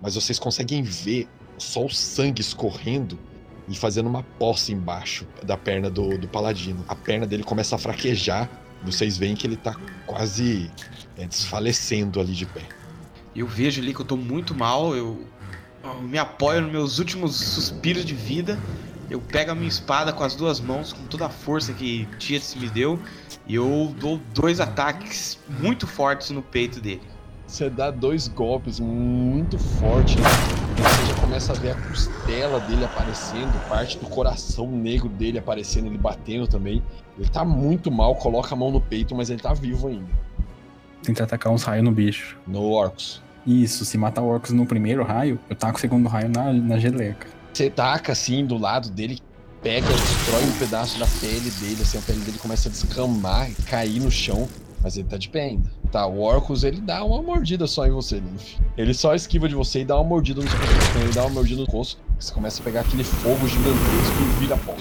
Mas 0.01 0.14
vocês 0.14 0.38
conseguem 0.38 0.83
ver 0.83 1.29
só 1.59 1.85
o 1.85 1.90
sangue 1.90 2.40
escorrendo 2.40 3.18
e 3.68 3.75
fazendo 3.75 4.09
uma 4.09 4.23
poça 4.23 4.73
embaixo 4.73 5.27
da 5.42 5.57
perna 5.57 5.90
do, 5.90 6.18
do 6.18 6.29
paladino. 6.29 6.85
A 6.87 6.94
perna 6.94 7.27
dele 7.27 7.42
começa 7.42 7.75
a 7.75 7.79
fraquejar. 7.79 8.51
Vocês 8.85 9.16
veem 9.16 9.35
que 9.35 9.47
ele 9.47 9.57
tá 9.57 9.75
quase 10.07 10.70
é, 11.16 11.27
desfalecendo 11.27 12.20
ali 12.20 12.33
de 12.33 12.47
pé. 12.47 12.62
Eu 13.35 13.47
vejo 13.47 13.81
ali 13.81 13.92
que 13.92 14.01
eu 14.01 14.05
tô 14.05 14.16
muito 14.16 14.55
mal, 14.55 14.94
eu, 14.94 15.27
eu 15.83 16.03
me 16.03 16.18
apoio 16.18 16.61
nos 16.61 16.73
meus 16.73 16.99
últimos 16.99 17.37
suspiros 17.37 18.05
de 18.05 18.14
vida. 18.14 18.59
Eu 19.11 19.20
pego 19.20 19.51
a 19.51 19.55
minha 19.55 19.68
espada 19.68 20.12
com 20.12 20.25
as 20.25 20.35
duas 20.35 20.61
mãos, 20.61 20.92
com 20.92 21.05
toda 21.07 21.27
a 21.27 21.29
força 21.29 21.73
que 21.73 22.09
Tietz 22.18 22.55
me 22.55 22.68
deu, 22.70 22.99
e 23.47 23.55
eu 23.55 23.94
dou 24.01 24.18
dois 24.33 24.61
ataques 24.61 25.38
muito 25.61 25.87
fortes 25.87 26.31
no 26.31 26.42
peito 26.42 26.81
dele. 26.81 27.03
Você 27.47 27.68
dá 27.68 27.90
dois 27.90 28.27
golpes 28.27 28.81
muito 28.81 29.59
fortes, 29.59 30.16
você 30.82 31.06
já 31.06 31.20
começa 31.20 31.52
a 31.52 31.54
ver 31.54 31.70
a 31.70 31.74
costela 31.74 32.60
dele 32.60 32.84
aparecendo, 32.84 33.68
parte 33.68 33.98
do 33.98 34.06
coração 34.06 34.70
negro 34.70 35.08
dele 35.08 35.38
aparecendo, 35.38 35.87
ele 35.87 35.98
batendo 35.98 36.46
também. 36.46 36.82
Ele 37.18 37.28
tá 37.28 37.44
muito 37.44 37.90
mal, 37.90 38.14
coloca 38.16 38.54
a 38.54 38.56
mão 38.56 38.70
no 38.70 38.80
peito, 38.80 39.14
mas 39.14 39.30
ele 39.30 39.40
tá 39.40 39.52
vivo 39.52 39.88
ainda. 39.88 40.08
Tenta 41.02 41.24
atacar 41.24 41.52
uns 41.52 41.62
raios 41.62 41.84
no 41.84 41.92
bicho. 41.92 42.37
No 42.46 42.62
Orcus. 42.62 43.22
Isso, 43.46 43.84
se 43.84 43.98
matar 43.98 44.22
o 44.22 44.26
Orcus 44.26 44.50
no 44.50 44.64
primeiro 44.64 45.04
raio, 45.04 45.38
eu 45.50 45.54
taco 45.54 45.76
o 45.76 45.80
segundo 45.80 46.08
raio 46.08 46.28
na, 46.28 46.52
na 46.52 46.78
geleca. 46.78 47.26
Você 47.52 47.68
taca 47.70 48.12
assim 48.12 48.44
do 48.44 48.56
lado 48.56 48.90
dele, 48.90 49.20
pega, 49.62 49.87
destrói 49.87 50.44
um 50.44 50.58
pedaço 50.58 50.98
da 50.98 51.06
pele 51.20 51.50
dele, 51.60 51.82
assim, 51.82 51.98
a 51.98 52.00
pele 52.00 52.20
dele 52.20 52.38
começa 52.38 52.68
a 52.68 52.72
descamar 52.72 53.50
e 53.50 53.54
cair 53.62 54.00
no 54.00 54.10
chão. 54.10 54.48
Mas 54.85 54.99
ele 54.99 55.09
tá 55.09 55.16
de 55.16 55.31
pé 55.31 55.44
ainda. 55.44 55.70
Tá, 55.90 56.07
o 56.07 56.20
Orcus 56.20 56.62
ele 56.62 56.79
dá 56.79 57.03
uma 57.03 57.23
mordida 57.23 57.66
só 57.66 57.87
em 57.87 57.90
você, 57.90 58.20
Ninf. 58.20 58.57
Ele 58.77 58.92
só 58.92 59.14
esquiva 59.14 59.49
de 59.49 59.55
você 59.55 59.81
e 59.81 59.85
dá 59.85 59.97
uma 59.97 60.05
mordida 60.05 60.42
no 60.42 60.49
seu 60.49 60.59
pescoço. 60.61 60.99
Ele 60.99 61.12
dá 61.14 61.23
uma 61.23 61.31
mordida 61.31 61.61
no 61.62 61.66
coço. 61.66 61.99
Você 62.20 62.35
começa 62.35 62.61
a 62.61 62.64
pegar 62.64 62.83
aquele 62.83 63.03
fogo 63.03 63.49
gigantesco 63.49 64.16
e 64.20 64.40
vira 64.40 64.59
pó. 64.59 64.77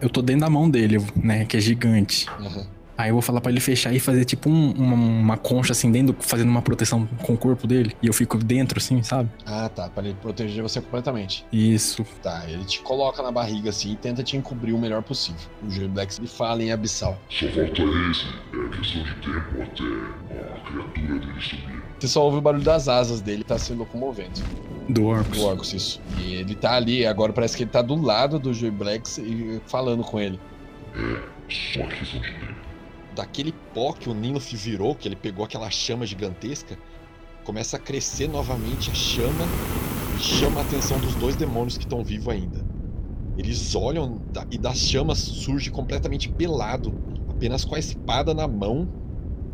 Eu 0.00 0.08
tô 0.08 0.22
dentro 0.22 0.42
da 0.42 0.50
mão 0.50 0.70
dele, 0.70 1.04
né, 1.16 1.44
que 1.44 1.56
é 1.56 1.60
gigante. 1.60 2.26
Uhum. 2.38 2.75
Aí 2.98 3.10
eu 3.10 3.14
vou 3.14 3.22
falar 3.22 3.40
pra 3.40 3.50
ele 3.52 3.60
fechar 3.60 3.92
e 3.92 4.00
fazer 4.00 4.24
tipo 4.24 4.48
um- 4.48 4.72
uma, 4.72 4.94
uma 4.94 5.36
concha 5.36 5.72
assim 5.72 5.90
dentro, 5.92 6.16
fazendo 6.20 6.48
uma 6.48 6.62
proteção 6.62 7.06
com 7.22 7.34
o 7.34 7.36
corpo 7.36 7.66
dele. 7.66 7.94
E 8.02 8.06
eu 8.06 8.12
fico 8.12 8.38
dentro 8.38 8.78
assim, 8.78 9.02
sabe? 9.02 9.28
Ah, 9.44 9.68
tá. 9.68 9.88
Pra 9.88 10.02
ele 10.04 10.16
proteger 10.20 10.62
você 10.62 10.80
completamente. 10.80 11.44
Isso. 11.52 12.04
Tá, 12.22 12.44
ele 12.48 12.64
te 12.64 12.80
coloca 12.80 13.22
na 13.22 13.30
barriga 13.30 13.70
assim 13.70 13.92
e 13.92 13.96
tenta 13.96 14.22
te 14.22 14.36
encobrir 14.36 14.72
o 14.74 14.78
melhor 14.78 15.02
possível. 15.02 15.40
O 15.66 15.70
Joey 15.70 15.88
Black 15.88 16.18
ele 16.18 16.26
fala 16.26 16.62
em 16.62 16.72
abissal. 16.72 17.18
Só 17.28 17.46
falta 17.48 17.82
esse. 17.82 18.26
É 18.54 18.76
questão 18.76 19.02
de 19.02 19.14
tempo 19.16 19.62
até 19.62 20.54
a 20.54 20.60
criatura 20.60 21.18
dele 21.20 21.40
subir. 21.40 21.82
Você 21.98 22.08
só 22.08 22.24
ouve 22.24 22.38
o 22.38 22.40
barulho 22.40 22.62
das 22.64 22.88
asas 22.88 23.20
dele, 23.20 23.42
tá 23.44 23.58
se 23.58 23.72
locomovendo. 23.72 24.40
Do 24.88 25.04
Orcus. 25.06 25.38
Do 25.38 25.44
Orcus, 25.44 25.72
isso. 25.72 26.00
E 26.18 26.34
ele 26.34 26.54
tá 26.54 26.72
ali, 26.74 27.04
agora 27.06 27.32
parece 27.32 27.56
que 27.56 27.62
ele 27.64 27.70
tá 27.70 27.82
do 27.82 27.94
lado 28.00 28.38
do 28.38 28.52
Joey 28.54 28.70
Blacks 28.70 29.18
e 29.18 29.60
falando 29.66 30.02
com 30.04 30.20
ele. 30.20 30.38
É, 30.94 31.20
só 31.50 31.86
questão 31.86 32.20
de 32.20 32.32
tempo. 32.32 32.55
Daquele 33.16 33.50
pó 33.72 33.94
que 33.94 34.10
o 34.10 34.14
Ninof 34.14 34.54
virou, 34.54 34.94
que 34.94 35.08
ele 35.08 35.16
pegou 35.16 35.42
aquela 35.42 35.70
chama 35.70 36.04
gigantesca, 36.04 36.78
começa 37.44 37.78
a 37.78 37.80
crescer 37.80 38.28
novamente 38.28 38.90
a 38.90 38.94
chama 38.94 39.48
e 40.14 40.18
chama 40.18 40.60
a 40.60 40.62
atenção 40.62 41.00
dos 41.00 41.14
dois 41.14 41.34
demônios 41.34 41.78
que 41.78 41.84
estão 41.84 42.04
vivos 42.04 42.28
ainda. 42.28 42.62
Eles 43.38 43.74
olham 43.74 44.20
e 44.50 44.58
das 44.58 44.76
chamas 44.76 45.16
surge 45.16 45.70
completamente 45.70 46.28
pelado, 46.28 46.94
apenas 47.26 47.64
com 47.64 47.74
a 47.74 47.78
espada 47.78 48.34
na 48.34 48.46
mão, 48.46 48.86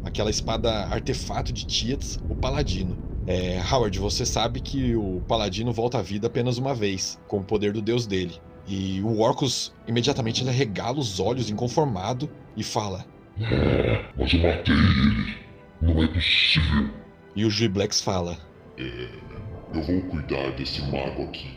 aquela 0.02 0.30
espada 0.30 0.88
artefato 0.88 1.52
de 1.52 1.64
Tietz, 1.64 2.18
o 2.28 2.34
Paladino. 2.34 2.98
É, 3.28 3.62
Howard, 3.72 3.96
você 4.00 4.26
sabe 4.26 4.60
que 4.60 4.96
o 4.96 5.20
Paladino 5.28 5.72
volta 5.72 5.98
à 5.98 6.02
vida 6.02 6.26
apenas 6.26 6.58
uma 6.58 6.74
vez, 6.74 7.16
com 7.28 7.38
o 7.38 7.44
poder 7.44 7.72
do 7.72 7.80
deus 7.80 8.08
dele. 8.08 8.34
E 8.66 9.00
o 9.02 9.20
Orcus 9.20 9.72
imediatamente 9.86 10.48
arregala 10.48 10.98
os 10.98 11.20
olhos 11.20 11.48
inconformado 11.48 12.28
e 12.56 12.64
fala: 12.64 13.11
Ah, 13.40 14.12
mas 14.16 14.32
eu 14.32 14.40
matei 14.40 14.74
ele. 14.74 15.36
Não 15.80 16.02
é 16.02 16.06
possível. 16.08 16.90
E 17.34 17.44
o 17.44 17.50
Juiblex 17.50 18.00
fala: 18.00 18.38
Eu 18.76 19.82
vou 19.82 20.02
cuidar 20.02 20.50
desse 20.52 20.82
mago 20.82 21.24
aqui. 21.24 21.50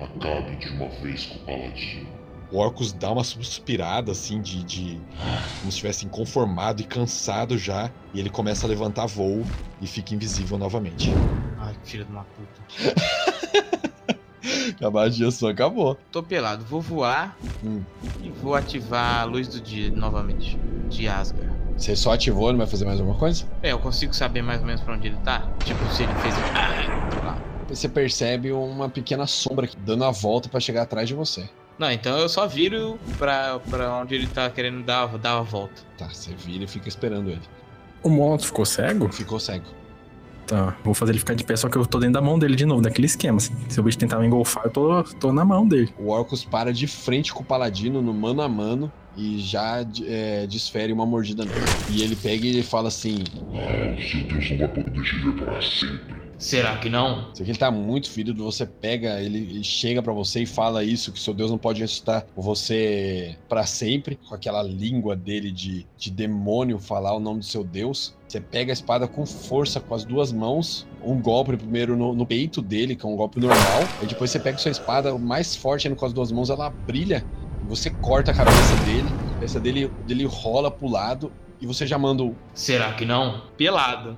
Acabe 0.00 0.56
de 0.56 0.68
uma 0.70 0.88
vez 0.88 1.26
com 1.26 1.34
o 1.36 1.38
paladino. 1.40 2.08
O 2.50 2.58
Orcus 2.58 2.92
dá 2.92 3.12
uma 3.12 3.22
suspirada 3.22 4.12
assim 4.12 4.40
de, 4.40 4.64
de. 4.64 5.00
como 5.58 5.70
se 5.70 5.76
estivesse 5.76 6.06
inconformado 6.06 6.80
e 6.80 6.84
cansado 6.84 7.58
já. 7.58 7.92
E 8.12 8.18
ele 8.18 8.30
começa 8.30 8.66
a 8.66 8.68
levantar 8.68 9.06
voo 9.06 9.44
e 9.80 9.86
fica 9.86 10.14
invisível 10.14 10.58
novamente. 10.58 11.10
Ai, 11.58 11.76
filho 11.84 12.04
de 12.04 12.10
uma 12.10 12.24
puta. 12.24 12.62
A 14.82 14.90
magia 14.90 15.30
sua 15.30 15.50
acabou. 15.52 15.96
Tô 16.10 16.22
pelado, 16.22 16.64
vou 16.64 16.80
voar 16.80 17.36
Hum. 17.64 17.82
e 18.22 18.30
vou 18.30 18.54
ativar 18.54 19.20
a 19.20 19.24
luz 19.24 19.48
do 19.48 19.60
dia 19.60 19.90
novamente. 19.90 20.58
De 20.88 21.06
Asgard. 21.08 21.50
Você 21.76 21.94
só 21.96 22.12
ativou, 22.12 22.50
não 22.52 22.58
vai 22.58 22.66
fazer 22.66 22.84
mais 22.84 22.98
alguma 23.00 23.18
coisa? 23.18 23.44
É, 23.62 23.72
eu 23.72 23.78
consigo 23.78 24.12
saber 24.14 24.42
mais 24.42 24.60
ou 24.60 24.66
menos 24.66 24.80
pra 24.82 24.94
onde 24.94 25.06
ele 25.08 25.16
tá? 25.24 25.48
Tipo, 25.64 25.82
se 25.92 26.02
ele 26.02 26.12
fez. 26.16 26.34
Ah. 26.54 27.38
Você 27.68 27.88
percebe 27.88 28.50
uma 28.52 28.88
pequena 28.88 29.26
sombra 29.26 29.68
dando 29.78 30.04
a 30.04 30.10
volta 30.10 30.48
pra 30.48 30.58
chegar 30.60 30.82
atrás 30.82 31.06
de 31.08 31.14
você. 31.14 31.48
Não, 31.78 31.90
então 31.90 32.18
eu 32.18 32.28
só 32.28 32.46
viro 32.46 32.98
pra, 33.16 33.58
pra 33.70 33.94
onde 33.96 34.14
ele 34.14 34.26
tá 34.26 34.50
querendo 34.50 34.82
dar, 34.84 35.06
dar 35.18 35.38
a 35.38 35.42
volta. 35.42 35.80
Tá, 35.96 36.08
você 36.08 36.34
vira 36.34 36.64
e 36.64 36.66
fica 36.66 36.88
esperando 36.88 37.30
ele. 37.30 37.40
O 38.02 38.10
Moto 38.10 38.44
ficou 38.44 38.66
cego? 38.66 39.10
Ficou 39.12 39.38
cego. 39.38 39.64
Tá, 40.46 40.76
vou 40.82 40.94
fazer 40.94 41.12
ele 41.12 41.18
ficar 41.20 41.34
de 41.34 41.44
pé, 41.44 41.54
só 41.54 41.68
que 41.68 41.76
eu 41.76 41.86
tô 41.86 41.98
dentro 41.98 42.14
da 42.14 42.20
mão 42.20 42.38
dele 42.38 42.56
de 42.56 42.66
novo, 42.66 42.82
daquele 42.82 43.06
esquema. 43.06 43.38
Assim. 43.38 43.54
Se 43.68 43.78
o 43.78 43.82
bicho 43.82 43.98
tentar 43.98 44.18
me 44.18 44.26
engolfar, 44.26 44.64
eu 44.64 44.70
tô, 44.70 45.02
tô 45.20 45.32
na 45.32 45.44
mão 45.44 45.66
dele. 45.66 45.92
O 45.98 46.08
Orcus 46.08 46.44
para 46.44 46.72
de 46.72 46.86
frente 46.86 47.32
com 47.32 47.42
o 47.42 47.44
Paladino 47.44 48.02
no 48.02 48.12
mano 48.12 48.42
a 48.42 48.48
mano 48.48 48.90
e 49.16 49.38
já 49.38 49.84
é, 50.06 50.46
desfere 50.46 50.92
uma 50.92 51.06
mordida 51.06 51.44
nele. 51.44 51.60
E 51.90 52.02
ele 52.02 52.16
pega 52.16 52.46
e 52.46 52.50
ele 52.50 52.62
fala 52.62 52.88
assim: 52.88 53.18
Ah, 53.54 53.96
o 53.96 54.02
seu 54.02 54.22
Deus 54.24 54.50
não 54.50 54.58
vai 54.58 54.68
poder 54.68 55.02
te 55.02 55.16
ver 55.16 55.32
para 55.44 55.62
sempre. 55.62 56.19
Será 56.40 56.78
que 56.78 56.88
não? 56.88 57.30
Isso 57.34 57.42
aqui 57.42 57.50
ele 57.50 57.58
tá 57.58 57.70
muito 57.70 58.10
ferido, 58.10 58.42
você 58.42 58.64
pega, 58.64 59.20
ele, 59.20 59.38
ele 59.38 59.62
chega 59.62 60.02
pra 60.02 60.10
você 60.10 60.40
e 60.40 60.46
fala 60.46 60.82
isso, 60.82 61.12
que 61.12 61.20
seu 61.20 61.34
Deus 61.34 61.50
não 61.50 61.58
pode 61.58 61.82
ressuscitar 61.82 62.26
você 62.34 63.36
pra 63.46 63.66
sempre, 63.66 64.18
com 64.26 64.34
aquela 64.34 64.62
língua 64.62 65.14
dele 65.14 65.52
de, 65.52 65.86
de 65.98 66.10
demônio 66.10 66.78
falar 66.78 67.14
o 67.14 67.20
nome 67.20 67.40
do 67.40 67.44
seu 67.44 67.62
Deus. 67.62 68.16
Você 68.26 68.40
pega 68.40 68.72
a 68.72 68.74
espada 68.74 69.06
com 69.06 69.26
força 69.26 69.80
com 69.80 69.94
as 69.94 70.02
duas 70.02 70.32
mãos, 70.32 70.86
um 71.04 71.20
golpe 71.20 71.58
primeiro 71.58 71.94
no, 71.94 72.14
no 72.14 72.24
peito 72.24 72.62
dele, 72.62 72.96
que 72.96 73.04
é 73.04 73.08
um 73.08 73.16
golpe 73.16 73.38
normal, 73.38 73.82
e 74.02 74.06
depois 74.06 74.30
você 74.30 74.40
pega 74.40 74.56
sua 74.56 74.70
espada 74.70 75.16
mais 75.18 75.54
forte 75.54 75.88
ainda 75.88 75.98
com 75.98 76.06
as 76.06 76.12
duas 76.14 76.32
mãos, 76.32 76.48
ela 76.48 76.70
brilha, 76.70 77.22
e 77.62 77.68
você 77.68 77.90
corta 77.90 78.30
a 78.30 78.34
cabeça 78.34 78.76
dele, 78.86 79.08
a 79.28 79.34
cabeça 79.34 79.60
dele, 79.60 79.92
dele 80.06 80.24
rola 80.24 80.70
pro 80.70 80.88
lado, 80.88 81.30
e 81.60 81.66
você 81.66 81.86
já 81.86 81.98
manda 81.98 82.22
o 82.22 82.34
Será 82.54 82.94
que 82.94 83.04
não? 83.04 83.42
Pelado. 83.58 84.16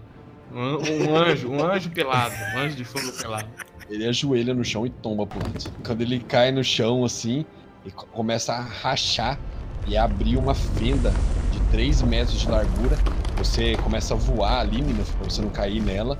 Um, 0.54 1.16
anjo, 1.16 1.50
um 1.50 1.64
anjo 1.64 1.90
pelado. 1.90 2.34
Um 2.54 2.58
anjo 2.58 2.76
de 2.76 2.84
fogo 2.84 3.10
pelado. 3.12 3.48
Ele 3.88 4.06
ajoelha 4.06 4.54
no 4.54 4.64
chão 4.64 4.86
e 4.86 4.90
tomba 4.90 5.26
pro 5.26 5.38
lado. 5.38 5.70
Quando 5.84 6.00
ele 6.02 6.20
cai 6.20 6.50
no 6.52 6.62
chão 6.64 7.04
assim, 7.04 7.44
ele 7.84 7.92
co- 7.94 8.06
começa 8.06 8.52
a 8.54 8.60
rachar 8.60 9.38
e 9.86 9.96
abrir 9.96 10.36
uma 10.36 10.54
fenda 10.54 11.12
de 11.50 11.60
3 11.70 12.02
metros 12.02 12.40
de 12.40 12.48
largura. 12.48 12.96
Você 13.36 13.76
começa 13.78 14.14
a 14.14 14.16
voar 14.16 14.60
ali, 14.60 14.80
menino, 14.80 15.04
pra 15.18 15.28
você 15.28 15.42
não 15.42 15.50
cair 15.50 15.80
nela. 15.82 16.18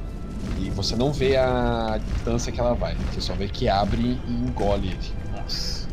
E 0.59 0.71
você 0.71 0.97
não 0.97 1.13
vê 1.13 1.37
a 1.37 1.99
distância 2.05 2.51
que 2.53 2.59
ela 2.61 2.75
vai. 2.75 2.95
Você 3.13 3.21
só 3.21 3.33
vê 3.35 3.47
que 3.49 3.69
abre 3.69 4.19
e 4.27 4.33
engole 4.33 4.89
ele. 4.89 5.13
Nossa. 5.41 5.89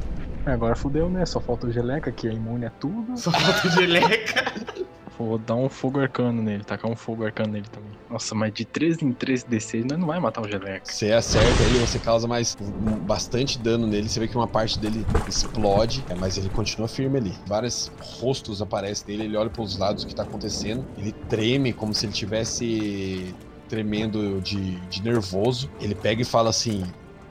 Agora 0.46 0.76
fudeu, 0.76 1.10
né? 1.10 1.26
Só 1.26 1.40
falta 1.40 1.68
o 1.68 1.72
Geleca, 1.72 2.12
que 2.12 2.28
é 2.28 2.34
imune 2.34 2.66
a 2.66 2.70
tudo. 2.72 3.16
Só 3.18 3.32
falta 3.32 3.70
geleca. 3.70 4.52
Vou 5.20 5.38
dar 5.38 5.56
um 5.56 5.68
fogo 5.68 6.00
arcano 6.00 6.42
nele, 6.42 6.64
tacar 6.64 6.90
um 6.90 6.96
fogo 6.96 7.26
arcano 7.26 7.52
nele 7.52 7.66
também. 7.70 7.92
Nossa, 8.10 8.34
mas 8.34 8.54
de 8.54 8.64
3 8.64 9.02
em 9.02 9.12
3 9.12 9.44
D6 9.44 9.84
nós 9.90 10.00
não 10.00 10.08
vai 10.08 10.18
matar 10.18 10.42
o 10.42 10.50
Geleca. 10.50 10.86
Você 10.86 11.12
acerta 11.12 11.62
ele, 11.64 11.80
você 11.80 12.00
causa 12.00 12.26
mais 12.26 12.58
bastante 13.02 13.60
dano 13.60 13.86
nele. 13.86 14.08
Você 14.08 14.18
vê 14.18 14.30
que 14.30 14.38
uma 14.38 14.48
parte 14.48 14.80
dele 14.80 15.06
explode, 15.28 16.06
é, 16.10 16.16
mas 16.16 16.38
ele 16.38 16.48
continua 16.50 16.88
firme 16.88 17.18
ali. 17.18 17.34
Vários 17.46 17.92
rostos 18.00 18.62
aparecem 18.62 19.06
dele, 19.06 19.26
ele 19.26 19.36
olha 19.36 19.50
para 19.50 19.62
os 19.62 19.78
lados 19.78 20.06
o 20.06 20.08
que 20.08 20.16
tá 20.16 20.24
acontecendo. 20.24 20.88
Ele 20.98 21.12
treme 21.12 21.74
como 21.74 21.94
se 21.94 22.06
ele 22.06 22.14
tivesse 22.14 23.36
tremendo 23.68 24.40
de, 24.40 24.80
de 24.88 25.04
nervoso. 25.04 25.70
Ele 25.82 25.96
pega 25.96 26.22
e 26.22 26.26
fala 26.26 26.50
assim: 26.50 26.82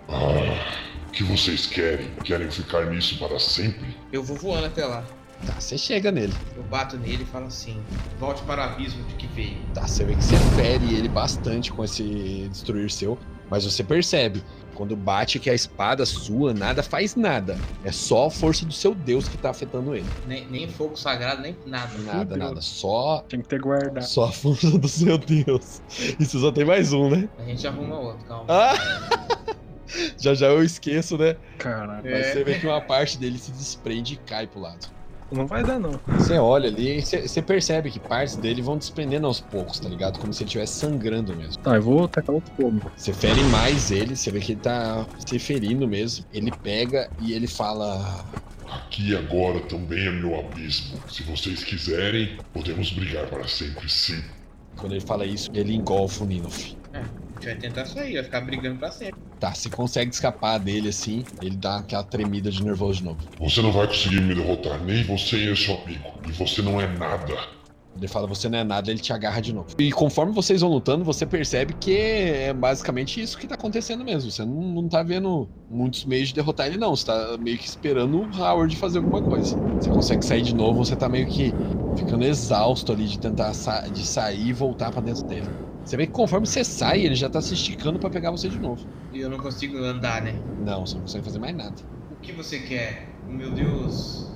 Ah, 0.09 0.77
o 1.09 1.11
que 1.11 1.23
vocês 1.23 1.65
querem? 1.65 2.11
Querem 2.23 2.51
ficar 2.51 2.85
nisso 2.91 3.19
para 3.19 3.39
sempre? 3.39 3.97
Eu 4.13 4.23
vou 4.23 4.37
voando 4.37 4.67
até 4.67 4.85
lá. 4.85 5.07
Tá, 5.47 5.55
você 5.59 5.79
chega 5.79 6.11
nele. 6.11 6.35
Eu 6.57 6.63
bato 6.65 6.97
nele 6.97 7.23
e 7.23 7.27
falo 7.27 7.47
assim: 7.47 7.81
volte 8.19 8.43
para 8.43 8.63
o 8.63 8.65
abismo 8.73 9.03
de 9.05 9.15
que 9.15 9.27
veio. 9.29 9.59
Tá, 9.75 9.87
você 9.87 10.05
vê 10.05 10.15
que 10.15 10.25
você 10.25 10.37
fere 10.57 10.95
ele 10.95 11.09
bastante 11.09 11.73
com 11.73 11.85
esse 11.85 12.49
destruir 12.51 12.91
seu, 12.91 13.19
mas 13.51 13.65
você 13.65 13.83
percebe. 13.85 14.43
Quando 14.75 14.95
bate 14.95 15.41
que 15.41 15.51
a 15.51 15.55
espada 15.55 16.07
sua 16.07 16.55
nada 16.55 16.85
faz 16.85 17.17
nada. 17.17 17.59
É 17.83 17.91
só 17.91 18.27
a 18.27 18.31
força 18.31 18.65
do 18.65 18.73
seu 18.73 18.95
Deus 18.95 19.29
que 19.29 19.37
tá 19.37 19.51
afetando 19.51 19.93
ele. 19.93 20.07
Nem, 20.25 20.47
nem 20.47 20.69
fogo 20.69 20.95
sagrado, 20.97 21.43
nem 21.43 21.57
nada. 21.67 21.99
Nada, 21.99 22.19
Fudeu. 22.21 22.37
nada. 22.37 22.61
Só, 22.61 23.25
Tinha 23.29 23.43
que 23.43 23.49
ter 23.49 23.59
guardado. 23.61 24.05
só 24.05 24.27
a 24.27 24.33
força 24.33 24.79
do 24.79 24.87
seu 24.87 25.19
Deus. 25.19 25.83
E 26.21 26.25
você 26.25 26.39
só 26.39 26.53
tem 26.53 26.65
mais 26.65 26.93
um, 26.93 27.11
né? 27.11 27.29
A 27.39 27.43
gente 27.43 27.67
arruma 27.67 27.99
outro, 27.99 28.25
calma. 28.27 28.45
Ah! 28.49 28.75
já 30.17 30.33
já 30.35 30.47
eu 30.47 30.63
esqueço, 30.63 31.19
né? 31.19 31.35
Caralho. 31.59 32.09
Mas 32.09 32.27
você 32.29 32.45
vê 32.45 32.61
que 32.61 32.67
uma 32.67 32.81
parte 32.81 33.19
dele 33.19 33.39
se 33.39 33.51
desprende 33.51 34.15
e 34.15 34.17
cai 34.19 34.47
pro 34.47 34.61
lado. 34.61 34.87
Não 35.31 35.47
vai 35.47 35.63
dar, 35.63 35.79
não. 35.79 36.01
Você 36.07 36.39
olha 36.39 36.69
ali 36.69 36.99
e 36.99 37.03
você 37.03 37.43
percebe 37.43 37.91
que 37.91 38.01
partes 38.01 38.37
dele 38.37 38.63
vão 38.63 38.79
desprendendo 38.79 39.27
aos 39.27 39.41
poucos, 39.41 39.79
tá 39.79 39.89
ligado? 39.89 40.19
Como 40.19 40.33
se 40.33 40.43
ele 40.43 40.49
estivesse 40.49 40.75
sangrando 40.75 41.37
mesmo. 41.37 41.63
Tá, 41.63 41.77
eu 41.77 41.83
vou 41.83 42.09
tacar 42.09 42.35
outro 42.35 42.53
fogo. 42.55 42.91
Você 42.97 43.13
fere 43.13 43.43
mais 43.45 43.91
ele, 43.91 44.17
você 44.17 44.31
vê 44.31 44.41
que 44.41 44.53
ele 44.53 44.61
tá 44.61 45.07
se 45.27 45.39
ferindo 45.39 45.87
mesmo. 45.87 46.25
Ele 46.33 46.51
pega 46.51 47.11
e 47.21 47.33
ele 47.35 47.47
fala: 47.47 48.25
Aqui 48.71 49.15
agora 49.17 49.61
também 49.61 50.07
é 50.07 50.11
meu 50.11 50.39
abismo. 50.39 50.99
Se 51.11 51.23
vocês 51.23 51.63
quiserem, 51.63 52.39
podemos 52.53 52.91
brigar 52.91 53.27
para 53.27 53.47
sempre, 53.47 53.89
sim. 53.89 54.23
Quando 54.77 54.93
ele 54.93 55.01
fala 55.01 55.27
isso, 55.27 55.51
ele 55.53 55.75
engolfa 55.75 56.25
o 56.25 56.27
Ninof. 56.27 56.77
A 56.95 57.03
gente 57.39 57.47
vai 57.47 57.57
tentar 57.57 57.87
sair, 57.87 58.15
vai 58.15 58.25
ficar 58.25 58.41
brigando 58.41 58.79
pra 58.79 58.91
sempre. 58.91 59.21
Tá, 59.39 59.55
você 59.55 59.71
consegue 59.71 60.13
escapar 60.13 60.59
dele 60.59 60.89
assim, 60.89 61.25
ele 61.41 61.57
dá 61.57 61.77
aquela 61.77 62.03
tremida 62.03 62.51
de 62.51 62.63
nervoso 62.63 62.99
de 62.99 63.05
novo. 63.05 63.21
Você 63.39 63.63
não 63.63 63.73
vai 63.73 63.87
conseguir 63.87 64.21
me 64.21 64.35
derrotar, 64.35 64.83
nem 64.83 65.05
você 65.05 65.37
e 65.37 65.57
seu 65.57 65.77
amigo. 65.83 66.11
E 66.27 66.33
você 66.33 66.61
não 66.61 66.81
é 66.81 66.87
nada. 66.87 67.59
Ele 67.97 68.07
fala, 68.07 68.29
você 68.29 68.49
não 68.49 68.59
é 68.59 68.65
nada, 68.65 68.91
ele 68.91 69.01
te 69.01 69.13
agarra 69.13 69.41
de 69.41 69.53
novo. 69.53 69.69
E 69.77 69.91
conforme 69.91 70.33
vocês 70.33 70.61
vão 70.61 70.71
lutando, 70.71 71.05
você 71.05 71.27
percebe 71.27 71.75
que 71.75 71.97
é 71.97 72.53
basicamente 72.53 73.21
isso 73.21 73.37
que 73.37 73.47
tá 73.47 73.57
acontecendo 73.57 74.05
mesmo. 74.05 74.31
Você 74.31 74.45
não, 74.45 74.55
não 74.55 74.89
tá 74.89 75.03
vendo 75.03 75.49
muitos 75.69 76.05
meios 76.05 76.29
de 76.29 76.35
derrotar 76.35 76.69
ele, 76.69 76.77
não. 76.77 76.95
Você 76.95 77.07
tá 77.07 77.37
meio 77.41 77.59
que 77.59 77.67
esperando 77.67 78.21
o 78.21 78.41
Howard 78.41 78.77
fazer 78.77 78.99
alguma 78.99 79.21
coisa. 79.21 79.57
Você 79.81 79.91
consegue 79.91 80.25
sair 80.25 80.43
de 80.43 80.55
novo, 80.55 80.85
você 80.85 80.95
tá 80.95 81.09
meio 81.09 81.27
que 81.27 81.53
ficando 81.97 82.25
exausto 82.25 82.93
ali 82.93 83.07
de 83.07 83.19
tentar 83.19 83.53
sa 83.53 83.81
de 83.89 84.07
sair 84.07 84.49
e 84.49 84.53
voltar 84.53 84.93
pra 84.93 85.01
dentro 85.01 85.25
dele. 85.25 85.49
Você 85.89 85.97
vê 85.97 86.07
que 86.07 86.13
conforme 86.13 86.47
você 86.47 86.63
sai, 86.63 87.01
ele 87.01 87.15
já 87.15 87.31
tá 87.31 87.41
se 87.41 87.55
esticando 87.55 87.99
pra 87.99 88.11
pegar 88.11 88.31
você 88.31 88.47
de 88.47 88.59
novo. 88.59 88.87
E 89.11 89.21
eu 89.21 89.31
não 89.31 89.39
consigo 89.39 89.79
andar, 89.79 90.21
né? 90.21 90.35
Não, 90.61 90.85
você 90.85 90.97
não 90.97 91.01
consegue 91.01 91.25
fazer 91.25 91.39
mais 91.39 91.57
nada. 91.57 91.75
O 92.13 92.17
que 92.21 92.31
você 92.33 92.59
quer? 92.59 93.09
O 93.27 93.33
meu 93.33 93.51
Deus 93.51 94.31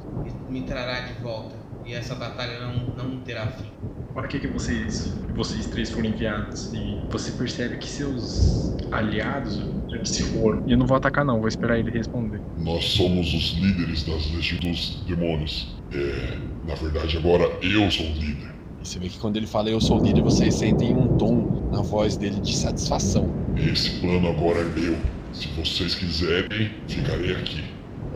me 0.48 0.62
trará 0.62 1.00
de 1.00 1.12
volta. 1.22 1.54
E 1.84 1.92
essa 1.92 2.14
batalha 2.14 2.58
não, 2.58 2.96
não 2.96 3.20
terá 3.20 3.48
fim. 3.48 3.70
Para 4.14 4.28
que, 4.28 4.40
que 4.40 4.46
vocês, 4.46 5.12
vocês 5.34 5.66
três 5.66 5.90
foram 5.90 6.08
enviados? 6.08 6.72
E 6.72 7.06
você 7.10 7.32
percebe 7.32 7.76
que 7.76 7.86
seus 7.86 8.74
aliados 8.90 9.60
já 9.90 10.04
se 10.06 10.22
foram. 10.22 10.66
E 10.66 10.72
eu 10.72 10.78
não 10.78 10.86
vou 10.86 10.96
atacar, 10.96 11.22
não, 11.22 11.38
vou 11.38 11.48
esperar 11.48 11.78
ele 11.78 11.90
responder. 11.90 12.40
Nós 12.56 12.82
somos 12.84 13.34
os 13.34 13.58
líderes 13.58 14.04
das 14.04 14.30
legiões 14.30 14.62
dos 14.62 15.04
demônios. 15.04 15.76
É, 15.92 16.38
na 16.66 16.74
verdade, 16.76 17.18
agora 17.18 17.44
eu 17.60 17.90
sou 17.90 18.06
o 18.06 18.14
líder. 18.14 18.61
E 18.82 18.88
você 18.88 18.98
vê 18.98 19.08
que 19.08 19.18
quando 19.18 19.36
ele 19.36 19.46
fala 19.46 19.70
eu 19.70 19.80
sou 19.80 20.02
líder, 20.02 20.22
vocês 20.22 20.54
sentem 20.56 20.92
um 20.92 21.16
tom 21.16 21.68
na 21.70 21.82
voz 21.82 22.16
dele 22.16 22.40
de 22.40 22.56
satisfação. 22.56 23.28
Esse 23.56 24.00
plano 24.00 24.28
agora 24.28 24.58
é 24.58 24.64
meu. 24.64 24.96
Se 25.32 25.46
vocês 25.48 25.94
quiserem, 25.94 26.70
ficarei 26.88 27.32
aqui. 27.36 27.62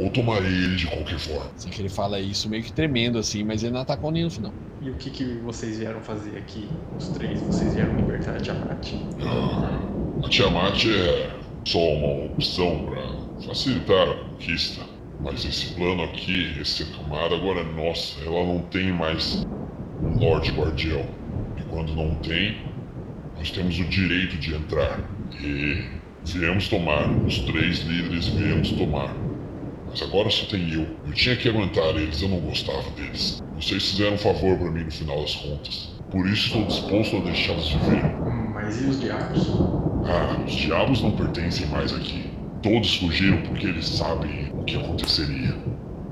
Ou 0.00 0.10
tomarei 0.10 0.52
ele 0.52 0.74
de 0.74 0.86
qualquer 0.88 1.18
forma. 1.20 1.50
Assim 1.56 1.70
que 1.70 1.80
ele 1.80 1.88
fala 1.88 2.18
isso, 2.18 2.48
meio 2.48 2.64
que 2.64 2.72
tremendo 2.72 3.16
assim, 3.16 3.44
mas 3.44 3.62
ele 3.62 3.74
não 3.74 3.80
atacou 3.80 4.10
nem 4.10 4.24
no 4.24 4.30
final. 4.30 4.52
E 4.82 4.90
o 4.90 4.94
que, 4.94 5.08
que 5.08 5.38
vocês 5.44 5.78
vieram 5.78 6.00
fazer 6.00 6.36
aqui, 6.36 6.68
os 6.98 7.08
três? 7.10 7.40
Vocês 7.40 7.72
vieram 7.72 7.94
libertar 7.96 8.34
a 8.34 8.40
Tiamat? 8.40 8.88
Ah, 9.22 9.80
a 10.24 10.28
Tiamat 10.28 10.84
é 10.84 11.30
só 11.64 11.78
uma 11.78 12.26
opção 12.26 12.86
para 12.86 13.46
facilitar 13.46 14.08
a 14.08 14.14
conquista. 14.16 14.95
Mas 15.20 15.44
esse 15.44 15.74
plano 15.74 16.02
aqui, 16.02 16.54
esse 16.60 16.84
camada 16.84 17.34
agora 17.34 17.60
é 17.60 17.64
nosso. 17.64 18.18
Ela 18.24 18.44
não 18.44 18.60
tem 18.62 18.92
mais 18.92 19.46
um 20.02 20.18
Lorde 20.18 20.52
Guardião. 20.52 21.04
E 21.56 21.62
quando 21.70 21.94
não 21.94 22.14
tem, 22.16 22.56
nós 23.36 23.50
temos 23.50 23.78
o 23.78 23.84
direito 23.84 24.36
de 24.36 24.54
entrar. 24.54 25.00
E 25.40 25.84
viemos 26.24 26.68
tomar. 26.68 27.08
Os 27.24 27.38
três 27.40 27.80
líderes 27.80 28.28
viemos 28.28 28.70
tomar. 28.72 29.14
Mas 29.88 30.02
agora 30.02 30.28
só 30.28 30.46
tem 30.46 30.70
eu. 30.72 30.86
Eu 31.06 31.12
tinha 31.12 31.36
que 31.36 31.48
aguentar 31.48 31.96
eles, 31.96 32.20
eu 32.20 32.28
não 32.28 32.40
gostava 32.40 32.90
deles. 32.90 33.42
Vocês 33.54 33.90
fizeram 33.90 34.14
um 34.14 34.18
favor 34.18 34.58
para 34.58 34.70
mim 34.70 34.84
no 34.84 34.90
final 34.90 35.22
das 35.22 35.34
contas. 35.36 35.96
Por 36.10 36.26
isso 36.28 36.46
estou 36.46 36.66
disposto 36.66 37.16
a 37.16 37.20
deixá-los 37.20 37.70
viver. 37.70 38.02
Mas 38.52 38.82
e 38.82 38.86
os 38.86 39.00
diabos? 39.00 39.48
Ah, 40.04 40.42
os 40.46 40.52
diabos 40.52 41.02
não 41.02 41.12
pertencem 41.12 41.66
mais 41.68 41.92
aqui. 41.92 42.30
Todos 42.62 42.96
fugiram 42.96 43.40
porque 43.42 43.66
eles 43.66 43.88
sabem 43.88 44.45
que 44.66 44.76
aconteceria. 44.76 45.56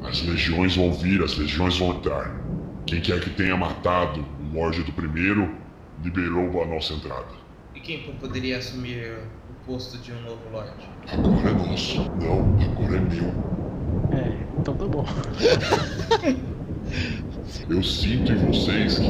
As 0.03 0.23
legiões 0.23 0.77
vão 0.77 0.93
vir, 0.93 1.23
as 1.23 1.37
legiões 1.37 1.77
vão 1.79 1.91
entrar. 1.97 2.41
Quem 2.87 3.01
quer 3.01 3.21
que 3.21 3.31
tenha 3.31 3.57
matado 3.57 4.25
o 4.41 4.57
Lorde 4.57 4.83
do 4.83 4.93
primeiro, 4.93 5.55
liberou 6.03 6.63
a 6.63 6.67
nossa 6.67 6.93
entrada. 6.95 7.45
E 7.75 7.81
quem 7.81 8.03
poderia 8.21 8.59
assumir 8.59 9.17
o 9.51 9.67
posto 9.67 9.99
de 9.99 10.13
um 10.13 10.23
novo 10.23 10.43
Lorde? 10.53 10.89
Agora 11.09 11.51
é 11.51 11.53
nosso. 11.53 12.03
Não, 12.21 12.57
agora 12.63 12.97
é 12.97 13.01
meu. 13.01 13.35
É, 14.13 14.39
então 14.59 14.77
tá 14.77 14.87
bom. 14.87 15.05
Eu 17.69 17.83
sinto 17.83 18.33
em 18.33 18.37
vocês 18.47 18.99
que 18.99 19.09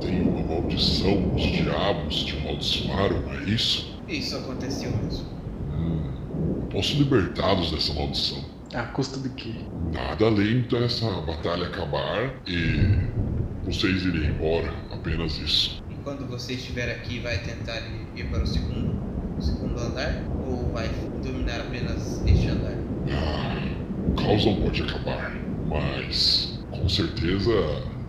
tem 0.00 0.22
uma 0.22 0.42
maldição. 0.42 1.34
Os 1.34 1.42
diabos 1.42 2.24
te 2.24 2.36
amaldiçoaram, 2.38 3.22
é 3.32 3.44
isso? 3.44 4.00
Isso 4.08 4.36
aconteceu 4.36 4.90
mesmo. 4.96 5.26
Hum, 5.72 6.02
eu 6.62 6.66
posso 6.68 6.96
libertá-los 6.96 7.70
dessa 7.70 7.92
maldição. 7.94 8.42
A 8.72 8.82
custa 8.84 9.18
do 9.18 9.28
quê? 9.30 9.52
Nada 9.92 10.26
além 10.26 10.60
dessa 10.60 11.10
batalha 11.22 11.66
acabar 11.66 12.32
e 12.46 13.00
vocês 13.64 14.04
irem 14.04 14.30
embora. 14.30 14.72
Apenas 14.92 15.38
isso. 15.38 15.82
E 15.90 15.94
quando 16.04 16.24
você 16.28 16.52
estiver 16.52 16.88
aqui, 16.88 17.18
vai 17.18 17.38
tentar 17.38 17.82
ir 18.14 18.24
para 18.26 18.44
o 18.44 18.46
segundo, 18.46 18.94
o 19.36 19.42
segundo 19.42 19.76
andar? 19.76 20.22
Ou 20.46 20.70
vai 20.72 20.88
dominar 21.20 21.62
apenas 21.62 22.22
este 22.24 22.46
andar? 22.46 22.76
Ah, 23.10 23.66
o 24.08 24.14
caos 24.14 24.46
não 24.46 24.54
pode 24.62 24.82
acabar, 24.82 25.36
mas 25.66 26.60
com 26.70 26.88
certeza 26.88 27.50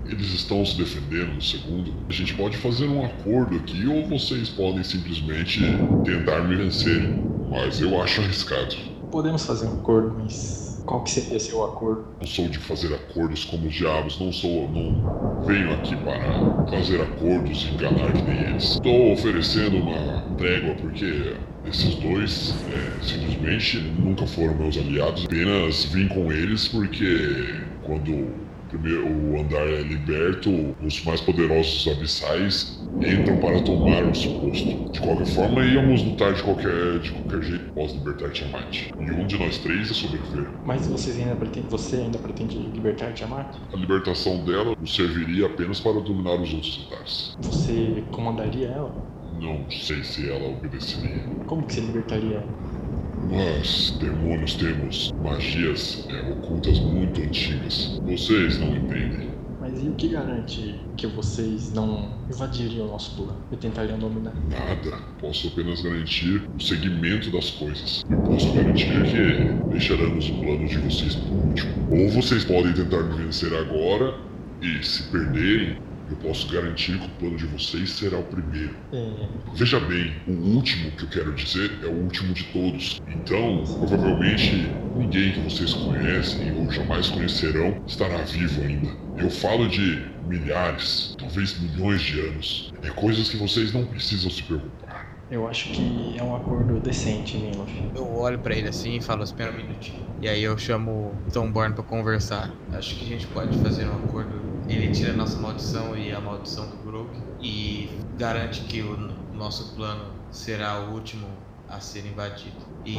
eles 0.06 0.28
estão 0.28 0.64
se 0.64 0.78
defendendo 0.78 1.34
no 1.34 1.42
segundo. 1.42 1.92
A 2.08 2.14
gente 2.14 2.36
pode 2.36 2.56
fazer 2.58 2.88
um 2.88 3.04
acordo 3.04 3.56
aqui 3.56 3.88
ou 3.88 4.08
vocês 4.08 4.50
podem 4.50 4.84
simplesmente 4.84 5.60
tentar 6.06 6.42
me 6.44 6.56
vencer. 6.56 7.02
Mas 7.50 7.82
eu 7.82 8.00
acho 8.02 8.22
arriscado. 8.22 8.91
Podemos 9.12 9.46
fazer 9.46 9.68
um 9.68 9.74
acordo, 9.74 10.16
mas 10.18 10.82
qual 10.86 11.04
que 11.04 11.12
seria 11.12 11.38
seu 11.38 11.66
acordo? 11.66 12.06
Não 12.20 12.28
sou 12.28 12.48
de 12.48 12.58
fazer 12.60 12.94
acordos 12.96 13.44
como 13.44 13.68
os 13.68 13.74
diabos, 13.74 14.18
não 14.20 14.32
sou. 14.32 14.70
não 14.70 15.42
venho 15.46 15.74
aqui 15.74 15.96
para 15.98 16.66
fazer 16.70 17.02
acordos 17.02 17.68
e 17.70 17.74
enganar 17.74 18.14
que 18.14 18.22
nem 18.22 18.52
eles. 18.52 18.64
Estou 18.64 19.12
oferecendo 19.12 19.78
uma 19.78 20.24
trégua 20.38 20.76
porque 20.76 21.36
esses 21.66 21.96
dois 21.96 22.56
é, 22.74 23.04
simplesmente 23.04 23.80
nunca 23.80 24.26
foram 24.26 24.56
meus 24.56 24.78
aliados, 24.78 25.26
apenas 25.26 25.84
vim 25.86 26.08
com 26.08 26.32
eles 26.32 26.68
porque 26.70 27.56
quando 27.84 28.30
primeiro 28.72 29.06
o 29.06 29.40
andar 29.40 29.68
é 29.68 29.82
liberto, 29.82 30.50
os 30.82 31.04
mais 31.04 31.20
poderosos 31.20 31.88
abissais 31.92 32.80
entram 33.02 33.38
para 33.38 33.62
tomar 33.62 34.04
o 34.04 34.16
seu 34.16 34.32
posto. 34.40 34.92
De 34.92 35.02
qualquer 35.02 35.26
forma, 35.26 35.66
íamos 35.66 36.04
lutar 36.04 36.34
de 36.34 36.42
qualquer, 36.42 37.00
de 37.00 37.12
qualquer 37.12 37.44
jeito 37.44 37.70
após 37.70 37.94
libertar 37.94 38.30
Tiamat. 38.32 38.92
E 38.98 39.12
um 39.12 39.28
de 39.28 39.38
nós 39.38 39.58
três 39.58 39.90
ia 39.90 39.94
sobreviver. 39.94 40.48
Mas 40.66 40.88
vocês 40.88 41.20
ainda 41.20 41.36
pretendem, 41.36 41.70
você 41.70 41.98
ainda 41.98 42.18
pretende 42.18 42.58
libertar 42.58 43.14
Tiamat? 43.14 43.58
A 43.74 43.76
libertação 43.76 44.44
dela 44.46 44.76
nos 44.80 44.96
serviria 44.96 45.48
apenas 45.48 45.80
para 45.80 46.00
dominar 46.00 46.36
os 46.36 46.54
outros 46.54 46.88
andares. 46.88 47.34
Você 47.42 48.04
comandaria 48.12 48.68
ela? 48.68 48.94
Não 49.42 49.70
sei 49.70 50.04
se 50.04 50.30
ela 50.30 50.50
obedeceria. 50.50 51.24
Como 51.48 51.64
que 51.64 51.74
você 51.74 51.82
libertaria 51.82 52.36
ela? 52.38 52.81
Nós, 53.30 53.98
demônios, 54.00 54.56
temos 54.56 55.14
magias 55.24 56.06
é, 56.10 56.32
ocultas 56.32 56.80
muito 56.80 57.22
antigas. 57.22 58.02
Vocês 58.04 58.60
não 58.60 58.76
entendem. 58.76 59.30
Mas 59.60 59.82
e 59.84 59.90
o 59.90 59.94
que 59.94 60.08
garante 60.08 60.76
que 60.98 61.06
vocês 61.06 61.72
não 61.72 62.10
invadiriam 62.28 62.88
o 62.88 62.92
nosso 62.92 63.16
plano 63.16 63.38
e 63.52 63.56
tentariam 63.56 64.00
dominar? 64.00 64.34
Nada. 64.50 64.98
Posso 65.20 65.50
apenas 65.50 65.82
garantir 65.82 66.42
o 66.58 66.62
segmento 66.62 67.30
das 67.32 67.52
coisas. 67.52 68.04
E 68.10 68.16
posso 68.28 68.52
garantir 68.54 68.88
que 69.04 69.70
deixaremos 69.70 70.30
o 70.30 70.34
plano 70.40 70.68
de 70.68 70.78
vocês 70.80 71.16
por 71.16 71.32
último. 71.32 71.72
Ou 71.92 72.10
vocês 72.10 72.44
podem 72.44 72.74
tentar 72.74 73.04
me 73.04 73.24
vencer 73.24 73.54
agora 73.54 74.18
e, 74.62 74.84
se 74.84 75.04
perderem, 75.04 75.78
eu 76.12 76.18
posso 76.18 76.48
garantir 76.52 77.00
que 77.00 77.06
o 77.06 77.10
plano 77.18 77.38
de 77.38 77.46
vocês 77.48 77.92
será 77.92 78.18
o 78.18 78.24
primeiro. 78.24 78.76
É, 78.94 79.30
Veja 79.54 79.80
bem, 79.80 80.16
o 80.28 80.32
último 80.56 80.92
que 80.92 81.04
eu 81.04 81.10
quero 81.10 81.34
dizer 81.34 81.72
é 81.84 81.88
o 81.88 81.92
último 82.04 82.34
de 82.34 82.44
todos. 82.46 83.00
Então, 83.08 83.64
provavelmente 83.78 84.72
ninguém 84.94 85.34
que 85.34 85.40
vocês 85.42 85.74
conhecem 85.74 86.52
ou 86.52 86.70
jamais 86.72 87.10
conhecerão 87.10 87.78
estará 87.86 88.18
vivo 88.24 88.62
ainda. 88.62 88.90
Eu 89.18 89.30
falo 89.30 89.68
de 89.68 90.06
milhares, 90.22 91.14
talvez 91.18 91.60
milhões 91.60 92.02
de 92.02 92.20
anos. 92.20 92.72
É 92.82 92.90
coisas 92.90 93.30
que 93.30 93.38
vocês 93.38 93.72
não 93.74 93.86
precisam 93.86 94.30
se 94.30 94.44
preocupar. 94.44 95.06
eu 95.30 95.48
acho 95.48 95.72
que 95.72 96.18
é 96.18 96.24
um 96.24 96.36
acordo 96.36 96.80
decente, 96.80 97.38
Nilof. 97.38 97.72
Eu 97.94 98.08
olho 98.08 98.40
pra 98.40 98.56
ele 98.56 98.68
assim 98.68 98.98
e 98.98 99.02
falo, 99.02 99.24
espera 99.24 99.52
um 99.52 99.56
minutinho. 99.56 100.10
E 100.20 100.28
aí 100.28 100.42
eu 100.44 100.58
chamo 100.58 101.24
o 101.26 101.32
Thornborn 101.32 101.74
pra 101.76 101.84
conversar. 101.84 102.60
Acho 102.72 102.96
que 102.98 103.06
a 103.06 103.08
gente 103.08 103.28
pode 103.28 103.58
fazer 103.60 103.88
um 103.88 103.96
acordo. 103.96 104.51
Ele 104.72 104.90
tira 104.90 105.12
a 105.12 105.16
nossa 105.16 105.38
maldição 105.38 105.98
e 105.98 106.14
a 106.14 106.22
maldição 106.22 106.66
do 106.68 106.78
Brook 106.78 107.10
e 107.42 107.90
garante 108.18 108.62
que 108.62 108.82
o 108.82 108.98
nosso 109.34 109.76
plano 109.76 110.06
será 110.32 110.80
o 110.80 110.94
último 110.94 111.28
a 111.68 111.80
ser 111.80 112.06
invadido. 112.06 112.56
E 112.86 112.98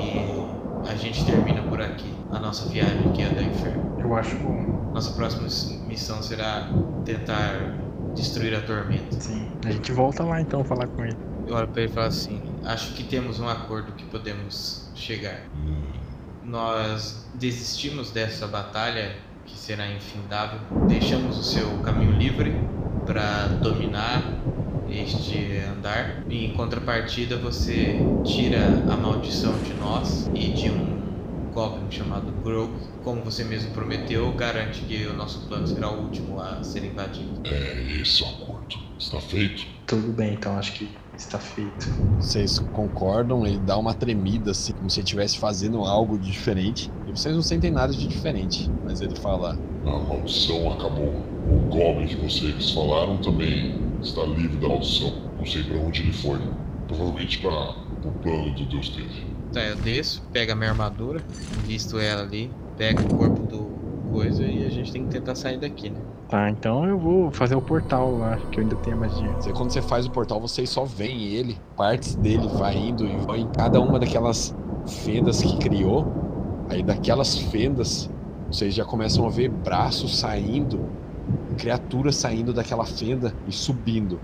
a 0.87 0.95
gente 0.95 1.25
termina 1.25 1.63
por 1.63 1.81
aqui 1.81 2.13
a 2.31 2.39
nossa 2.39 2.69
viagem 2.69 3.11
que 3.13 3.23
é 3.23 3.31
da 3.31 3.43
Inferno. 3.43 3.97
Eu 3.99 4.15
acho 4.15 4.37
bom. 4.37 4.91
Nossa 4.93 5.13
próxima 5.13 5.49
missão 5.87 6.23
será 6.23 6.69
tentar 7.05 7.55
destruir 8.15 8.55
a 8.55 8.61
tormenta. 8.61 9.19
Sim. 9.19 9.51
A 9.65 9.71
gente 9.71 9.93
volta 9.93 10.23
lá 10.25 10.41
então 10.41 10.63
falar 10.63 10.87
com 10.89 11.05
ele. 11.05 11.17
Eu 11.47 11.55
olho 11.55 11.69
pra 11.69 11.83
ele 11.83 11.91
e 11.91 11.95
falo 11.95 12.07
assim: 12.07 12.43
acho 12.65 12.93
que 12.95 13.03
temos 13.05 13.41
um 13.41 13.49
acordo 13.49 13.93
que 13.93 14.05
podemos 14.05 14.91
chegar. 14.95 15.41
Nós 16.45 17.27
desistimos 17.35 18.11
dessa 18.11 18.47
batalha 18.47 19.17
que 19.47 19.59
será 19.59 19.87
infindável, 19.91 20.61
deixamos 20.89 21.39
o 21.39 21.43
seu 21.43 21.79
caminho 21.79 22.13
livre 22.13 22.55
para 23.07 23.47
dominar 23.63 24.23
este 24.89 25.59
andar 25.59 26.23
e 26.29 26.47
em 26.47 26.55
contrapartida 26.55 27.37
você 27.37 27.97
tira 28.25 28.83
a 28.89 28.97
maldição 28.97 29.53
de 29.63 29.75
nós 29.75 30.29
e 30.35 30.53
de 30.53 30.71
um 30.71 31.03
goblin 31.53 31.91
chamado 31.91 32.33
Grog, 32.43 32.73
como 33.03 33.23
você 33.23 33.45
mesmo 33.45 33.73
prometeu, 33.73 34.33
garante 34.33 34.83
que 34.83 35.07
o 35.07 35.15
nosso 35.15 35.47
plano 35.47 35.67
será 35.67 35.91
o 35.91 36.05
último 36.05 36.41
a 36.41 36.63
ser 36.63 36.85
invadido. 36.85 37.41
É 37.45 38.01
esse 38.01 38.23
o 38.23 38.27
acordo. 38.27 38.77
Está 38.99 39.21
feito? 39.21 39.65
Tudo 39.87 40.13
bem, 40.13 40.35
então 40.35 40.57
acho 40.57 40.73
que 40.73 40.89
está 41.23 41.39
feito. 41.39 41.89
Vocês 42.19 42.59
concordam, 42.59 43.47
ele 43.47 43.59
dá 43.59 43.77
uma 43.77 43.95
tremida, 43.95 44.51
assim, 44.51 44.73
como 44.73 44.91
se 44.91 45.01
ele 45.01 45.05
estivesse 45.05 45.39
fazendo 45.39 45.83
algo 45.85 46.19
de 46.19 46.31
diferente. 46.31 46.91
E 47.07 47.11
vocês 47.11 47.35
não 47.35 47.43
sentem 47.43 47.71
nada 47.71 47.93
de 47.93 48.07
diferente. 48.07 48.71
Mas 48.85 49.01
ele 49.01 49.17
fala: 49.17 49.59
A 49.87 49.91
maldição 49.91 50.73
acabou. 50.73 51.15
O 51.51 51.59
Goblin 51.69 52.07
que 52.07 52.17
vocês 52.17 52.71
falaram 52.71 53.17
também 53.19 53.81
está 54.01 54.23
livre 54.23 54.57
da 54.57 54.69
maldição. 54.69 55.13
Não 55.39 55.47
sei 55.47 55.63
para 55.65 55.79
onde 55.79 56.03
ele 56.03 56.13
foi. 56.13 56.39
Provavelmente 56.87 57.39
para 57.39 57.75
o 58.05 58.13
plano 58.23 58.55
do 58.55 58.65
Deus 58.67 58.91
dele. 58.91 59.27
Tá, 59.53 59.61
eu 59.61 59.77
desço, 59.77 60.23
pego 60.33 60.53
a 60.53 60.55
minha 60.55 60.71
armadura, 60.71 61.23
visto 61.67 61.99
ela 61.99 62.23
ali, 62.23 62.51
pego 62.79 63.03
o 63.03 63.19
corpo 63.19 63.43
do 63.47 63.82
coisa 64.13 64.45
e 64.45 64.65
a 64.67 64.71
gente 64.71 64.93
tem 64.93 65.05
que 65.05 65.11
tentar 65.11 65.35
sair 65.35 65.59
daqui, 65.59 65.91
né? 65.91 66.01
Tá, 66.29 66.49
então 66.51 66.87
eu 66.87 66.99
vou 66.99 67.31
fazer 67.33 67.55
o 67.57 67.63
portal 67.63 68.17
lá, 68.17 68.37
que 68.51 68.59
eu 68.59 68.63
ainda 68.63 68.77
tenho 68.77 68.97
a 68.97 69.01
magia. 69.01 69.33
Você, 69.33 69.53
quando 69.53 69.71
você 69.71 69.83
faz 69.83 70.07
o 70.07 70.11
portal, 70.11 70.41
vocês 70.41 70.71
só 70.71 70.85
veem 70.85 71.25
ele, 71.25 71.59
partes 71.77 72.15
dele 72.15 72.49
vai 72.49 72.77
indo 72.77 73.07
e 73.07 73.17
vai 73.17 73.41
em 73.41 73.49
cada 73.49 73.81
uma 73.81 73.99
daquelas 73.99 74.55
fendas 74.87 75.43
que 75.43 75.59
criou. 75.59 76.07
Aí 76.69 76.83
daquelas 76.83 77.37
fendas, 77.37 78.11
vocês 78.51 78.75
já 78.75 78.85
começam 78.85 79.27
a 79.27 79.31
ver 79.31 79.51
braços 79.51 80.19
saindo, 80.19 80.89
criaturas 81.59 82.17
saindo 82.17 82.53
daquela 82.53 82.87
fenda 82.87 83.35
e 83.47 83.53
subindo. 83.53 84.21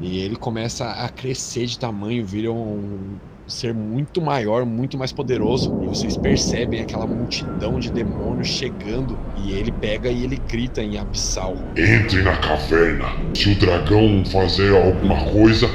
E 0.00 0.18
ele 0.18 0.36
começa 0.36 0.90
a 0.92 1.08
crescer 1.08 1.66
de 1.66 1.78
tamanho, 1.78 2.24
vira 2.24 2.52
um 2.52 3.18
ser 3.46 3.74
muito 3.74 4.20
maior, 4.20 4.64
muito 4.64 4.96
mais 4.96 5.12
poderoso. 5.12 5.78
E 5.82 5.86
vocês 5.86 6.16
percebem 6.16 6.80
aquela 6.80 7.06
multidão 7.06 7.78
de 7.78 7.90
demônios 7.90 8.48
chegando. 8.48 9.18
E 9.36 9.52
ele 9.52 9.72
pega 9.72 10.10
e 10.10 10.24
ele 10.24 10.40
grita 10.48 10.82
em 10.82 10.98
abissal. 10.98 11.56
Entrem 11.76 12.22
na 12.24 12.36
caverna. 12.36 13.06
Se 13.34 13.50
o 13.50 13.58
dragão 13.58 14.24
fazer 14.26 14.74
alguma 14.74 15.24
coisa, 15.30 15.68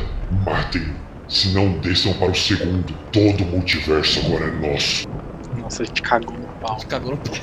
matem. 0.45 0.83
Se 1.27 1.53
não, 1.53 1.77
desçam 1.79 2.13
para 2.13 2.31
o 2.31 2.35
segundo. 2.35 2.93
Todo 3.11 3.43
o 3.43 3.47
multiverso 3.47 4.19
agora 4.25 4.45
é 4.45 4.51
nosso. 4.51 5.07
Nossa, 5.55 5.83
a 5.83 5.85
gente 5.85 6.01
cagou 6.01 6.37
no 6.37 6.47
pau. 6.59 6.77
Cagou 6.87 7.11
no 7.11 7.17
pau. 7.17 7.35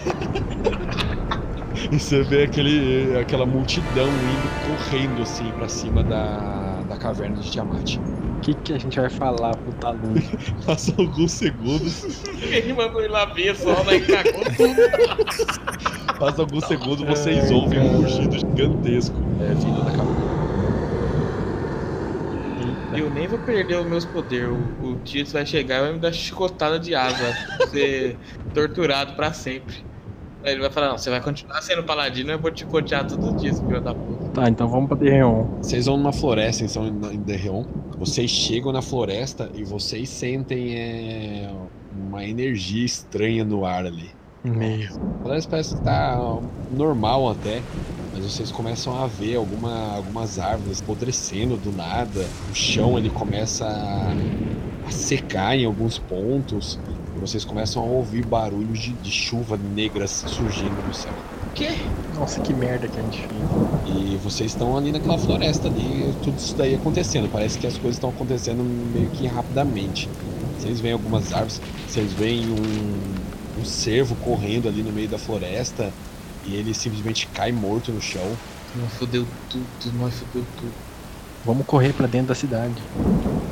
E 1.92 1.98
você 2.00 2.22
vê 2.22 2.44
aquele, 2.44 3.16
aquela 3.18 3.44
multidão 3.44 4.08
indo 4.08 4.50
correndo 4.66 5.22
assim 5.22 5.52
pra 5.52 5.68
cima 5.68 6.02
da, 6.02 6.82
da 6.82 6.96
caverna 6.96 7.36
de 7.36 7.50
Tiamat. 7.50 7.98
O 8.46 8.48
que, 8.48 8.54
que 8.54 8.72
a 8.74 8.78
gente 8.78 9.00
vai 9.00 9.10
falar 9.10 9.56
pro 9.56 9.72
Talun? 9.72 10.14
Passa 10.64 10.94
alguns 10.96 11.32
segundos, 11.32 12.04
Ele 12.40 12.72
mandou 12.74 13.02
ir 13.02 13.08
lá 13.08 13.24
ver 13.24 13.56
só, 13.56 13.82
né? 13.82 13.98
Cagou 13.98 14.44
tudo. 14.56 16.16
passa 16.16 16.42
alguns 16.42 16.64
segundos, 16.66 17.04
vocês 17.04 17.50
ouvem 17.50 17.80
um 17.80 18.02
rugido 18.02 18.38
gigantesco 18.38 19.16
é, 19.40 19.52
vindo 19.52 19.84
da 19.84 19.90
caverna. 19.90 20.36
Eu 22.96 23.10
nem 23.10 23.26
vou 23.26 23.40
perder 23.40 23.80
os 23.80 23.86
meus 23.86 24.04
poderes. 24.04 24.48
O, 24.48 24.90
o 24.90 25.00
Tito 25.00 25.32
vai 25.32 25.44
chegar 25.44 25.78
e 25.78 25.80
vai 25.80 25.92
me 25.94 25.98
dar 25.98 26.12
chicotada 26.12 26.78
de 26.78 26.94
asa. 26.94 27.34
Ser 27.68 28.16
torturado 28.54 29.16
pra 29.16 29.32
sempre. 29.32 29.84
Ele 30.46 30.60
vai 30.60 30.70
falar, 30.70 30.90
não, 30.90 30.98
você 30.98 31.10
vai 31.10 31.20
continuar 31.20 31.60
sendo 31.60 31.82
paladino, 31.82 32.30
eu 32.30 32.38
vou 32.38 32.52
te 32.52 32.64
cotear 32.64 33.06
todo 33.06 33.36
dia, 33.36 33.50
esse 33.50 33.60
filho 33.60 33.80
da 33.80 33.92
puta. 33.94 34.28
Tá, 34.28 34.48
então 34.48 34.68
vamos 34.68 34.86
pra 34.88 34.96
Derreon. 34.96 35.44
Vocês 35.60 35.86
vão 35.86 35.96
numa 35.96 36.12
floresta 36.12 36.64
em 36.64 36.68
São 36.68 36.86
em 36.86 37.20
Derreon. 37.20 37.64
Vocês 37.98 38.30
chegam 38.30 38.70
na 38.72 38.80
floresta 38.80 39.50
e 39.54 39.64
vocês 39.64 40.08
sentem 40.08 40.76
é, 40.76 41.50
uma 41.92 42.24
energia 42.24 42.84
estranha 42.84 43.44
no 43.44 43.64
ar 43.64 43.86
ali. 43.86 44.10
Meio. 44.44 44.90
A 45.18 45.22
floresta 45.22 45.50
parece 45.50 45.74
que 45.74 45.82
tá 45.82 46.38
normal 46.70 47.30
até, 47.30 47.60
mas 48.12 48.24
vocês 48.24 48.52
começam 48.52 48.96
a 49.02 49.06
ver 49.06 49.36
alguma, 49.36 49.96
algumas 49.96 50.38
árvores 50.38 50.80
apodrecendo 50.80 51.56
do 51.56 51.72
nada. 51.72 52.24
O 52.50 52.54
chão 52.54 52.96
ele 52.96 53.10
começa 53.10 53.66
a, 53.66 54.14
a 54.86 54.90
secar 54.90 55.56
em 55.56 55.64
alguns 55.64 55.98
pontos. 55.98 56.78
E 57.16 57.18
vocês 57.18 57.44
começam 57.44 57.82
a 57.82 57.86
ouvir 57.86 58.24
barulhos 58.26 58.78
de, 58.78 58.92
de 58.92 59.10
chuva 59.10 59.56
negras 59.56 60.24
surgindo 60.26 60.86
no 60.86 60.92
céu. 60.92 61.12
Quê? 61.54 61.70
Nossa, 62.14 62.40
que 62.40 62.52
merda 62.52 62.86
que 62.86 62.98
a 62.98 63.02
gente 63.02 63.20
fez. 63.20 63.32
E 63.86 64.16
vocês 64.16 64.52
estão 64.52 64.76
ali 64.76 64.92
naquela 64.92 65.16
floresta 65.16 65.68
ali, 65.68 66.14
tudo 66.22 66.36
isso 66.36 66.54
daí 66.54 66.74
acontecendo. 66.74 67.30
Parece 67.32 67.58
que 67.58 67.66
as 67.66 67.78
coisas 67.78 67.96
estão 67.96 68.10
acontecendo 68.10 68.62
meio 68.62 69.08
que 69.10 69.26
rapidamente. 69.26 70.08
Vocês 70.58 70.80
veem 70.80 70.92
algumas 70.92 71.32
árvores, 71.32 71.60
vocês 71.88 72.12
veem 72.12 72.50
um, 72.50 73.60
um 73.60 73.64
cervo 73.64 74.14
correndo 74.16 74.68
ali 74.68 74.82
no 74.82 74.92
meio 74.92 75.08
da 75.08 75.18
floresta 75.18 75.90
e 76.44 76.54
ele 76.54 76.74
simplesmente 76.74 77.26
cai 77.28 77.52
morto 77.52 77.90
no 77.92 78.00
chão. 78.00 78.36
Não 78.74 78.88
fudeu 78.88 79.26
tudo, 79.48 79.98
nós 79.98 80.14
fudeu 80.14 80.44
tudo. 80.58 80.72
Vamos 81.46 81.64
correr 81.66 81.92
pra 81.92 82.06
dentro 82.08 82.28
da 82.28 82.34
cidade. 82.34 82.74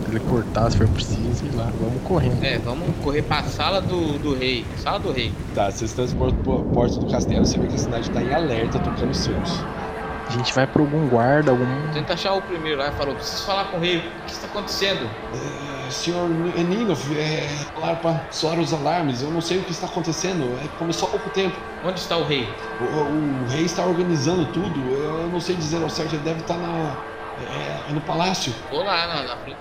Teleportar 0.06 0.70
se 0.70 0.76
for 0.78 0.88
preciso, 0.88 1.32
sei 1.34 1.50
lá. 1.54 1.70
Vamos 1.80 2.02
correndo. 2.02 2.42
É, 2.44 2.58
vamos 2.58 2.88
correr 3.02 3.22
pra 3.22 3.42
sala 3.44 3.80
do, 3.80 4.18
do 4.18 4.34
rei. 4.34 4.66
Sala 4.76 4.98
do 4.98 5.12
rei. 5.12 5.32
Tá, 5.54 5.70
vocês 5.70 5.92
transportam 5.92 6.38
por 6.42 6.64
porta 6.66 6.96
do 6.98 7.06
castelo, 7.06 7.44
você 7.46 7.58
vê 7.58 7.68
que 7.68 7.74
a 7.74 7.78
cidade 7.78 8.10
tá 8.10 8.20
em 8.22 8.34
alerta, 8.34 8.78
tocando 8.80 9.14
seus. 9.14 9.62
A 10.26 10.32
gente 10.32 10.52
vai 10.54 10.66
pra 10.66 10.80
algum 10.82 11.06
guarda, 11.06 11.50
algum. 11.52 11.64
Tenta 11.92 12.14
achar 12.14 12.32
o 12.32 12.42
primeiro 12.42 12.78
lá 12.78 12.88
e 12.88 12.92
falou: 12.92 13.14
preciso 13.14 13.44
falar 13.44 13.66
com 13.66 13.76
o 13.76 13.80
rei. 13.80 13.98
O 13.98 14.24
que 14.26 14.32
está 14.32 14.46
acontecendo? 14.46 15.08
É, 15.86 15.90
senhor 15.90 16.28
Nino, 16.28 16.92
é, 17.16 17.46
falar 17.74 17.96
para 17.96 18.20
soar 18.30 18.58
os 18.58 18.72
alarmes, 18.72 19.20
eu 19.22 19.30
não 19.30 19.40
sei 19.42 19.58
o 19.58 19.62
que 19.62 19.70
está 19.70 19.86
acontecendo, 19.86 20.44
é, 20.64 20.68
começou 20.78 21.08
há 21.08 21.10
pouco 21.12 21.28
tempo. 21.30 21.54
Onde 21.84 22.00
está 22.00 22.16
o 22.16 22.24
rei? 22.24 22.48
O, 22.80 22.84
o- 22.84 23.44
o 23.44 23.48
rei 23.50 23.64
está 23.66 23.84
organizando 23.84 24.46
tudo, 24.46 24.80
eu 24.92 25.28
não 25.30 25.38
sei 25.40 25.54
dizer 25.56 25.82
ao 25.82 25.90
certo, 25.90 26.14
ele 26.14 26.22
deve 26.24 26.40
estar 26.40 26.56
na, 26.56 26.96
é, 27.40 27.92
no 27.92 28.00
palácio. 28.00 28.52
Vou 28.70 28.82
lá 28.82 29.06
na, 29.06 29.22
na 29.22 29.36
frente 29.38 29.58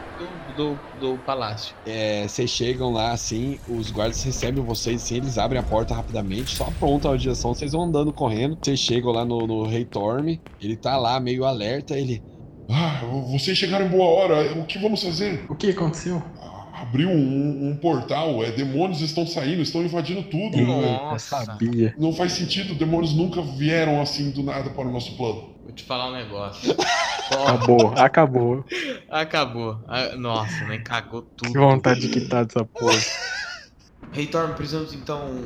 do, 0.55 0.75
do, 0.75 0.79
do 0.99 1.17
palácio. 1.19 1.75
É, 1.85 2.27
vocês 2.27 2.49
chegam 2.49 2.91
lá 2.91 3.11
assim, 3.11 3.59
os 3.67 3.91
guardas 3.91 4.23
recebem 4.23 4.63
vocês 4.63 5.03
assim, 5.03 5.17
eles 5.17 5.37
abrem 5.37 5.59
a 5.59 5.63
porta 5.63 5.93
rapidamente, 5.93 6.55
só 6.55 6.65
apontam 6.65 7.11
a 7.11 7.17
direção, 7.17 7.53
vocês 7.53 7.71
vão 7.71 7.83
andando 7.83 8.13
correndo. 8.13 8.57
Vocês 8.61 8.79
chegam 8.79 9.11
lá 9.11 9.25
no, 9.25 9.47
no 9.47 9.67
Rei 9.67 9.85
Torme, 9.85 10.41
ele 10.61 10.75
tá 10.75 10.97
lá 10.97 11.19
meio 11.19 11.45
alerta, 11.45 11.97
ele. 11.97 12.21
Ah, 12.69 13.01
vocês 13.31 13.57
chegaram 13.57 13.85
em 13.85 13.89
boa 13.89 14.05
hora. 14.05 14.53
O 14.59 14.65
que 14.65 14.79
vamos 14.79 15.03
fazer? 15.03 15.45
O 15.49 15.55
que 15.55 15.71
aconteceu? 15.71 16.21
Abriu 16.73 17.09
um, 17.09 17.69
um 17.69 17.77
portal, 17.77 18.43
é, 18.43 18.51
demônios 18.51 19.01
estão 19.01 19.27
saindo, 19.27 19.61
estão 19.61 19.83
invadindo 19.83 20.23
tudo. 20.23 20.57
Eu 20.57 20.65
Nossa. 20.67 21.45
sabia. 21.45 21.93
Não 21.97 22.13
faz 22.13 22.33
sentido, 22.33 22.73
demônios 22.73 23.13
nunca 23.13 23.41
vieram 23.41 24.01
assim 24.01 24.31
do 24.31 24.43
nada 24.43 24.69
para 24.69 24.87
o 24.87 24.91
nosso 24.91 25.15
plano. 25.15 25.53
Vou 25.63 25.71
te 25.71 25.83
falar 25.83 26.09
um 26.09 26.13
negócio. 26.13 26.75
Acabou, 27.33 27.93
acabou. 27.97 28.65
acabou. 29.09 29.79
Ah, 29.87 30.15
Nossa, 30.15 30.65
nem 30.65 30.81
cagou 30.83 31.23
tudo. 31.23 31.51
Que 31.51 31.57
vontade 31.57 32.01
de 32.01 32.09
quitar 32.09 32.45
dessa 32.45 32.63
porra. 32.65 32.97
Rei 34.11 34.27
Torm, 34.27 34.53
precisamos 34.53 34.93
então 34.93 35.43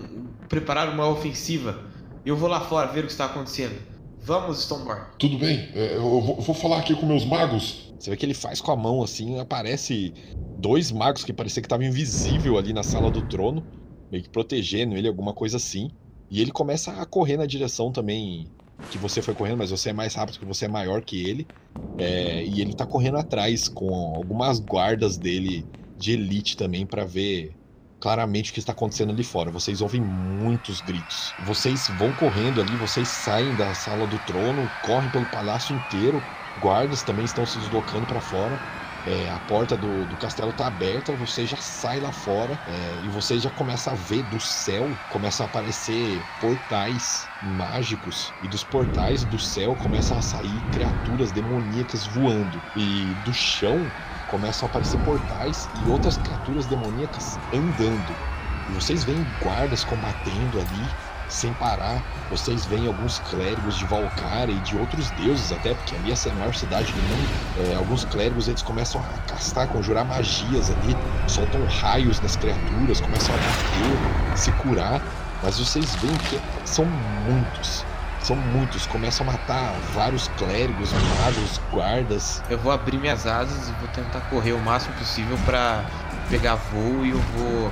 preparar 0.50 0.90
uma 0.90 1.08
ofensiva. 1.08 1.80
Eu 2.26 2.36
vou 2.36 2.50
lá 2.50 2.60
fora 2.60 2.88
ver 2.88 3.02
o 3.02 3.08
que 3.08 3.12
está 3.12 3.26
acontecendo. 3.26 3.80
Vamos, 4.20 4.62
Stoneborn. 4.64 5.04
Tudo 5.18 5.38
bem, 5.38 5.70
é, 5.74 5.96
eu 5.96 6.02
vou, 6.02 6.36
eu 6.36 6.42
vou 6.42 6.54
falar 6.54 6.80
aqui 6.80 6.94
com 6.94 7.06
meus 7.06 7.24
magos. 7.24 7.94
Você 7.98 8.10
vê 8.10 8.18
que 8.18 8.26
ele 8.26 8.34
faz 8.34 8.60
com 8.60 8.72
a 8.72 8.76
mão 8.76 9.02
assim, 9.02 9.40
aparece 9.40 10.14
dois 10.60 10.92
magos 10.92 11.24
que 11.24 11.32
parecia 11.32 11.62
que 11.62 11.66
estavam 11.66 11.86
invisível 11.86 12.58
ali 12.58 12.74
na 12.74 12.84
sala 12.84 13.10
do 13.10 13.22
trono, 13.22 13.66
meio 14.12 14.24
que 14.24 14.30
protegendo 14.30 14.98
ele, 14.98 15.08
alguma 15.08 15.34
coisa 15.34 15.56
assim. 15.56 15.90
E 16.30 16.42
ele 16.42 16.52
começa 16.52 16.92
a 16.92 17.06
correr 17.06 17.38
na 17.38 17.46
direção 17.46 17.90
também 17.90 18.50
que 18.90 18.98
você 18.98 19.22
foi 19.22 19.34
correndo, 19.34 19.58
mas 19.60 19.72
você 19.72 19.90
é 19.90 19.94
mais 19.94 20.16
rápido, 20.16 20.40
que 20.40 20.46
você 20.46 20.66
é 20.66 20.68
maior 20.68 21.04
que 21.04 21.28
ele. 21.28 21.50
É, 21.98 22.46
e 22.46 22.62
ele 22.62 22.74
tá 22.76 22.86
correndo 22.86 23.18
atrás 23.18 23.68
com 23.68 23.94
algumas 24.16 24.60
guardas 24.60 25.18
dele 25.18 25.68
de 25.98 26.12
elite 26.14 26.56
também 26.56 26.86
pra 26.86 27.06
ver 27.06 27.58
claramente 28.00 28.52
o 28.52 28.54
que 28.54 28.60
está 28.60 28.72
acontecendo 28.72 29.12
ali 29.12 29.24
fora. 29.24 29.52
Vocês 29.52 29.82
ouvem 29.82 30.02
muitos 30.02 30.80
gritos. 30.82 31.34
Vocês 31.40 31.88
vão 31.88 32.14
correndo 32.14 32.62
ali, 32.62 32.78
vocês 32.78 33.10
saem 33.10 33.56
da 33.56 33.74
sala 33.74 34.08
do 34.08 34.20
trono, 34.20 34.76
correm 34.80 35.10
pelo 35.10 35.28
palácio 35.28 35.76
inteiro. 35.76 36.28
Guardas 36.56 37.04
também 37.04 37.26
estão 37.26 37.46
se 37.46 37.58
deslocando 37.60 38.06
para 38.06 38.22
fora. 38.22 38.64
É, 39.10 39.30
a 39.30 39.40
porta 39.40 39.78
do, 39.78 40.06
do 40.06 40.18
castelo 40.18 40.52
tá 40.52 40.68
aberta, 40.68 41.16
você 41.16 41.46
já 41.46 41.56
sai 41.58 41.98
lá 42.02 42.12
fora 42.12 42.62
é, 42.66 43.00
e 43.00 43.08
você 43.08 43.40
já 43.40 43.50
começa 43.50 43.92
a 43.92 43.96
ver 43.96 44.24
do 44.24 44.38
céu, 44.38 45.02
começam 45.08 45.46
a 45.46 45.48
aparecer 45.48 46.28
portais 46.38 47.32
mágicos 47.40 48.36
e 48.42 48.50
dos 48.50 48.66
portais 48.66 49.24
do 49.24 49.40
céu 49.40 49.78
começam 49.78 50.18
a 50.18 50.22
sair 50.22 50.64
criaturas 50.64 51.32
demoníacas 51.32 52.06
voando 52.06 52.66
e 52.76 53.16
do 53.16 53.32
chão 53.34 53.94
começam 54.26 54.66
a 54.66 54.70
aparecer 54.70 54.98
portais 54.98 55.70
e 55.74 55.88
outras 55.88 56.18
criaturas 56.18 56.68
demoníacas 56.68 57.40
andando. 57.52 58.22
E 58.68 58.74
vocês 58.74 59.06
veem 59.06 59.24
guardas 59.24 59.84
combatendo 59.86 60.60
ali 60.60 60.98
sem 61.30 61.54
parar. 61.54 62.02
Vocês 62.30 62.66
veem 62.66 62.88
alguns 62.88 63.20
clérigos 63.30 63.78
de 63.78 63.86
Valkyria 63.86 64.56
e 64.56 64.60
de 64.60 64.78
outros 64.78 65.10
deuses 65.12 65.52
até, 65.52 65.74
porque 65.74 65.96
ali 65.96 66.12
essa 66.12 66.30
é 66.30 66.32
a 66.32 66.36
maior 66.36 66.54
cidade 66.54 66.92
do 66.92 67.02
mundo. 67.02 67.30
É, 67.58 67.76
alguns 67.76 68.06
clérigos 68.06 68.48
eles 68.48 68.62
começam 68.62 69.02
a 69.02 69.32
castar, 69.32 69.68
conjurar 69.68 70.06
magias 70.06 70.70
ali, 70.70 70.96
soltam 71.28 71.66
raios 71.66 72.20
nas 72.22 72.36
criaturas, 72.36 73.02
começam 73.02 73.34
a 73.34 73.38
bater, 73.38 74.38
se 74.38 74.52
curar. 74.54 75.02
Mas 75.44 75.60
vocês 75.60 75.96
veem 75.96 76.18
que 76.30 76.40
são 76.66 76.86
muitos. 76.86 77.86
São 78.22 78.36
muitos, 78.36 78.86
começam 78.88 79.28
a 79.30 79.32
matar 79.32 79.74
vários 79.94 80.28
clérigos, 80.38 80.92
magos, 80.92 81.62
guardas. 81.72 82.42
Eu 82.50 82.58
vou 82.58 82.72
abrir 82.72 82.98
minhas 82.98 83.26
asas 83.26 83.70
e 83.70 83.72
vou 83.74 83.88
tentar 83.90 84.22
correr 84.30 84.54
o 84.54 84.60
máximo 84.60 84.94
possível 84.96 85.38
pra 85.46 85.86
pegar 86.30 86.56
voo 86.56 87.06
e 87.06 87.12
eu 87.12 87.20
vou 87.20 87.72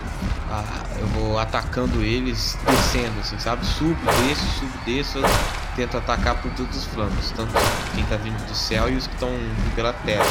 ah, 0.50 0.64
eu 1.00 1.08
vou 1.08 1.40
atacando 1.40 2.04
eles 2.04 2.58
descendo 2.68 3.20
assim, 3.20 3.38
sabe? 3.40 3.66
Subo, 3.66 3.98
desço, 4.28 4.46
subo, 4.60 4.78
desço, 4.86 5.20
tento 5.76 5.98
atacar 5.98 6.36
por 6.36 6.52
todos 6.52 6.78
os 6.78 6.86
flancos, 6.86 7.32
tanto 7.32 7.52
quem 7.94 8.04
tá 8.06 8.16
vindo 8.16 8.38
do 8.48 8.56
céu 8.56 8.90
e 8.90 8.96
os 8.96 9.08
que 9.08 9.14
estão 9.14 9.30
vindo 9.30 9.76
pela 9.76 9.92
terra, 9.92 10.24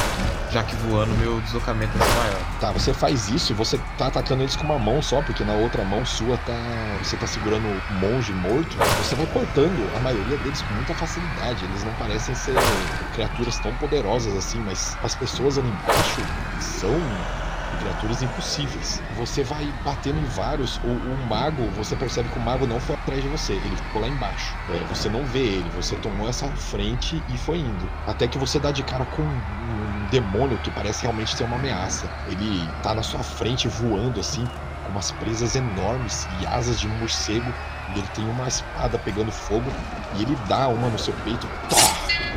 já 0.51 0.63
que 0.63 0.77
voando 0.77 1.13
meu 1.19 1.41
deslocamento 1.41 1.93
ser 1.99 2.15
maior. 2.17 2.41
Tá, 2.61 2.71
você 2.71 2.95
faz 2.95 3.29
isso 3.29 3.53
e 3.53 3.55
você 3.55 3.79
tá 3.99 4.07
atacando 4.07 4.43
eles 4.43 4.57
com 4.57 4.65
uma 4.65 4.79
mão 4.79 5.03
só, 5.03 5.21
porque 5.21 5.45
na 5.45 5.55
outra 5.55 5.85
mão 5.85 6.05
sua 6.07 6.37
tá. 6.39 6.55
Você 7.03 7.17
tá 7.17 7.27
segurando 7.27 7.67
um 7.67 7.95
monge 7.99 8.33
morto. 8.33 8.77
Você 9.03 9.15
vai 9.15 9.27
cortando 9.27 9.97
a 9.97 10.01
maioria 10.01 10.39
deles 10.39 10.63
com 10.63 10.75
muita 10.75 10.95
facilidade. 10.95 11.65
Eles 11.65 11.85
não 11.85 11.93
parecem 11.95 12.35
ser 12.35 12.55
criaturas 13.15 13.59
tão 13.59 13.75
poderosas 13.75 14.35
assim, 14.37 14.61
mas 14.61 14.97
as 15.03 15.15
pessoas 15.15 15.59
ali 15.59 15.69
embaixo 15.69 16.23
são 16.61 16.95
criaturas 17.85 18.23
impossíveis. 18.23 19.03
Você 19.17 19.45
vai 19.45 19.71
batendo 19.85 20.19
em 20.19 20.25
vários. 20.25 20.79
O, 20.79 20.89
o 20.89 21.27
mago, 21.29 21.69
você 21.77 21.95
percebe 21.95 22.29
que 22.31 22.39
o 22.39 22.43
mago 22.43 22.67
não 22.67 22.81
foi 22.81 22.95
atrás 22.95 23.23
de 23.23 23.29
você, 23.29 23.53
ele 23.53 23.77
ficou 23.77 24.01
lá 24.01 24.09
embaixo. 24.09 24.55
É, 24.71 24.79
você 24.89 25.09
não 25.09 25.25
vê 25.27 25.41
ele, 25.41 25.71
você 25.71 25.95
tomou 25.97 26.29
essa 26.29 26.49
frente 26.49 27.23
e 27.29 27.39
foi 27.39 27.59
indo. 27.59 27.91
Até 28.07 28.27
que 28.27 28.39
você 28.39 28.59
dá 28.59 28.73
de 28.73 28.83
cara 28.83 29.05
com 29.05 29.23
um 29.23 30.07
demônio 30.11 30.57
que 30.59 30.71
parece 30.71 31.03
realmente 31.03 31.37
ser 31.37 31.45
uma 31.45 31.57
ameaça. 31.57 32.09
Ele 32.29 32.69
tá 32.83 32.95
na 32.95 33.03
sua 33.03 33.23
frente 33.23 33.69
voando 33.69 34.19
assim, 34.19 34.47
com 34.85 34.91
umas 34.91 35.11
presas 35.13 35.55
enormes 35.55 36.27
e 36.41 36.47
asas 36.47 36.81
de 36.81 36.89
morcego. 36.89 37.53
E 37.95 37.99
ele 37.99 38.09
tem 38.15 38.25
uma 38.31 38.49
espada 38.49 38.99
pegando 38.99 39.31
fogo 39.31 39.71
e 40.17 40.23
ele 40.23 40.37
dá 40.49 40.69
uma 40.69 40.89
no 40.89 40.99
seu 40.99 41.13
peito. 41.25 41.47
Tó! 41.69 41.94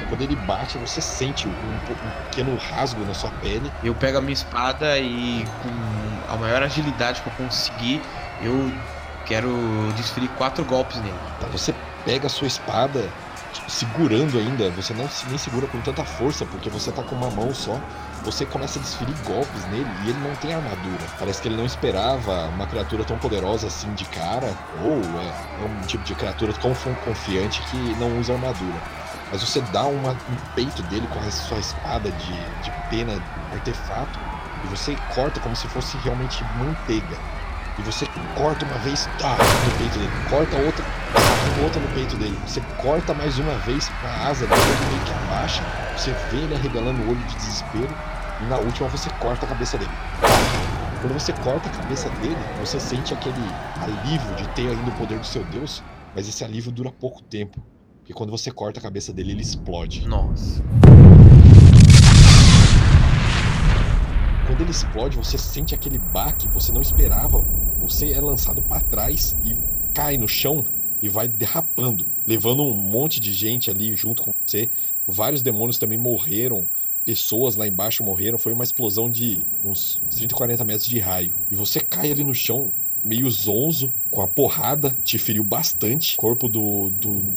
Quando 0.07 0.21
ele 0.21 0.35
bate, 0.35 0.77
você 0.77 1.01
sente 1.01 1.47
um, 1.47 1.51
um 1.51 2.11
pequeno 2.29 2.57
rasgo 2.57 3.03
na 3.05 3.13
sua 3.13 3.31
pele. 3.31 3.71
Eu 3.83 3.93
pego 3.95 4.17
a 4.17 4.21
minha 4.21 4.33
espada 4.33 4.97
e 4.97 5.45
com 5.61 6.33
a 6.33 6.37
maior 6.37 6.63
agilidade 6.63 7.21
que 7.21 7.27
eu 7.27 7.33
conseguir, 7.33 8.01
eu 8.41 8.71
quero 9.25 9.51
desferir 9.95 10.29
quatro 10.37 10.63
golpes 10.63 10.97
nele. 11.01 11.19
Tá, 11.39 11.47
você 11.47 11.73
pega 12.05 12.27
a 12.27 12.29
sua 12.29 12.47
espada, 12.47 13.09
tipo, 13.51 13.69
segurando 13.69 14.37
ainda, 14.37 14.69
você 14.71 14.93
não 14.93 15.09
se- 15.09 15.27
nem 15.27 15.37
segura 15.37 15.67
com 15.67 15.81
tanta 15.81 16.05
força, 16.05 16.45
porque 16.45 16.69
você 16.69 16.91
tá 16.91 17.03
com 17.03 17.15
uma 17.15 17.29
mão 17.29 17.53
só. 17.53 17.77
Você 18.23 18.45
começa 18.45 18.79
a 18.79 18.81
desferir 18.81 19.15
golpes 19.25 19.65
nele 19.65 19.89
e 20.03 20.09
ele 20.09 20.19
não 20.19 20.35
tem 20.35 20.53
armadura. 20.53 21.05
Parece 21.19 21.41
que 21.41 21.47
ele 21.49 21.55
não 21.57 21.65
esperava 21.65 22.47
uma 22.47 22.65
criatura 22.65 23.03
tão 23.05 23.17
poderosa 23.19 23.67
assim 23.67 23.93
de 23.93 24.05
cara, 24.05 24.57
ou 24.81 25.19
é, 25.19 25.35
é 25.61 25.65
um 25.65 25.85
tipo 25.85 26.03
de 26.03 26.15
criatura 26.15 26.51
tão 26.53 26.73
confiante 27.05 27.61
que 27.63 27.77
não 27.95 28.17
usa 28.19 28.33
armadura. 28.33 28.81
Mas 29.31 29.41
você 29.41 29.61
dá 29.73 29.85
uma, 29.85 30.11
um 30.11 30.35
peito 30.55 30.81
dele 30.83 31.07
com 31.07 31.19
a 31.19 31.31
sua 31.31 31.59
espada 31.59 32.09
de, 32.11 32.33
de 32.63 32.71
pena 32.89 33.21
artefato 33.51 34.19
e 34.63 34.67
você 34.67 34.95
corta 35.13 35.39
como 35.39 35.55
se 35.55 35.67
fosse 35.67 35.97
realmente 35.97 36.43
manteiga. 36.57 37.17
E 37.77 37.81
você 37.83 38.07
corta 38.35 38.65
uma 38.65 38.77
vez, 38.79 39.07
tá, 39.19 39.35
no 39.37 39.77
peito 39.77 39.99
dele, 39.99 40.11
corta 40.29 40.55
outra, 40.57 40.83
outra 41.61 41.79
no 41.79 41.87
peito 41.89 42.15
dele. 42.17 42.39
Você 42.47 42.61
corta 42.81 43.13
mais 43.13 43.37
uma 43.37 43.53
vez 43.59 43.91
a 44.03 44.29
asa 44.29 44.47
dele, 44.47 44.61
ele 44.61 44.85
meio 44.91 45.05
que 45.05 45.11
abaixa. 45.11 45.63
Você 45.95 46.11
vê 46.31 46.37
ele 46.37 46.55
arregalando 46.55 47.01
o 47.03 47.09
olho 47.09 47.23
de 47.25 47.35
desespero. 47.35 47.95
E 48.39 48.45
na 48.45 48.57
última 48.57 48.87
você 48.89 49.09
corta 49.19 49.45
a 49.45 49.49
cabeça 49.49 49.77
dele. 49.77 49.91
Quando 51.01 51.13
você 51.13 51.33
corta 51.33 51.69
a 51.69 51.71
cabeça 51.71 52.09
dele, 52.21 52.37
você 52.59 52.79
sente 52.79 53.13
aquele 53.13 53.35
alívio 53.81 54.35
de 54.35 54.47
ter 54.49 54.69
ainda 54.69 54.89
o 54.89 54.95
poder 54.95 55.19
do 55.19 55.25
seu 55.25 55.43
Deus, 55.45 55.83
mas 56.15 56.27
esse 56.27 56.43
alívio 56.43 56.71
dura 56.71 56.91
pouco 56.91 57.21
tempo. 57.23 57.61
Porque 58.07 58.13
quando 58.13 58.31
você 58.31 58.49
corta 58.49 58.79
a 58.79 58.83
cabeça 58.83 59.11
dele, 59.11 59.33
ele 59.33 59.41
explode. 59.41 60.07
Nossa. 60.07 60.63
Quando 64.47 64.61
ele 64.61 64.71
explode, 64.71 65.17
você 65.17 65.37
sente 65.37 65.75
aquele 65.75 65.99
baque, 65.99 66.47
você 66.47 66.71
não 66.71 66.81
esperava. 66.81 67.41
Você 67.81 68.13
é 68.13 68.21
lançado 68.21 68.61
para 68.61 68.79
trás 68.79 69.35
e 69.43 69.57
cai 69.93 70.17
no 70.17 70.25
chão 70.25 70.65
e 71.01 71.09
vai 71.09 71.27
derrapando, 71.27 72.05
levando 72.25 72.63
um 72.63 72.73
monte 72.73 73.19
de 73.19 73.33
gente 73.33 73.69
ali 73.69 73.93
junto 73.93 74.23
com 74.23 74.33
você. 74.45 74.71
Vários 75.05 75.41
demônios 75.41 75.77
também 75.77 75.97
morreram, 75.97 76.65
pessoas 77.03 77.57
lá 77.57 77.67
embaixo 77.67 78.05
morreram. 78.05 78.39
Foi 78.39 78.53
uma 78.53 78.63
explosão 78.63 79.09
de 79.09 79.41
uns 79.65 80.01
30, 80.11 80.33
40 80.33 80.63
metros 80.63 80.87
de 80.87 80.97
raio. 80.97 81.35
E 81.51 81.57
você 81.57 81.81
cai 81.81 82.09
ali 82.09 82.23
no 82.23 82.33
chão, 82.33 82.71
meio 83.03 83.29
zonzo, 83.29 83.93
com 84.09 84.21
a 84.21 84.27
porrada, 84.29 84.95
te 85.03 85.17
feriu 85.17 85.43
bastante. 85.43 86.13
O 86.13 86.17
corpo 86.17 86.47
do, 86.47 86.89
do, 86.91 87.35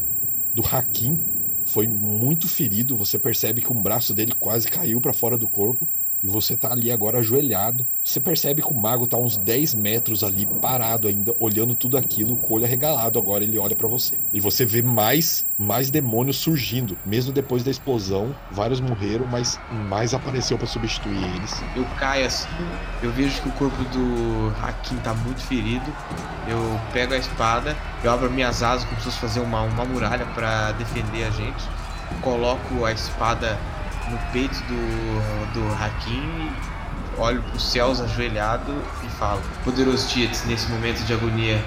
do 0.55 0.63
Hakim 0.67 1.19
foi 1.65 1.87
muito 1.89 2.49
ferido. 2.49 2.97
Você 2.97 3.19
percebe 3.19 3.63
que 3.63 3.73
um 3.73 3.83
braço 3.83 4.15
dele 4.15 4.33
quase 4.39 4.69
caiu 4.69 5.01
para 5.01 5.13
fora 5.13 5.39
do 5.39 5.49
corpo. 5.51 5.91
E 6.23 6.27
você 6.27 6.57
tá 6.57 6.73
ali 6.73 6.91
agora 6.91 7.19
ajoelhado. 7.19 7.87
Você 8.05 8.21
percebe 8.21 8.63
que 8.63 8.69
o 8.69 8.75
mago 8.75 9.07
tá 9.07 9.17
uns 9.17 9.37
10 9.37 9.75
metros 9.75 10.23
ali, 10.23 10.47
parado 10.61 11.09
ainda, 11.09 11.35
olhando 11.39 11.75
tudo 11.75 11.97
aquilo, 11.97 12.37
com 12.37 12.53
o 12.53 12.57
olho 12.57 12.65
arregalado. 12.65 13.19
Agora 13.19 13.43
ele 13.43 13.59
olha 13.59 13.75
para 13.75 13.89
você. 13.89 14.19
E 14.33 14.41
você 14.41 14.65
vê 14.65 14.83
mais, 14.83 15.47
mais 15.59 15.91
demônios 15.91 16.37
surgindo. 16.37 16.97
Mesmo 17.07 17.33
depois 17.33 17.63
da 17.63 17.71
explosão, 17.71 18.35
vários 18.51 18.81
morreram, 18.81 19.27
mas 19.27 19.59
mais 19.89 20.13
apareceu 20.13 20.59
para 20.59 20.67
substituir 20.67 21.23
eles. 21.37 21.63
Eu 21.75 21.85
caio 21.99 22.27
assim, 22.27 22.49
eu 23.03 23.11
vejo 23.13 23.41
que 23.43 23.49
o 23.49 23.53
corpo 23.53 23.83
do 23.85 24.55
Hakim 24.63 24.97
tá 24.99 25.15
muito 25.15 25.41
ferido. 25.43 25.91
Eu 26.47 26.81
pego 26.93 27.15
a 27.15 27.19
espada, 27.19 27.77
eu 28.05 28.11
abro 28.11 28.31
minhas 28.31 28.63
asas 28.63 28.85
como 28.85 28.99
se 28.99 29.05
fosse 29.05 29.19
fazer 29.19 29.41
uma, 29.41 29.63
uma 29.63 29.85
muralha 29.85 30.27
para 30.27 30.73
defender 30.73 31.25
a 31.25 31.31
gente. 31.31 31.65
Coloco 32.23 32.85
a 32.85 32.93
espada 32.93 33.59
no 34.11 34.19
peito 34.33 34.57
do, 34.65 35.53
do 35.55 35.75
Hakim, 35.83 36.53
olho 37.17 37.43
para 37.43 37.57
os 37.57 37.71
céus 37.71 38.01
ajoelhado 38.01 38.75
e 39.05 39.09
falo: 39.11 39.41
Poderoso 39.65 40.09
Tietz, 40.09 40.45
nesse 40.47 40.69
momento 40.69 41.03
de 41.05 41.13
agonia, 41.13 41.63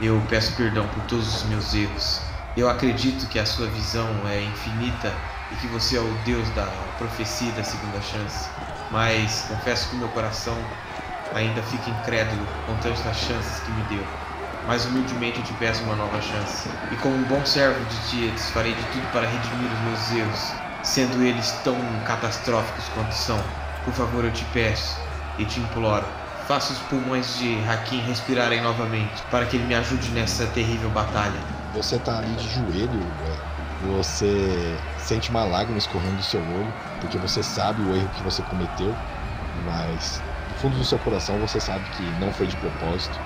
eu 0.00 0.22
peço 0.28 0.54
perdão 0.56 0.86
por 0.88 1.02
todos 1.04 1.34
os 1.34 1.42
meus 1.44 1.74
erros. 1.74 2.20
Eu 2.56 2.68
acredito 2.68 3.26
que 3.28 3.38
a 3.38 3.46
sua 3.46 3.66
visão 3.68 4.08
é 4.28 4.42
infinita 4.42 5.12
e 5.52 5.56
que 5.56 5.66
você 5.68 5.96
é 5.96 6.00
o 6.00 6.18
Deus 6.24 6.48
da 6.50 6.66
profecia 6.98 7.50
da 7.52 7.64
segunda 7.64 8.00
chance. 8.00 8.48
Mas 8.90 9.46
confesso 9.48 9.90
que 9.90 9.96
meu 9.96 10.08
coração 10.08 10.56
ainda 11.34 11.62
fica 11.62 11.90
incrédulo 11.90 12.46
com 12.66 12.74
tantas 12.76 13.16
chances 13.16 13.60
que 13.60 13.70
me 13.72 13.82
deu. 13.84 14.06
Mas 14.66 14.84
humildemente 14.84 15.38
eu 15.38 15.44
te 15.44 15.52
peço 15.54 15.82
uma 15.84 15.96
nova 15.96 16.20
chance. 16.20 16.68
E 16.90 16.96
como 16.96 17.14
um 17.14 17.22
bom 17.24 17.44
servo 17.44 17.78
de 17.84 18.10
Tietz, 18.10 18.50
farei 18.50 18.74
de 18.74 18.82
tudo 18.84 19.12
para 19.12 19.26
redimir 19.26 19.70
os 19.70 19.80
meus 19.80 20.12
erros 20.12 20.65
sendo 20.86 21.22
eles 21.22 21.60
tão 21.62 21.76
catastróficos 22.04 22.88
quanto 22.88 23.12
são. 23.14 23.38
Por 23.84 23.92
favor, 23.94 24.24
eu 24.24 24.32
te 24.32 24.44
peço 24.46 24.96
e 25.38 25.44
te 25.44 25.60
imploro, 25.60 26.06
faça 26.46 26.72
os 26.72 26.78
pulmões 26.80 27.34
de 27.36 27.62
Hakim 27.68 28.00
respirarem 28.00 28.60
novamente, 28.62 29.26
para 29.30 29.46
que 29.46 29.56
ele 29.56 29.66
me 29.66 29.74
ajude 29.74 30.10
nessa 30.12 30.46
terrível 30.46 30.90
batalha. 30.90 31.52
Você 31.72 31.98
tá 31.98 32.18
ali 32.18 32.36
de 32.36 32.48
joelho, 32.48 33.14
véio. 33.16 33.46
você 33.78 34.88
sente 34.96 35.30
uma 35.30 35.44
lágrima 35.44 35.78
escorrendo 35.78 36.16
do 36.16 36.22
seu 36.22 36.48
olho, 36.48 36.74
porque 37.00 37.18
você 37.18 37.42
sabe 37.42 37.82
o 37.82 37.94
erro 37.94 38.10
que 38.10 38.22
você 38.22 38.42
cometeu, 38.42 39.02
mas 39.52 40.24
no 40.48 40.54
fundo 40.54 40.78
do 40.78 40.84
seu 40.84 40.98
coração 40.98 41.38
você 41.40 41.60
sabe 41.60 41.90
que 41.90 42.12
não 42.12 42.32
foi 42.32 42.46
de 42.46 42.56
propósito 42.56 43.22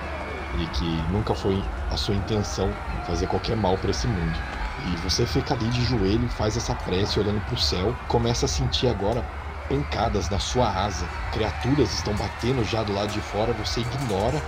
e 0.51 0.67
que 0.69 1.03
nunca 1.03 1.35
foi 1.35 1.71
a 1.89 1.97
sua 1.97 2.15
intenção 2.15 2.79
fazer 3.03 3.27
qualquer 3.27 3.55
mal 3.55 3.79
para 3.79 3.91
esse 3.91 4.07
mundo. 4.07 4.43
E 4.87 4.95
você 4.97 5.25
fica 5.25 5.53
ali 5.53 5.67
de 5.69 5.83
joelho, 5.83 6.27
faz 6.29 6.57
essa 6.57 6.73
prece 6.73 7.19
olhando 7.19 7.41
para 7.45 7.55
o 7.55 7.59
céu, 7.59 7.95
começa 8.07 8.45
a 8.45 8.49
sentir 8.49 8.87
agora 8.87 9.23
pancadas 9.69 10.29
na 10.29 10.39
sua 10.39 10.69
asa. 10.69 11.07
Criaturas 11.31 11.93
estão 11.93 12.13
batendo 12.15 12.63
já 12.63 12.83
do 12.83 12.93
lado 12.93 13.11
de 13.11 13.21
fora, 13.21 13.53
você 13.53 13.81
ignora 13.81 14.41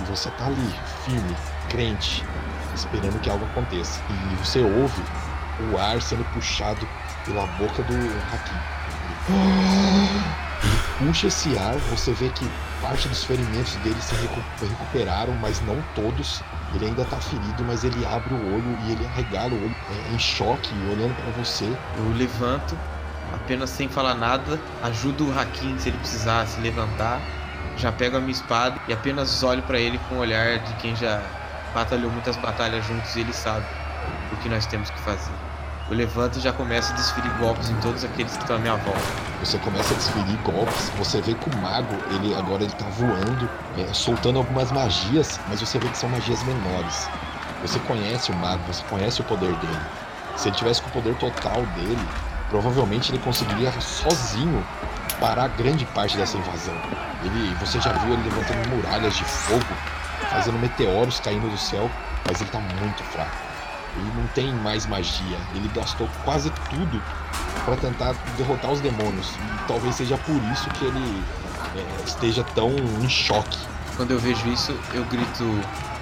e 0.00 0.04
você 0.04 0.30
tá 0.32 0.46
ali, 0.46 0.74
firme, 1.04 1.36
crente, 1.68 2.24
esperando 2.74 3.20
que 3.20 3.30
algo 3.30 3.44
aconteça. 3.46 4.00
E 4.10 4.36
você 4.36 4.60
ouve 4.60 5.02
o 5.72 5.78
ar 5.78 6.00
sendo 6.00 6.24
puxado 6.32 6.86
pela 7.24 7.46
boca 7.46 7.82
do 7.82 7.94
Hakim. 8.32 8.54
Puxa 10.98 11.28
esse 11.28 11.56
ar, 11.56 11.76
você 11.90 12.12
vê 12.12 12.28
que 12.30 12.44
parte 12.82 13.08
dos 13.08 13.22
ferimentos 13.22 13.76
dele 13.76 14.00
se 14.00 14.16
recuperaram, 14.66 15.32
mas 15.34 15.60
não 15.60 15.80
todos. 15.94 16.42
Ele 16.74 16.86
ainda 16.86 17.04
tá 17.04 17.16
ferido, 17.18 17.64
mas 17.64 17.84
ele 17.84 18.04
abre 18.04 18.34
o 18.34 18.54
olho 18.54 18.78
e 18.84 18.92
ele 18.92 19.06
arregala 19.06 19.54
o 19.54 19.62
olho 19.62 19.76
é, 19.90 20.12
em 20.12 20.18
choque, 20.18 20.68
olhando 20.90 21.14
para 21.14 21.30
você. 21.40 21.72
Eu 21.96 22.12
levanto, 22.16 22.76
apenas 23.32 23.70
sem 23.70 23.88
falar 23.88 24.16
nada, 24.16 24.60
ajudo 24.82 25.28
o 25.28 25.38
Hakim 25.38 25.78
se 25.78 25.88
ele 25.88 25.98
precisar 25.98 26.44
se 26.48 26.60
levantar. 26.60 27.20
Já 27.76 27.92
pego 27.92 28.16
a 28.16 28.20
minha 28.20 28.32
espada 28.32 28.80
e 28.88 28.92
apenas 28.92 29.40
olho 29.44 29.62
para 29.62 29.78
ele 29.78 30.00
com 30.08 30.16
o 30.16 30.18
olhar 30.18 30.58
de 30.58 30.72
quem 30.74 30.96
já 30.96 31.22
batalhou 31.72 32.10
muitas 32.10 32.36
batalhas 32.36 32.84
juntos 32.84 33.14
e 33.14 33.20
ele 33.20 33.32
sabe 33.32 33.64
o 34.32 34.36
que 34.38 34.48
nós 34.48 34.66
temos 34.66 34.90
que 34.90 34.98
fazer. 34.98 35.47
Eu 35.90 35.96
levanto 35.96 36.36
e 36.36 36.40
já 36.42 36.52
começo 36.52 36.92
a 36.92 36.96
desferir 36.96 37.30
golpes 37.38 37.70
em 37.70 37.74
todos 37.80 38.04
aqueles 38.04 38.36
que 38.36 38.42
estão 38.42 38.56
à 38.56 38.58
minha 38.58 38.76
volta. 38.76 39.00
Você 39.40 39.56
começa 39.58 39.94
a 39.94 39.96
desferir 39.96 40.36
golpes, 40.44 40.90
você 40.98 41.18
vê 41.22 41.32
que 41.32 41.48
o 41.48 41.56
mago, 41.62 41.94
ele 42.14 42.34
agora 42.34 42.62
ele 42.62 42.72
tá 42.72 42.84
voando, 42.90 43.48
é, 43.78 43.90
soltando 43.94 44.38
algumas 44.38 44.70
magias, 44.70 45.40
mas 45.48 45.60
você 45.60 45.78
vê 45.78 45.88
que 45.88 45.96
são 45.96 46.10
magias 46.10 46.42
menores. 46.42 47.08
Você 47.62 47.78
conhece 47.80 48.30
o 48.30 48.36
mago, 48.36 48.62
você 48.66 48.84
conhece 48.84 49.22
o 49.22 49.24
poder 49.24 49.50
dele. 49.56 49.80
Se 50.36 50.48
ele 50.48 50.56
tivesse 50.56 50.82
com 50.82 50.90
o 50.90 50.92
poder 50.92 51.14
total 51.14 51.64
dele, 51.74 52.08
provavelmente 52.50 53.10
ele 53.10 53.18
conseguiria 53.20 53.72
sozinho 53.80 54.62
parar 55.18 55.48
grande 55.48 55.86
parte 55.86 56.18
dessa 56.18 56.36
invasão. 56.36 56.76
Ele, 57.24 57.54
você 57.60 57.80
já 57.80 57.92
viu 57.92 58.12
ele 58.12 58.24
levantando 58.24 58.68
muralhas 58.76 59.16
de 59.16 59.24
fogo, 59.24 59.74
fazendo 60.30 60.58
meteoros 60.58 61.18
caindo 61.18 61.50
do 61.50 61.56
céu, 61.56 61.90
mas 62.26 62.42
ele 62.42 62.50
tá 62.50 62.60
muito 62.60 63.02
fraco. 63.04 63.47
Ele 63.96 64.12
não 64.16 64.26
tem 64.28 64.52
mais 64.54 64.86
magia. 64.86 65.38
Ele 65.54 65.68
gastou 65.74 66.08
quase 66.24 66.50
tudo 66.70 67.02
para 67.64 67.76
tentar 67.76 68.14
derrotar 68.36 68.70
os 68.70 68.80
demônios. 68.80 69.30
E 69.30 69.68
talvez 69.68 69.94
seja 69.94 70.16
por 70.18 70.40
isso 70.52 70.68
que 70.70 70.84
ele 70.84 71.24
é, 71.76 72.04
esteja 72.04 72.44
tão 72.54 72.70
em 72.70 73.08
choque. 73.08 73.58
Quando 73.96 74.12
eu 74.12 74.18
vejo 74.18 74.46
isso, 74.48 74.78
eu 74.94 75.04
grito: 75.06 75.44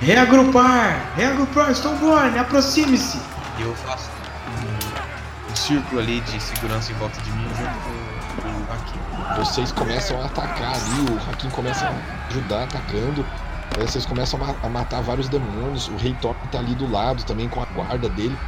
Reagrupar! 0.01 1.13
Reagrupar, 1.17 1.75
Stoneborn, 1.75 2.39
aproxime-se! 2.39 3.19
E 3.59 3.63
eu 3.63 3.75
faço 3.75 4.11
um, 4.49 5.51
um, 5.53 5.57
círculo 5.57 6.01
ali 6.01 6.21
de 6.21 6.41
segurança 6.41 6.93
em 6.93 6.95
volta 6.97 7.21
de 7.23 7.33
mim 7.33 7.49
junto 7.57 8.43
com 8.43 8.49
o 8.49 8.75
Hakim. 8.75 9.43
Vocês 9.43 9.73
começam 9.73 10.21
a 10.21 10.27
atacar 10.27 10.75
ali, 10.75 11.11
o 11.11 11.31
Hakim 11.31 11.49
começa 11.49 11.87
a 11.87 12.27
ajudar 12.29 12.65
atacando. 12.65 13.25
Vocês 13.77 14.07
começam 14.07 14.41
a 14.63 14.69
matar 14.71 15.03
vários 15.03 15.29
demônios. 15.29 15.87
O 15.89 15.97
Rei 15.97 16.15
Top 16.15 16.49
tá 16.49 16.59
ali 16.59 16.75
do 16.75 16.87
lado 16.87 17.25
também 17.25 17.47
com 17.49 17.61
a 17.61 17.67
guarda 17.67 18.09
dele, 18.09 18.39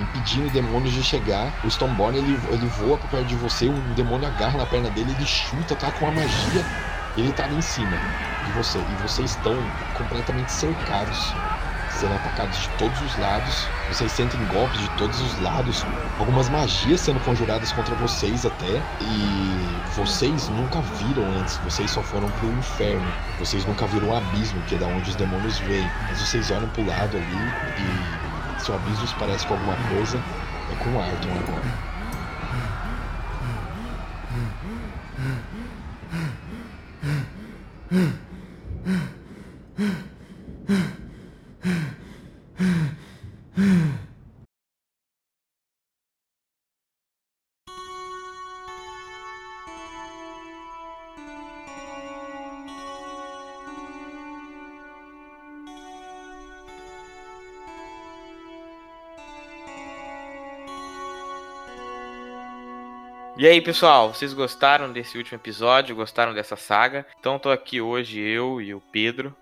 impedindo 0.00 0.50
demônios 0.50 0.92
de 0.92 1.04
chegar. 1.04 1.54
O 1.62 1.70
Stoneborn 1.70 2.18
ele, 2.18 2.32
ele 2.50 2.66
voa 2.66 2.98
pra 2.98 3.08
perto 3.08 3.26
de 3.26 3.36
você, 3.36 3.68
um 3.68 3.94
demônio 3.94 4.26
agarra 4.26 4.58
na 4.58 4.66
perna 4.66 4.90
dele, 4.90 5.12
ele 5.12 5.24
chuta, 5.24 5.76
tá 5.76 5.92
com 5.92 6.06
a 6.06 6.10
magia. 6.10 6.66
Ele 7.16 7.32
tá 7.32 7.44
ali 7.44 7.56
em 7.56 7.62
cima 7.62 7.96
de 8.42 8.50
você. 8.50 8.80
E 8.80 8.96
vocês 8.96 9.30
estão 9.30 9.72
completamente 9.92 10.50
cercados 10.50 11.36
sendo 12.02 12.14
atacados 12.14 12.58
de 12.58 12.68
todos 12.70 13.00
os 13.00 13.16
lados, 13.18 13.68
vocês 13.88 14.10
sentem 14.10 14.44
golpes 14.46 14.80
de 14.80 14.88
todos 14.98 15.20
os 15.20 15.40
lados, 15.40 15.86
algumas 16.18 16.48
magias 16.48 17.00
sendo 17.00 17.20
conjuradas 17.20 17.70
contra 17.70 17.94
vocês 17.94 18.44
até, 18.44 18.82
e 19.00 19.94
vocês 19.94 20.48
nunca 20.48 20.80
viram 20.80 21.22
antes, 21.38 21.58
vocês 21.58 21.88
só 21.88 22.02
foram 22.02 22.28
pro 22.32 22.50
inferno, 22.50 23.06
vocês 23.38 23.64
nunca 23.66 23.86
viram 23.86 24.08
o 24.08 24.16
abismo, 24.16 24.60
que 24.62 24.74
é 24.74 24.78
da 24.78 24.86
onde 24.86 25.10
os 25.10 25.16
demônios 25.16 25.58
vêm, 25.60 25.88
mas 26.08 26.20
vocês 26.20 26.50
olham 26.50 26.68
pro 26.70 26.84
lado 26.84 27.16
ali 27.16 28.58
e 28.58 28.60
seu 28.60 28.74
abismo 28.74 29.06
se 29.06 29.14
parece 29.14 29.46
com 29.46 29.54
alguma 29.54 29.76
coisa, 29.88 30.18
é 30.18 30.74
com 30.82 30.90
o 30.90 31.00
agora. 31.00 31.62
Hmm. 37.92 38.21
E 63.42 63.46
aí, 63.48 63.60
pessoal, 63.60 64.14
vocês 64.14 64.32
gostaram 64.32 64.92
desse 64.92 65.18
último 65.18 65.36
episódio? 65.36 65.96
Gostaram 65.96 66.32
dessa 66.32 66.54
saga? 66.54 67.04
Então 67.18 67.40
tô 67.40 67.50
aqui 67.50 67.80
hoje 67.80 68.20
eu 68.20 68.60
e 68.60 68.72
o 68.72 68.80
Pedro. 68.80 69.34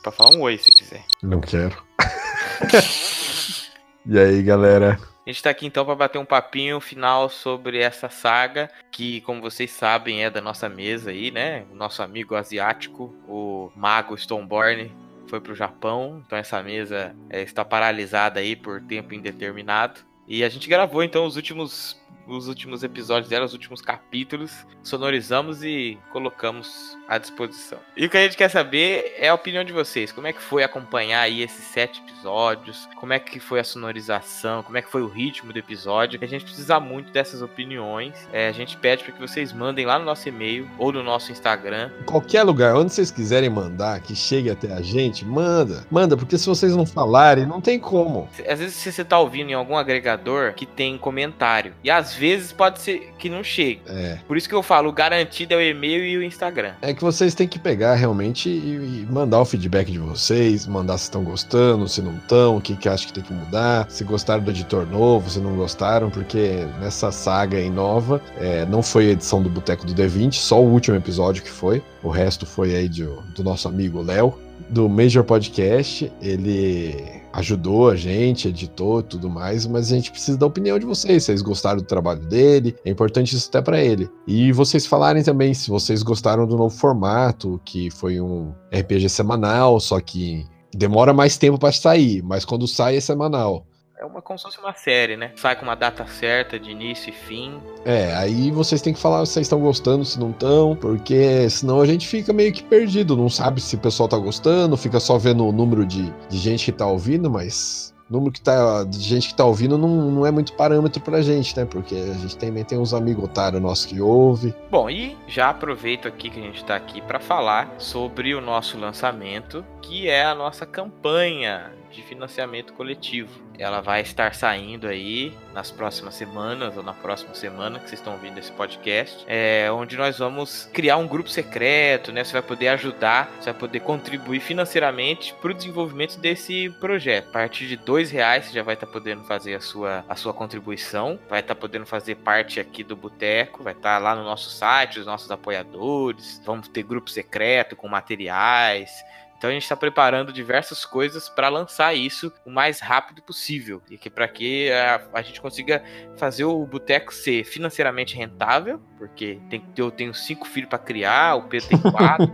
Pra 0.00 0.12
falar 0.12 0.30
um 0.30 0.42
oi 0.42 0.56
se 0.58 0.70
quiser. 0.70 1.04
Não 1.20 1.40
quero. 1.40 1.76
e 4.06 4.16
aí, 4.16 4.44
galera? 4.44 4.96
A 5.26 5.28
gente 5.28 5.42
tá 5.42 5.50
aqui 5.50 5.66
então 5.66 5.84
para 5.84 5.96
bater 5.96 6.18
um 6.18 6.24
papinho 6.24 6.78
final 6.78 7.28
sobre 7.28 7.80
essa 7.80 8.08
saga, 8.08 8.70
que, 8.92 9.20
como 9.22 9.42
vocês 9.42 9.72
sabem, 9.72 10.22
é 10.22 10.30
da 10.30 10.40
nossa 10.40 10.68
mesa 10.68 11.10
aí, 11.10 11.32
né? 11.32 11.66
O 11.72 11.74
nosso 11.74 12.00
amigo 12.00 12.36
asiático, 12.36 13.12
o 13.26 13.72
Mago 13.74 14.16
Stoneborn, 14.16 14.94
foi 15.26 15.40
pro 15.40 15.52
Japão, 15.52 16.22
então 16.24 16.38
essa 16.38 16.62
mesa 16.62 17.12
é, 17.28 17.42
está 17.42 17.64
paralisada 17.64 18.38
aí 18.38 18.54
por 18.54 18.80
tempo 18.80 19.12
indeterminado. 19.12 20.13
E 20.26 20.42
a 20.42 20.48
gente 20.48 20.68
gravou 20.68 21.02
então 21.02 21.26
os 21.26 21.36
últimos 21.36 22.00
os 22.26 22.48
últimos 22.48 22.82
episódios 22.82 23.28
dela, 23.28 23.44
os 23.44 23.52
últimos 23.52 23.80
capítulos, 23.80 24.66
sonorizamos 24.82 25.62
e 25.62 25.98
colocamos 26.12 26.96
à 27.08 27.18
disposição. 27.18 27.78
E 27.96 28.06
o 28.06 28.10
que 28.10 28.16
a 28.16 28.22
gente 28.22 28.36
quer 28.36 28.48
saber 28.48 29.14
é 29.18 29.28
a 29.28 29.34
opinião 29.34 29.64
de 29.64 29.72
vocês. 29.72 30.10
Como 30.10 30.26
é 30.26 30.32
que 30.32 30.42
foi 30.42 30.62
acompanhar 30.62 31.20
aí 31.20 31.42
esses 31.42 31.64
sete 31.66 32.00
episódios? 32.00 32.88
Como 32.96 33.12
é 33.12 33.18
que 33.18 33.38
foi 33.38 33.60
a 33.60 33.64
sonorização? 33.64 34.62
Como 34.62 34.76
é 34.76 34.82
que 34.82 34.90
foi 34.90 35.02
o 35.02 35.08
ritmo 35.08 35.52
do 35.52 35.58
episódio? 35.58 36.18
A 36.22 36.26
gente 36.26 36.44
precisa 36.44 36.80
muito 36.80 37.12
dessas 37.12 37.42
opiniões. 37.42 38.14
É, 38.32 38.48
a 38.48 38.52
gente 38.52 38.76
pede 38.76 39.04
para 39.04 39.12
que 39.12 39.20
vocês 39.20 39.52
mandem 39.52 39.84
lá 39.84 39.98
no 39.98 40.04
nosso 40.04 40.28
e-mail 40.28 40.68
ou 40.78 40.92
no 40.92 41.02
nosso 41.02 41.30
Instagram. 41.30 41.90
Qualquer 42.06 42.42
lugar 42.42 42.74
onde 42.74 42.92
vocês 42.92 43.10
quiserem 43.10 43.50
mandar, 43.50 44.00
que 44.00 44.14
chegue 44.14 44.50
até 44.50 44.72
a 44.72 44.80
gente, 44.80 45.24
manda. 45.24 45.86
Manda, 45.90 46.16
porque 46.16 46.38
se 46.38 46.46
vocês 46.46 46.74
não 46.74 46.86
falarem, 46.86 47.46
não 47.46 47.60
tem 47.60 47.78
como. 47.78 48.28
Às 48.48 48.58
vezes 48.58 48.76
se 48.76 48.90
você 48.90 49.04
tá 49.04 49.18
ouvindo 49.18 49.50
em 49.50 49.54
algum 49.54 49.76
agregador 49.76 50.54
que 50.54 50.66
tem 50.66 50.96
comentário. 50.96 51.74
E 51.82 51.90
às 51.90 52.03
vezes 52.12 52.52
pode 52.52 52.80
ser 52.80 53.12
que 53.18 53.28
não 53.28 53.42
chegue. 53.42 53.80
É. 53.86 54.18
Por 54.26 54.36
isso 54.36 54.48
que 54.48 54.54
eu 54.54 54.62
falo, 54.62 54.88
o 54.88 54.92
garantido 54.92 55.54
é 55.54 55.56
o 55.56 55.62
e-mail 55.62 56.04
e 56.04 56.16
o 56.16 56.22
Instagram. 56.22 56.74
É 56.82 56.92
que 56.92 57.02
vocês 57.02 57.34
têm 57.34 57.46
que 57.46 57.58
pegar 57.58 57.94
realmente 57.94 58.48
e, 58.48 59.02
e 59.02 59.06
mandar 59.10 59.40
o 59.40 59.44
feedback 59.44 59.90
de 59.90 59.98
vocês, 59.98 60.66
mandar 60.66 60.98
se 60.98 61.04
estão 61.04 61.22
gostando, 61.22 61.88
se 61.88 62.02
não 62.02 62.16
estão, 62.16 62.56
o 62.56 62.60
que, 62.60 62.76
que 62.76 62.88
acha 62.88 63.06
que 63.06 63.12
tem 63.12 63.22
que 63.22 63.32
mudar, 63.32 63.86
se 63.88 64.04
gostaram 64.04 64.42
do 64.42 64.50
editor 64.50 64.86
novo, 64.86 65.30
se 65.30 65.38
não 65.38 65.54
gostaram, 65.54 66.10
porque 66.10 66.66
nessa 66.80 67.10
saga 67.12 67.58
aí 67.58 67.70
nova, 67.70 68.20
é, 68.38 68.66
não 68.66 68.82
foi 68.82 69.08
a 69.08 69.12
edição 69.12 69.42
do 69.42 69.48
Boteco 69.48 69.86
do 69.86 69.94
D20, 69.94 70.34
só 70.34 70.60
o 70.60 70.68
último 70.68 70.96
episódio 70.96 71.42
que 71.42 71.50
foi. 71.50 71.82
O 72.02 72.10
resto 72.10 72.44
foi 72.44 72.74
aí 72.74 72.88
de, 72.88 73.04
do 73.04 73.42
nosso 73.42 73.68
amigo 73.68 74.02
Léo, 74.02 74.38
do 74.68 74.88
Major 74.88 75.24
Podcast. 75.24 76.10
Ele 76.20 77.23
ajudou 77.34 77.90
a 77.90 77.96
gente, 77.96 78.48
editou 78.48 79.02
tudo 79.02 79.28
mais, 79.28 79.66
mas 79.66 79.90
a 79.90 79.96
gente 79.96 80.10
precisa 80.10 80.38
da 80.38 80.46
opinião 80.46 80.78
de 80.78 80.86
vocês. 80.86 81.24
Vocês 81.24 81.42
gostaram 81.42 81.78
do 81.78 81.86
trabalho 81.86 82.20
dele? 82.20 82.76
É 82.84 82.90
importante 82.90 83.34
isso 83.34 83.48
até 83.48 83.60
para 83.60 83.82
ele. 83.82 84.08
E 84.26 84.52
vocês 84.52 84.86
falarem 84.86 85.22
também 85.22 85.52
se 85.52 85.68
vocês 85.68 86.02
gostaram 86.02 86.46
do 86.46 86.56
novo 86.56 86.74
formato, 86.74 87.60
que 87.64 87.90
foi 87.90 88.20
um 88.20 88.54
RPG 88.72 89.08
semanal, 89.08 89.80
só 89.80 90.00
que 90.00 90.46
demora 90.72 91.12
mais 91.12 91.36
tempo 91.36 91.58
para 91.58 91.72
sair, 91.72 92.22
mas 92.22 92.44
quando 92.44 92.68
sai 92.68 92.96
é 92.96 93.00
semanal. 93.00 93.66
É 94.04 94.06
uma 94.06 94.20
como 94.20 94.38
se 94.38 94.44
fosse 94.44 94.58
uma 94.58 94.74
série, 94.74 95.16
né? 95.16 95.32
Sai 95.34 95.56
com 95.56 95.62
uma 95.62 95.74
data 95.74 96.06
certa 96.06 96.60
de 96.60 96.70
início 96.70 97.08
e 97.08 97.12
fim. 97.12 97.58
É, 97.86 98.14
aí 98.14 98.50
vocês 98.50 98.82
têm 98.82 98.92
que 98.92 99.00
falar 99.00 99.24
se 99.24 99.32
vocês 99.32 99.46
estão 99.46 99.58
gostando, 99.58 100.04
se 100.04 100.20
não 100.20 100.30
estão, 100.30 100.76
porque 100.76 101.48
senão 101.48 101.80
a 101.80 101.86
gente 101.86 102.06
fica 102.06 102.30
meio 102.30 102.52
que 102.52 102.62
perdido, 102.62 103.16
não 103.16 103.30
sabe 103.30 103.62
se 103.62 103.76
o 103.76 103.78
pessoal 103.78 104.06
tá 104.06 104.18
gostando, 104.18 104.76
fica 104.76 105.00
só 105.00 105.16
vendo 105.16 105.46
o 105.46 105.52
número 105.52 105.86
de, 105.86 106.12
de 106.28 106.36
gente 106.36 106.66
que 106.66 106.72
tá 106.72 106.86
ouvindo, 106.86 107.30
mas 107.30 107.94
o 108.10 108.12
número 108.12 108.30
que 108.30 108.42
tá, 108.42 108.84
de 108.84 109.00
gente 109.00 109.28
que 109.28 109.34
tá 109.34 109.46
ouvindo 109.46 109.78
não, 109.78 110.10
não 110.10 110.26
é 110.26 110.30
muito 110.30 110.52
parâmetro 110.52 111.00
pra 111.00 111.22
gente, 111.22 111.56
né? 111.56 111.64
Porque 111.64 111.94
a 111.94 112.12
gente 112.12 112.36
também 112.36 112.62
tem 112.62 112.78
uns 112.78 112.92
amigos 112.92 113.24
otários 113.24 113.62
nossos 113.62 113.86
que 113.86 114.02
ouve. 114.02 114.54
Bom, 114.70 114.90
e 114.90 115.16
já 115.26 115.48
aproveito 115.48 116.06
aqui 116.06 116.28
que 116.28 116.38
a 116.38 116.42
gente 116.42 116.62
tá 116.62 116.76
aqui 116.76 117.00
para 117.00 117.20
falar 117.20 117.74
sobre 117.78 118.34
o 118.34 118.42
nosso 118.42 118.78
lançamento, 118.78 119.64
que 119.80 120.08
é 120.08 120.26
a 120.26 120.34
nossa 120.34 120.66
campanha 120.66 121.72
de 121.90 122.02
financiamento 122.02 122.74
coletivo. 122.74 123.43
Ela 123.58 123.80
vai 123.80 124.00
estar 124.00 124.34
saindo 124.34 124.86
aí 124.86 125.32
nas 125.52 125.70
próximas 125.70 126.14
semanas 126.14 126.76
ou 126.76 126.82
na 126.82 126.92
próxima 126.92 127.34
semana 127.34 127.78
que 127.78 127.88
vocês 127.88 128.00
estão 128.00 128.14
ouvindo 128.14 128.38
esse 128.38 128.50
podcast, 128.52 129.24
é, 129.28 129.70
onde 129.70 129.96
nós 129.96 130.18
vamos 130.18 130.68
criar 130.72 130.96
um 130.96 131.06
grupo 131.06 131.28
secreto, 131.28 132.12
né? 132.12 132.24
Você 132.24 132.32
vai 132.32 132.42
poder 132.42 132.68
ajudar, 132.68 133.30
você 133.38 133.50
vai 133.50 133.60
poder 133.60 133.80
contribuir 133.80 134.40
financeiramente 134.40 135.34
para 135.34 135.50
o 135.50 135.54
desenvolvimento 135.54 136.18
desse 136.18 136.70
projeto. 136.80 137.28
A 137.28 137.32
partir 137.32 137.66
de 137.66 137.76
dois 137.76 138.10
reais 138.10 138.46
você 138.46 138.52
já 138.52 138.62
vai 138.62 138.74
estar 138.74 138.86
podendo 138.86 139.22
fazer 139.24 139.54
a 139.54 139.60
sua, 139.60 140.04
a 140.08 140.16
sua 140.16 140.34
contribuição, 140.34 141.18
vai 141.28 141.40
estar 141.40 141.54
podendo 141.54 141.86
fazer 141.86 142.16
parte 142.16 142.58
aqui 142.58 142.82
do 142.82 142.96
Boteco, 142.96 143.62
vai 143.62 143.72
estar 143.72 143.98
lá 143.98 144.14
no 144.14 144.24
nosso 144.24 144.50
site, 144.50 144.98
os 144.98 145.06
nossos 145.06 145.30
apoiadores, 145.30 146.40
vamos 146.44 146.68
ter 146.68 146.82
grupo 146.82 147.08
secreto 147.08 147.76
com 147.76 147.88
materiais, 147.88 149.04
então 149.44 149.50
a 149.50 149.52
gente 149.52 149.64
está 149.64 149.76
preparando 149.76 150.32
diversas 150.32 150.86
coisas 150.86 151.28
para 151.28 151.50
lançar 151.50 151.92
isso 151.94 152.32
o 152.46 152.50
mais 152.50 152.80
rápido 152.80 153.20
possível 153.20 153.82
e 153.90 153.98
que 153.98 154.08
para 154.08 154.26
que 154.26 154.72
a, 154.72 155.02
a, 155.12 155.20
gente 155.20 155.38
consiga 155.38 155.82
fazer 156.16 156.44
o 156.44 156.64
boteco 156.64 157.12
ser 157.12 157.44
financeiramente 157.44 158.16
rentável, 158.16 158.80
porque 158.96 159.38
tem, 159.50 159.62
eu 159.76 159.90
tenho 159.90 160.14
cinco 160.14 160.48
filhos 160.48 160.70
para 160.70 160.78
criar, 160.78 161.34
o 161.34 161.42
Pedro 161.42 161.68
tem 161.68 161.78
quatro. 161.78 162.32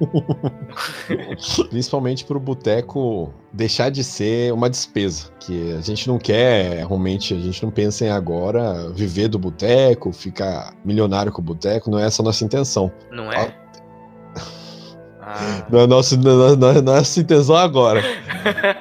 Principalmente 1.69 2.25
para 2.25 2.37
o 2.37 2.41
boteco 2.41 3.35
deixar 3.53 3.91
de 3.91 4.05
ser 4.05 4.53
uma 4.53 4.71
despesa, 4.71 5.33
que 5.41 5.73
a 5.73 5.81
gente 5.81 6.07
não 6.07 6.17
quer 6.17 6.77
realmente, 6.87 7.35
a 7.35 7.41
gente 7.41 7.61
não 7.61 7.73
pensa 7.73 8.05
em 8.05 8.11
agora 8.11 8.89
viver 8.93 9.27
do 9.27 9.37
boteco, 9.37 10.13
ficar 10.13 10.77
milionário 10.85 11.33
com 11.33 11.43
o 11.43 11.45
boteco, 11.45 11.91
não 11.91 11.99
é 11.99 12.07
essa 12.07 12.23
a 12.23 12.25
nossa 12.25 12.45
intenção. 12.45 12.93
Não 13.11 13.33
é? 13.33 13.60
Ah. 15.41 15.67
Não 15.71 15.81
é 15.81 15.87
nosso, 15.87 16.19
não, 16.19 16.49
é, 16.49 16.57
não 16.57 16.69
é 16.71 16.81
nossa 16.81 17.21
intenção 17.21 17.57
agora. 17.57 18.03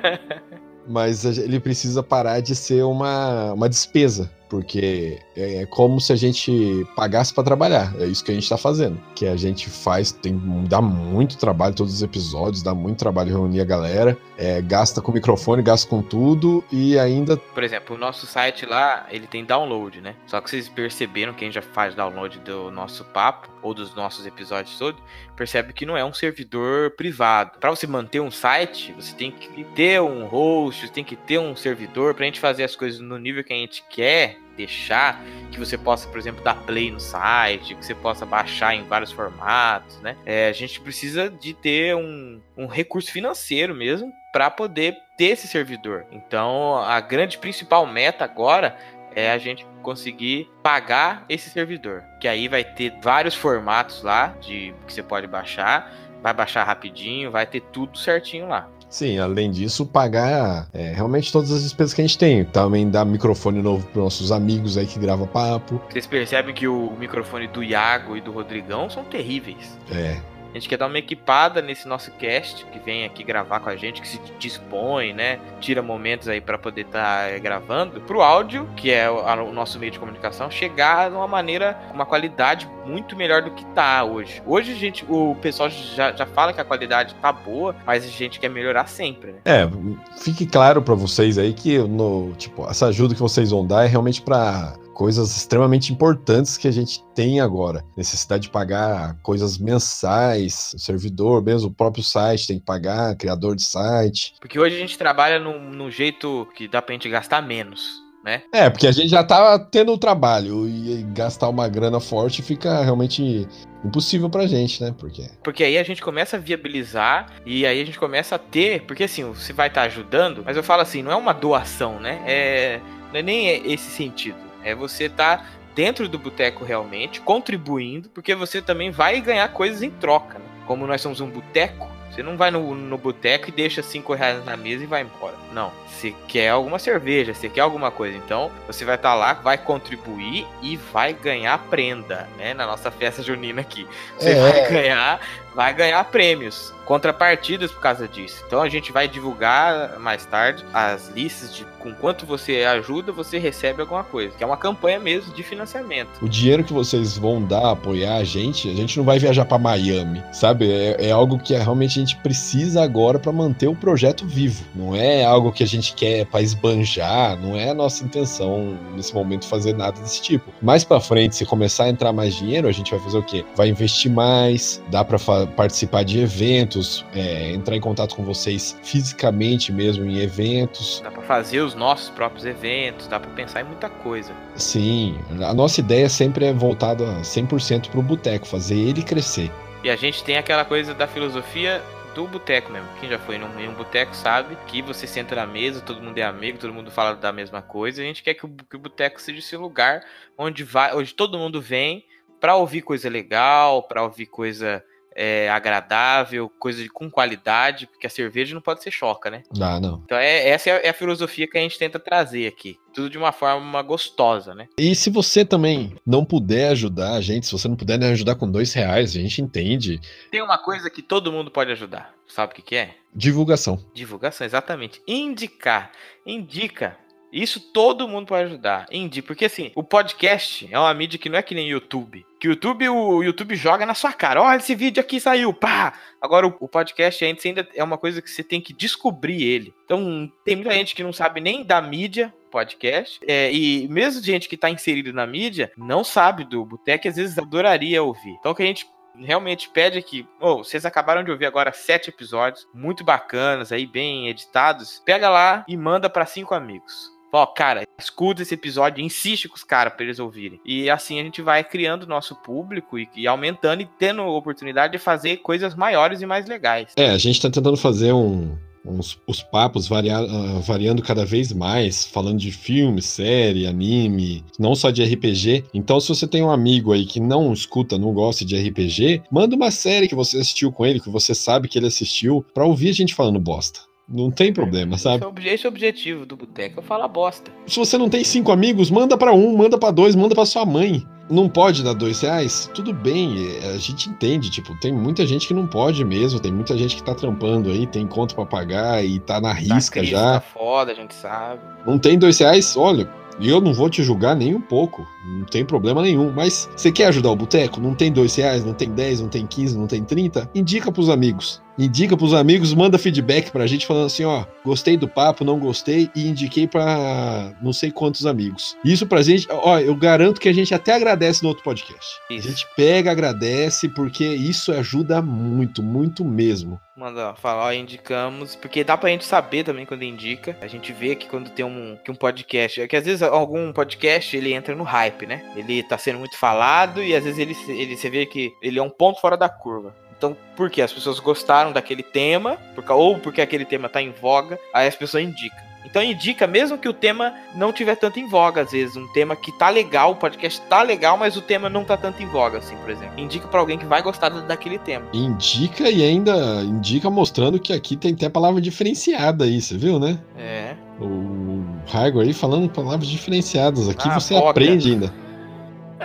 Mas 0.88 1.24
ele 1.24 1.60
precisa 1.60 2.02
parar 2.02 2.42
de 2.42 2.56
ser 2.56 2.84
uma, 2.84 3.54
uma 3.54 3.70
despesa 3.70 4.30
porque 4.50 5.20
é 5.38 5.66
como 5.68 6.02
se 6.02 6.12
a 6.12 6.16
gente 6.16 6.86
pagasse 6.96 7.34
para 7.34 7.44
trabalhar. 7.44 7.94
É 8.00 8.06
isso 8.06 8.26
que 8.26 8.32
a 8.32 8.34
gente 8.34 8.44
está 8.44 8.58
fazendo. 8.58 9.00
Que 9.16 9.28
a 9.28 9.38
gente 9.38 9.70
faz, 9.70 10.12
tem 10.12 10.38
dá 10.68 10.82
muito 10.82 11.38
trabalho 11.38 11.76
todos 11.76 11.94
os 11.94 12.02
episódios, 12.02 12.64
dá 12.64 12.74
muito 12.74 12.98
trabalho 12.98 13.30
reunir 13.30 13.62
a 13.62 13.66
galera, 13.66 14.18
é, 14.38 14.60
gasta 14.62 15.02
com 15.02 15.12
microfone, 15.12 15.62
gasta 15.62 15.88
com 15.88 16.02
tudo 16.02 16.64
e 16.72 16.98
ainda. 16.98 17.38
Por 17.38 17.64
exemplo, 17.64 17.96
o 17.96 18.00
nosso 18.00 18.26
site 18.26 18.66
lá, 18.66 19.06
ele 19.12 19.28
tem 19.28 19.46
download, 19.46 20.02
né? 20.02 20.16
Só 20.26 20.42
que 20.42 20.50
vocês 20.50 20.68
perceberam 20.68 21.34
que 21.34 21.46
a 21.46 21.48
gente 21.48 21.56
já 21.56 21.62
faz 21.62 21.94
download 21.94 22.40
do 22.40 22.72
nosso 22.72 23.06
papo 23.06 23.50
ou 23.62 23.74
dos 23.74 23.94
nossos 23.94 24.26
episódios 24.26 24.78
todos, 24.78 25.02
percebe 25.40 25.72
que 25.72 25.86
não 25.86 25.96
é 25.96 26.04
um 26.04 26.14
servidor 26.14 26.92
privado. 26.92 27.60
Para 27.60 27.70
você 27.70 27.88
manter 27.88 28.20
um 28.20 28.30
site, 28.30 28.92
você 28.92 29.16
tem 29.16 29.32
que 29.32 29.64
ter 29.74 30.02
um 30.02 30.26
host, 30.26 30.86
você 30.86 30.94
tem 30.94 31.04
que 31.04 31.16
ter 31.16 31.40
um 31.40 31.56
servidor 31.56 32.14
para 32.14 32.24
a 32.24 32.26
gente 32.26 32.42
fazer 32.42 32.66
as 32.66 32.76
coisas 32.76 33.00
no 33.00 33.18
nível 33.18 33.42
que 33.42 33.54
a 33.54 33.56
gente 33.56 33.82
quer 33.90 34.38
deixar 34.58 35.24
que 35.50 35.58
você 35.58 35.78
possa, 35.78 36.10
por 36.10 36.18
exemplo, 36.18 36.44
dar 36.44 36.56
play 36.66 36.92
no 36.92 37.00
site, 37.00 37.74
que 37.76 37.86
você 37.86 37.96
possa 37.96 38.26
baixar 38.26 38.76
em 38.76 38.84
vários 38.84 39.14
formatos, 39.14 40.02
né? 40.02 40.18
É, 40.26 40.50
a 40.50 40.52
gente 40.52 40.82
precisa 40.82 41.30
de 41.30 41.54
ter 41.54 41.96
um, 41.96 42.42
um 42.58 42.68
recurso 42.68 43.10
financeiro 43.10 43.74
mesmo 43.74 44.12
para 44.34 44.52
poder 44.52 44.98
ter 45.18 45.28
esse 45.28 45.48
servidor. 45.48 46.06
Então, 46.12 46.76
a 46.78 47.00
grande 47.00 47.38
principal 47.38 47.88
meta 47.88 48.26
agora 48.26 48.78
é 49.20 49.32
a 49.32 49.38
gente 49.38 49.66
conseguir 49.82 50.50
pagar 50.64 51.26
esse 51.30 51.50
servidor, 51.50 52.04
que 52.20 52.28
aí 52.28 52.48
vai 52.48 52.64
ter 52.64 52.94
vários 53.02 53.36
formatos 53.36 54.04
lá 54.04 54.36
de 54.42 54.74
que 54.86 54.94
você 54.94 55.04
pode 55.04 55.28
baixar, 55.28 55.94
vai 56.22 56.34
baixar 56.34 56.64
rapidinho, 56.64 57.32
vai 57.32 57.46
ter 57.46 57.62
tudo 57.62 57.98
certinho 57.98 58.48
lá. 58.48 58.68
Sim, 58.90 59.20
além 59.20 59.52
disso, 59.52 59.86
pagar 59.86 60.68
é, 60.74 60.92
realmente 60.94 61.32
todas 61.32 61.52
as 61.52 61.62
despesas 61.62 61.94
que 61.94 62.02
a 62.02 62.08
gente 62.08 62.18
tem. 62.18 62.44
Também 62.44 62.90
dar 62.90 63.06
microfone 63.06 63.62
novo 63.62 63.86
para 63.88 64.02
nossos 64.02 64.32
amigos 64.32 64.78
aí 64.78 64.88
que 64.88 64.98
grava 64.98 65.28
papo. 65.28 65.80
Vocês 65.90 66.08
percebem 66.08 66.56
que 66.56 66.68
o 66.68 66.92
microfone 66.98 67.48
do 67.48 67.64
Iago 67.64 68.18
e 68.18 68.22
do 68.22 68.32
Rodrigão 68.32 68.90
são 68.90 69.04
terríveis. 69.04 69.78
É, 69.92 70.20
a 70.52 70.54
gente 70.54 70.68
quer 70.68 70.78
dar 70.78 70.88
uma 70.88 70.98
equipada 70.98 71.62
nesse 71.62 71.88
nosso 71.88 72.12
cast, 72.12 72.66
que 72.66 72.80
vem 72.80 73.06
aqui 73.06 73.24
gravar 73.24 73.60
com 73.60 73.70
a 73.70 73.76
gente, 73.76 74.02
que 74.02 74.08
se 74.08 74.20
dispõe, 74.40 75.14
né? 75.14 75.40
Tira 75.60 75.82
momentos 75.82 76.28
aí 76.28 76.42
para 76.42 76.58
poder 76.58 76.82
estar 76.82 77.30
tá 77.30 77.38
gravando. 77.38 78.02
Pro 78.02 78.22
áudio, 78.22 78.68
que 78.76 78.92
é 78.92 79.10
o, 79.10 79.52
nosso 79.52 79.78
meio 79.78 79.92
de 79.92 80.00
comunicação, 80.00 80.50
chegar 80.50 81.10
de 81.10 81.16
uma 81.16 81.28
maneira, 81.28 81.78
uma 81.94 82.06
qualidade 82.06 82.68
muito 82.86 83.16
melhor 83.16 83.44
do 83.44 83.52
que 83.52 83.64
tá 83.68 84.04
hoje. 84.04 84.42
Hoje, 84.46 84.74
gente, 84.76 85.06
o 85.08 85.36
pessoal 85.40 85.70
já, 85.70 86.12
já 86.12 86.26
fala 86.26 86.52
que 86.52 86.60
a 86.60 86.66
qualidade 86.66 87.14
tá 87.16 87.32
boa, 87.32 87.76
mas 87.86 88.04
a 88.04 88.08
gente 88.08 88.40
quer 88.40 88.50
melhorar 88.50 88.88
sempre, 88.88 89.34
né? 89.34 89.40
É, 89.46 89.70
fique 90.18 90.48
claro 90.48 90.82
para 90.82 90.96
vocês 90.96 91.38
aí 91.38 91.54
que 91.54 91.78
no, 91.78 92.34
tipo, 92.38 92.68
essa 92.68 92.88
ajuda 92.88 93.14
que 93.14 93.22
vocês 93.22 93.52
vão 93.52 93.66
dar 93.66 93.86
é 93.86 93.88
realmente 93.88 94.22
para 94.22 94.74
coisas 95.00 95.38
extremamente 95.38 95.94
importantes 95.94 96.58
que 96.58 96.68
a 96.68 96.72
gente 96.72 97.02
tem 97.16 97.40
agora. 97.40 97.86
Necessidade 97.96 98.44
de 98.44 98.50
pagar 98.50 99.16
coisas 99.24 99.58
mensais, 99.58 100.74
o 100.76 100.80
servidor, 100.80 101.42
mesmo 101.42 101.70
o 101.70 101.74
próprio 101.74 102.04
site 102.04 102.48
tem 102.48 102.60
que 102.60 102.66
pagar, 102.66 103.16
criador 103.16 103.56
de 103.56 103.64
site. 103.64 104.34
Porque 104.42 104.60
hoje 104.60 104.76
a 104.76 104.80
gente 104.80 104.98
trabalha 104.98 105.40
num, 105.40 105.58
num 105.72 105.90
jeito 105.90 106.46
que 106.54 106.68
dá 106.68 106.82
pra 106.82 106.92
gente 106.92 107.08
gastar 107.08 107.42
menos. 107.42 108.04
né? 108.26 108.42
É, 108.52 108.70
porque 108.70 108.88
a 108.88 108.92
gente 108.92 109.08
já 109.08 109.24
tava 109.24 109.58
tendo 109.58 109.94
o 109.94 109.98
trabalho 109.98 110.68
e 110.68 111.02
gastar 111.14 111.48
uma 111.48 111.70
grana 111.70 112.02
forte 112.02 112.42
fica 112.42 112.84
realmente 112.84 113.48
impossível 113.86 114.30
pra 114.30 114.48
gente, 114.48 114.84
né? 114.84 114.94
Porque 115.00 115.30
Porque 115.42 115.64
aí 115.64 115.78
a 115.78 115.84
gente 115.84 116.02
começa 116.02 116.36
a 116.36 116.40
viabilizar 116.42 117.28
e 117.46 117.66
aí 117.66 117.82
a 117.82 117.86
gente 117.86 117.98
começa 117.98 118.36
a 118.36 118.38
ter. 118.38 118.82
Porque 118.82 119.06
assim, 119.06 119.24
você 119.24 119.54
vai 119.54 119.70
estar 119.70 119.84
ajudando, 119.84 120.44
mas 120.46 120.58
eu 120.58 120.64
falo 120.64 120.82
assim, 120.82 121.02
não 121.02 121.14
é 121.14 121.16
uma 121.16 121.34
doação, 121.34 122.02
né? 122.02 122.22
É, 122.28 122.82
não 123.14 123.20
é 123.22 123.24
nem 123.24 123.48
esse 123.72 123.90
sentido. 123.92 124.49
É 124.64 124.76
você 124.76 125.06
estar 125.06 125.50
dentro 125.76 126.08
do 126.10 126.20
boteco 126.20 126.66
realmente, 126.66 127.22
contribuindo, 127.22 128.10
porque 128.10 128.36
você 128.36 128.62
também 128.62 128.92
vai 128.92 129.22
ganhar 129.22 129.48
coisas 129.50 129.82
em 129.82 129.90
troca, 129.90 130.40
né? 130.40 130.46
Como 130.66 130.86
nós 130.86 131.02
somos 131.02 131.20
um 131.22 131.30
boteco, 131.30 131.88
você 132.12 132.22
não 132.24 132.36
vai 132.36 132.52
no, 132.52 132.76
no 132.76 132.98
boteco 132.98 133.50
e 133.50 133.52
deixa 133.52 133.82
cinco 133.82 134.14
reais 134.14 134.44
na 134.44 134.58
mesa 134.58 134.84
e 134.84 134.88
vai 134.88 135.02
embora. 135.04 135.36
Não. 135.54 135.72
Você 135.88 136.14
quer 136.28 136.50
alguma 136.50 136.80
cerveja, 136.80 137.34
você 137.34 137.48
quer 137.50 137.62
alguma 137.62 137.92
coisa. 137.92 138.18
Então, 138.18 138.52
você 138.68 138.84
vai 138.84 138.96
estar 138.96 139.14
lá, 139.16 139.34
vai 139.34 139.58
contribuir 139.58 140.46
e 140.62 140.76
vai 140.76 141.14
ganhar 141.14 141.58
prenda, 141.70 142.28
né? 142.38 142.54
Na 142.54 142.66
nossa 142.66 142.90
festa 142.92 143.22
junina 143.24 143.62
aqui. 143.62 143.88
Você 144.18 144.32
É. 144.32 144.36
vai 144.36 144.68
ganhar, 144.72 145.20
vai 145.56 145.74
ganhar 145.74 146.04
prêmios, 146.06 146.74
contrapartidas 146.86 147.72
por 147.72 147.82
causa 147.82 148.08
disso. 148.08 148.44
Então, 148.48 148.62
a 148.62 148.70
gente 148.70 148.92
vai 148.92 149.08
divulgar 149.08 150.00
mais 150.00 150.26
tarde 150.26 150.66
as 150.74 151.10
listas 151.10 151.54
de 151.54 151.66
com 151.80 151.94
quanto 151.94 152.26
você 152.26 152.64
ajuda, 152.64 153.12
você 153.12 153.38
recebe 153.38 153.82
alguma 153.82 154.04
coisa. 154.04 154.36
Que 154.36 154.44
é 154.44 154.48
uma 154.48 154.58
campanha 154.58 155.00
mesmo 155.00 155.34
de 155.34 155.42
financiamento. 155.44 156.10
o 156.22 156.28
dinheiro 156.28 156.64
que 156.64 156.74
vocês 156.74 157.18
vão 157.18 157.42
dar, 157.42 157.72
apoiar 157.72 158.18
a 158.18 158.24
gente, 158.24 158.70
a 158.70 158.74
gente 158.74 158.98
não 158.98 159.06
vai 159.06 159.18
viajar 159.18 159.46
pra 159.46 159.58
Miami, 159.58 160.22
sabe? 160.32 160.70
É, 160.70 161.08
é 161.08 161.12
algo 161.12 161.40
que 161.40 161.56
realmente 161.56 162.00
a 162.00 162.02
gente 162.02 162.18
precisa 162.18 162.84
agora 162.84 163.18
pra 163.18 163.32
manter 163.32 163.68
o 163.68 163.76
projeto 163.76 164.26
vivo. 164.26 164.64
Não 164.76 164.96
é 164.96 165.24
algo 165.24 165.52
que 165.52 165.64
a 165.64 165.68
gente 165.68 165.94
quer 165.94 166.26
pra 166.26 166.42
esbanjar, 166.42 167.40
não 167.40 167.56
é 167.56 167.70
a 167.70 167.74
nossa 167.74 168.04
intenção 168.04 168.78
nesse 168.96 169.14
momento 169.14 169.46
fazer 169.46 169.74
nada 169.74 170.00
desse 170.02 170.22
tipo. 170.22 170.52
Mais 170.62 170.84
pra 170.84 171.00
frente, 171.00 171.36
se 171.36 171.46
começar 171.46 171.86
a 171.86 171.90
entrar 171.90 172.12
mais 172.12 172.36
dinheiro, 172.36 172.68
a 172.68 172.72
gente 172.72 172.92
vai 172.92 173.00
fazer 173.00 173.18
o 173.18 173.24
quê? 173.24 173.46
Vai 173.56 173.70
investir 173.70 174.12
mais, 174.12 174.82
dá 174.90 175.04
pra 175.06 175.18
participar 175.48 176.04
de 176.04 176.20
eventos, 176.20 177.06
é, 177.14 177.52
entrar 177.52 177.76
em 177.76 177.82
contato 177.82 178.16
com 178.16 178.24
vocês 178.24 178.78
fisicamente 178.84 179.72
mesmo 179.72 180.06
em 180.06 180.20
eventos. 180.20 181.02
Dá 181.04 181.12
pra 181.12 181.22
fazer 181.22 181.62
os 181.62 181.76
nossos 181.76 182.10
próprios 182.10 182.46
eventos, 182.46 183.08
dá 183.08 183.20
pra 183.20 183.30
pensar 183.32 183.62
em 183.62 183.66
muita 183.66 183.90
coisa. 183.90 184.34
Sim, 184.56 185.18
a 185.42 185.54
nossa 185.54 185.80
ideia 185.80 186.10
sempre 186.10 186.46
é 186.46 186.54
voltada 186.54 187.06
100% 187.22 187.90
pro 187.90 188.02
boteco, 188.02 188.46
fazer 188.46 188.78
ele 188.78 189.04
crescer. 189.04 189.52
E 189.84 189.90
a 189.90 189.96
gente 189.96 190.24
tem 190.24 190.38
aquela 190.38 190.66
coisa 190.66 190.94
da 190.94 191.08
filosofia 191.08 191.82
do 192.14 192.28
boteco 192.28 192.72
mesmo. 192.72 192.88
Quem 193.00 193.10
já 193.10 193.18
foi 193.20 193.38
num, 193.38 193.60
em 193.60 193.70
um 193.70 193.74
boteco 193.74 194.16
sabe 194.16 194.58
que 194.68 194.82
você 194.82 195.08
senta 195.08 195.36
na 195.36 195.46
mesa, 195.46 195.82
todo 195.82 196.02
mundo 196.02 196.18
é 196.18 196.24
amigo, 196.24 196.58
todo 196.58 196.74
mundo 196.74 196.92
fala 196.92 197.16
da 197.16 197.32
mesma 197.32 197.62
coisa. 197.62 198.02
A 198.02 198.06
gente 198.06 198.24
quer 198.24 198.34
que 198.34 198.46
o, 198.46 198.50
que 198.50 198.76
o 198.76 198.80
boteco 198.80 199.22
seja 199.22 199.40
esse 199.40 199.56
lugar 199.56 200.04
onde 200.38 200.64
vai, 200.64 200.94
onde 200.96 201.14
todo 201.14 201.38
mundo 201.38 201.62
vem 201.62 202.06
pra 202.40 202.56
ouvir 202.56 202.82
coisa 202.82 203.10
legal, 203.10 203.84
pra 203.84 204.04
ouvir 204.04 204.26
coisa 204.26 204.84
é, 205.22 205.50
agradável, 205.50 206.50
coisa 206.58 206.82
de- 206.82 206.88
com 206.90 207.12
qualidade, 207.12 207.88
porque 207.88 208.08
a 208.08 208.10
cerveja 208.10 208.56
não 208.56 208.62
pode 208.62 208.82
ser 208.82 208.90
choca, 208.90 209.30
né? 209.30 209.44
Ah, 209.60 209.78
não. 209.80 210.02
Então 210.06 210.18
é, 210.18 210.48
essa 210.48 210.70
é 210.70 210.74
a, 210.74 210.80
é 210.86 210.90
a 210.90 210.94
filosofia 210.94 211.46
que 211.46 211.58
a 211.58 211.62
gente 211.62 211.78
tenta 211.78 212.00
trazer 212.00 212.48
aqui. 212.48 212.78
Tudo 212.94 213.10
de 213.10 213.18
uma 213.18 213.34
forma 213.34 213.82
gostosa, 213.82 214.56
né? 214.56 214.68
E 214.78 214.96
se 214.96 215.10
você 215.10 215.44
também 215.44 215.94
não 216.06 216.24
puder 216.24 216.70
ajudar 216.70 217.16
a 217.16 217.22
gente, 217.22 217.46
se 217.46 217.52
você 217.52 217.68
não 217.68 217.76
puder 217.76 218.02
ajudar 218.04 218.36
com 218.36 218.50
dois 218.50 218.72
reais, 218.74 219.10
a 219.16 219.20
gente 219.20 219.42
entende. 219.42 220.00
Tem 220.32 220.42
uma 220.42 220.58
coisa 220.58 220.90
que 220.90 221.02
todo 221.02 221.32
mundo 221.32 221.52
pode 221.52 221.72
ajudar. 221.72 222.14
Sabe 222.28 222.54
o 222.54 222.56
que, 222.56 222.62
que 222.62 222.76
é? 222.76 222.96
Divulgação. 223.14 223.84
Divulgação, 223.94 224.46
exatamente. 224.46 225.02
Indicar. 225.08 225.92
Indica. 226.26 226.98
Isso 227.32 227.60
todo 227.60 228.08
mundo 228.08 228.28
pode 228.28 228.46
ajudar. 228.46 228.88
Indica. 228.92 229.28
Porque 229.28 229.46
assim, 229.46 229.72
o 229.76 229.84
podcast 229.84 230.68
é 230.72 230.80
uma 230.80 230.94
mídia 230.94 231.20
que 231.20 231.30
não 231.30 231.38
é 231.38 231.42
que 231.42 231.56
nem 231.56 231.70
YouTube. 231.70 232.26
Que 232.40 232.48
o 232.48 232.52
YouTube, 232.52 232.90
o 232.90 233.24
YouTube 233.24 233.56
joga 233.56 233.86
na 233.86 233.94
sua 233.94 234.14
cara. 234.14 234.42
Olha, 234.42 234.58
esse 234.58 234.74
vídeo 234.74 235.02
aqui 235.02 235.20
saiu, 235.20 235.54
pá! 235.54 235.94
Agora, 236.22 236.48
o, 236.48 236.68
podcast 236.68 237.24
ainda 237.24 237.68
é 237.76 237.84
uma 237.84 237.98
coisa 237.98 238.22
que 238.22 238.30
você 238.30 238.44
tem 238.44 238.62
que 238.62 238.74
descobrir 238.74 239.44
ele. 239.44 239.74
Então, 239.86 240.32
tem 240.44 240.56
muita 240.56 240.72
gente 240.72 240.96
que 240.96 241.04
não 241.04 241.14
sabe 241.14 241.42
nem 241.42 241.64
da 241.64 241.82
mídia, 241.82 242.34
podcast. 242.50 243.20
É, 243.28 243.52
e 243.52 243.88
mesmo 243.90 244.24
gente 244.24 244.48
que 244.48 244.58
tá 244.58 244.70
inserido 244.70 245.14
na 245.14 245.28
mídia, 245.28 245.72
não 245.78 246.04
sabe 246.04 246.46
do 246.46 246.66
boteco 246.66 247.08
às 247.08 247.16
vezes 247.16 247.38
adoraria 247.38 248.02
ouvir. 248.02 248.36
Então, 248.40 248.54
que 248.54 248.64
a 248.64 248.66
gente 248.66 248.88
realmente 249.16 249.70
pede 249.70 249.98
aqui. 249.98 250.28
Oh, 250.40 250.58
vocês 250.58 250.86
acabaram 250.86 251.24
de 251.24 251.32
ouvir 251.32 251.46
agora 251.46 251.72
sete 251.72 252.10
episódios 252.10 252.68
muito 252.74 253.04
bacanas 253.04 253.72
aí, 253.72 253.86
bem 253.86 254.30
editados. 254.30 255.02
Pega 255.06 255.30
lá 255.30 255.66
e 255.68 255.76
manda 255.76 256.10
pra 256.10 256.26
cinco 256.26 256.54
amigos. 256.54 257.19
Ó, 257.32 257.46
cara, 257.46 257.84
escuta 258.00 258.42
esse 258.42 258.54
episódio 258.56 259.04
insiste 259.04 259.48
com 259.48 259.56
os 259.56 259.64
caras 259.64 259.94
pra 259.94 260.04
eles 260.04 260.20
ouvirem. 260.20 260.60
E 260.66 260.90
assim 260.90 261.20
a 261.20 261.24
gente 261.24 261.42
vai 261.42 261.64
criando 261.64 262.08
nosso 262.08 262.36
público 262.36 262.98
e, 262.98 263.08
e 263.16 263.28
aumentando 263.28 263.82
e 263.82 263.90
tendo 264.00 264.24
oportunidade 264.24 264.94
de 264.94 265.00
fazer 265.00 265.38
coisas 265.38 265.76
maiores 265.76 266.22
e 266.22 266.26
mais 266.26 266.48
legais. 266.48 266.92
É, 266.96 267.10
a 267.10 267.18
gente 267.18 267.42
tá 267.42 267.50
tentando 267.50 267.78
fazer 267.78 268.14
um, 268.14 268.58
uns, 268.84 269.20
os 269.28 269.44
papos 269.44 269.88
varia- 269.88 270.18
ah, 270.18 270.60
variando 270.62 271.04
cada 271.04 271.26
vez 271.26 271.52
mais, 271.54 272.06
falando 272.06 272.40
de 272.40 272.52
filme, 272.52 273.02
série, 273.02 273.68
anime, 273.68 274.44
não 274.58 274.74
só 274.74 274.90
de 274.90 275.04
RPG. 275.04 275.66
Então, 275.74 276.00
se 276.00 276.10
você 276.10 276.28
tem 276.28 276.42
um 276.42 276.50
amigo 276.52 276.92
aí 276.94 277.06
que 277.06 277.20
não 277.20 277.54
escuta, 277.54 277.98
não 277.98 278.14
gosta 278.14 278.44
de 278.44 278.58
RPG, 278.58 279.24
manda 279.32 279.56
uma 279.56 279.70
série 279.72 280.08
que 280.08 280.16
você 280.16 280.38
assistiu 280.38 280.72
com 280.72 280.86
ele, 280.86 281.00
que 281.00 281.10
você 281.10 281.36
sabe 281.36 281.68
que 281.68 281.78
ele 281.78 281.88
assistiu, 281.88 282.44
pra 282.54 282.66
ouvir 282.66 282.90
a 282.90 282.94
gente 282.94 283.14
falando 283.14 283.40
bosta. 283.40 283.82
Não 284.10 284.32
tem 284.32 284.52
problema, 284.52 284.96
Esse 284.96 285.04
sabe? 285.04 285.24
é, 285.24 285.54
esse 285.54 285.66
é 285.66 285.70
o 285.70 285.72
objetivo 285.72 286.26
do 286.26 286.36
boteco, 286.36 286.80
é 286.80 286.84
falar 286.84 287.08
bosta. 287.08 287.52
Se 287.68 287.78
você 287.78 287.98
não 287.98 288.10
tem 288.10 288.24
cinco 288.24 288.52
amigos, 288.52 288.90
manda 288.90 289.18
pra 289.18 289.34
um, 289.34 289.56
manda 289.56 289.78
pra 289.78 289.92
dois, 289.92 290.16
manda 290.16 290.34
pra 290.34 290.46
sua 290.46 290.66
mãe. 290.66 291.06
Não 291.30 291.48
pode 291.48 291.84
dar 291.84 291.94
dois 291.94 292.22
reais? 292.22 292.72
Tudo 292.74 292.92
bem, 292.92 293.36
é, 293.62 293.74
a 293.76 293.78
gente 293.78 294.10
entende. 294.10 294.50
Tipo, 294.50 294.74
tem 294.80 294.92
muita 294.92 295.28
gente 295.28 295.48
que 295.48 295.54
não 295.54 295.68
pode 295.68 296.04
mesmo, 296.04 296.40
tem 296.40 296.52
muita 296.52 296.76
gente 296.76 296.96
que 296.96 297.04
tá 297.04 297.14
trampando 297.14 297.70
aí, 297.70 297.86
tem 297.86 298.08
conta 298.08 298.34
pra 298.34 298.46
pagar 298.48 299.06
e 299.06 299.20
tá 299.20 299.40
na 299.40 299.50
Tá 299.50 299.54
risca 299.54 300.00
crise, 300.00 300.14
já. 300.14 300.40
Tá 300.40 300.42
foda, 300.42 300.92
a 300.92 300.96
gente 300.96 301.14
sabe. 301.14 301.62
Não 301.86 302.00
tem 302.00 302.18
dois 302.18 302.40
reais? 302.40 302.76
Olha, 302.76 303.08
eu 303.40 303.62
não 303.62 303.74
vou 303.76 303.92
te 303.92 304.02
julgar 304.02 304.36
nem 304.36 304.56
um 304.56 304.62
pouco. 304.62 305.06
Não 305.38 305.46
tem 305.46 305.64
problema 305.64 306.02
nenhum. 306.02 306.32
Mas 306.32 306.68
você 306.76 306.92
quer 306.92 307.06
ajudar 307.10 307.30
o 307.30 307.36
boteco? 307.36 307.80
Não 307.80 307.94
tem 307.94 308.12
dois 308.12 308.36
reais, 308.36 308.66
não 308.66 308.74
tem 308.74 308.90
dez, 308.90 309.22
não 309.22 309.30
tem 309.30 309.46
quinze, 309.46 309.78
não 309.78 309.86
tem 309.88 310.04
trinta? 310.04 310.50
Indica 310.56 310.92
pros 310.92 311.10
amigos. 311.10 311.62
Indica 311.80 312.18
pros 312.18 312.34
amigos, 312.34 312.74
manda 312.74 312.98
feedback 312.98 313.52
pra 313.52 313.66
gente 313.66 313.88
falando 313.88 314.08
assim, 314.08 314.26
ó, 314.26 314.44
gostei 314.66 314.98
do 314.98 315.08
papo, 315.08 315.46
não 315.46 315.58
gostei 315.58 316.12
e 316.14 316.28
indiquei 316.28 316.68
pra 316.68 317.54
não 317.62 317.72
sei 317.72 317.90
quantos 317.90 318.26
amigos. 318.26 318.76
Isso 318.84 319.08
pra 319.08 319.22
gente, 319.22 319.48
ó, 319.50 319.80
eu 319.80 319.96
garanto 319.96 320.42
que 320.42 320.50
a 320.50 320.54
gente 320.54 320.74
até 320.74 320.94
agradece 320.94 321.42
no 321.42 321.48
outro 321.48 321.64
podcast. 321.64 322.20
Isso. 322.30 322.48
A 322.48 322.52
gente 322.52 322.68
pega, 322.76 323.12
agradece, 323.12 323.88
porque 323.88 324.26
isso 324.26 324.74
ajuda 324.74 325.22
muito, 325.22 325.82
muito 325.82 326.26
mesmo. 326.26 326.78
Manda 326.98 327.34
falar, 327.36 327.68
ó, 327.68 327.72
indicamos, 327.72 328.58
porque 328.58 328.84
dá 328.84 328.98
pra 328.98 329.10
gente 329.10 329.24
saber 329.24 329.64
também 329.64 329.86
quando 329.86 330.04
indica. 330.04 330.58
A 330.62 330.68
gente 330.68 330.92
vê 330.92 331.16
que 331.16 331.30
quando 331.30 331.50
tem 331.50 331.64
um, 331.64 331.98
que 332.04 332.12
um 332.12 332.16
podcast, 332.16 332.82
é 332.82 332.90
que 332.90 332.98
às 332.98 333.06
vezes 333.06 333.22
algum 333.22 333.72
podcast 333.72 334.36
ele 334.36 334.52
entra 334.52 334.76
no 334.76 334.84
hype, 334.84 335.26
né? 335.26 335.50
Ele 335.56 335.82
tá 335.82 335.98
sendo 335.98 336.20
muito 336.20 336.38
falado 336.38 337.02
e 337.02 337.16
às 337.16 337.24
vezes 337.24 337.40
ele, 337.40 337.56
ele 337.70 337.96
você 337.96 338.10
vê 338.10 338.26
que 338.26 338.52
ele 338.62 338.80
é 338.80 338.84
um 338.84 338.90
ponto 338.90 339.22
fora 339.22 339.38
da 339.38 339.48
curva. 339.48 339.96
Então, 340.20 340.36
por 340.56 340.70
quê? 340.70 340.82
As 340.82 340.92
pessoas 340.92 341.18
gostaram 341.20 341.72
daquele 341.72 342.04
tema, 342.04 342.58
ou 342.90 343.18
porque 343.18 343.40
aquele 343.42 343.64
tema 343.64 343.88
tá 343.88 344.02
em 344.02 344.12
voga, 344.12 344.60
aí 344.74 344.86
as 344.86 344.96
pessoas 344.96 345.24
indicam. 345.24 345.58
Então 345.86 346.04
indica, 346.04 346.46
mesmo 346.46 346.78
que 346.78 346.90
o 346.90 346.94
tema 346.94 347.34
não 347.56 347.72
tiver 347.72 347.96
tanto 347.96 348.20
em 348.20 348.28
voga, 348.28 348.62
às 348.64 348.72
vezes, 348.74 348.98
um 348.98 349.08
tema 349.14 349.34
que 349.34 349.50
tá 349.58 349.70
legal, 349.70 350.12
o 350.12 350.16
podcast 350.18 350.62
tá 350.70 350.84
legal, 350.84 351.18
mas 351.18 351.38
o 351.38 351.42
tema 351.42 351.70
não 351.70 351.86
tá 351.86 351.96
tanto 351.96 352.22
em 352.22 352.26
voga, 352.28 352.58
assim, 352.58 352.76
por 352.76 352.90
exemplo. 352.90 353.14
Indica 353.18 353.48
pra 353.48 353.62
alguém 353.62 353.78
que 353.80 353.86
vai 353.86 354.02
gostar 354.02 354.28
da- 354.28 354.42
daquele 354.42 354.78
tema. 354.78 355.06
Indica 355.14 355.90
e 355.90 356.04
ainda 356.04 356.62
indica 356.64 357.10
mostrando 357.10 357.58
que 357.58 357.72
aqui 357.72 357.96
tem 357.96 358.12
até 358.14 358.28
palavra 358.28 358.60
diferenciada 358.60 359.46
aí, 359.46 359.62
você 359.62 359.78
viu, 359.78 359.98
né? 359.98 360.20
É. 360.38 360.76
O 361.00 361.64
Raigo 361.88 362.20
aí 362.20 362.34
falando 362.34 362.70
palavras 362.70 363.08
diferenciadas. 363.08 363.88
Aqui 363.88 364.10
Ah, 364.10 364.20
você 364.20 364.36
foca. 364.36 364.50
aprende 364.50 364.92
ainda. 364.92 365.14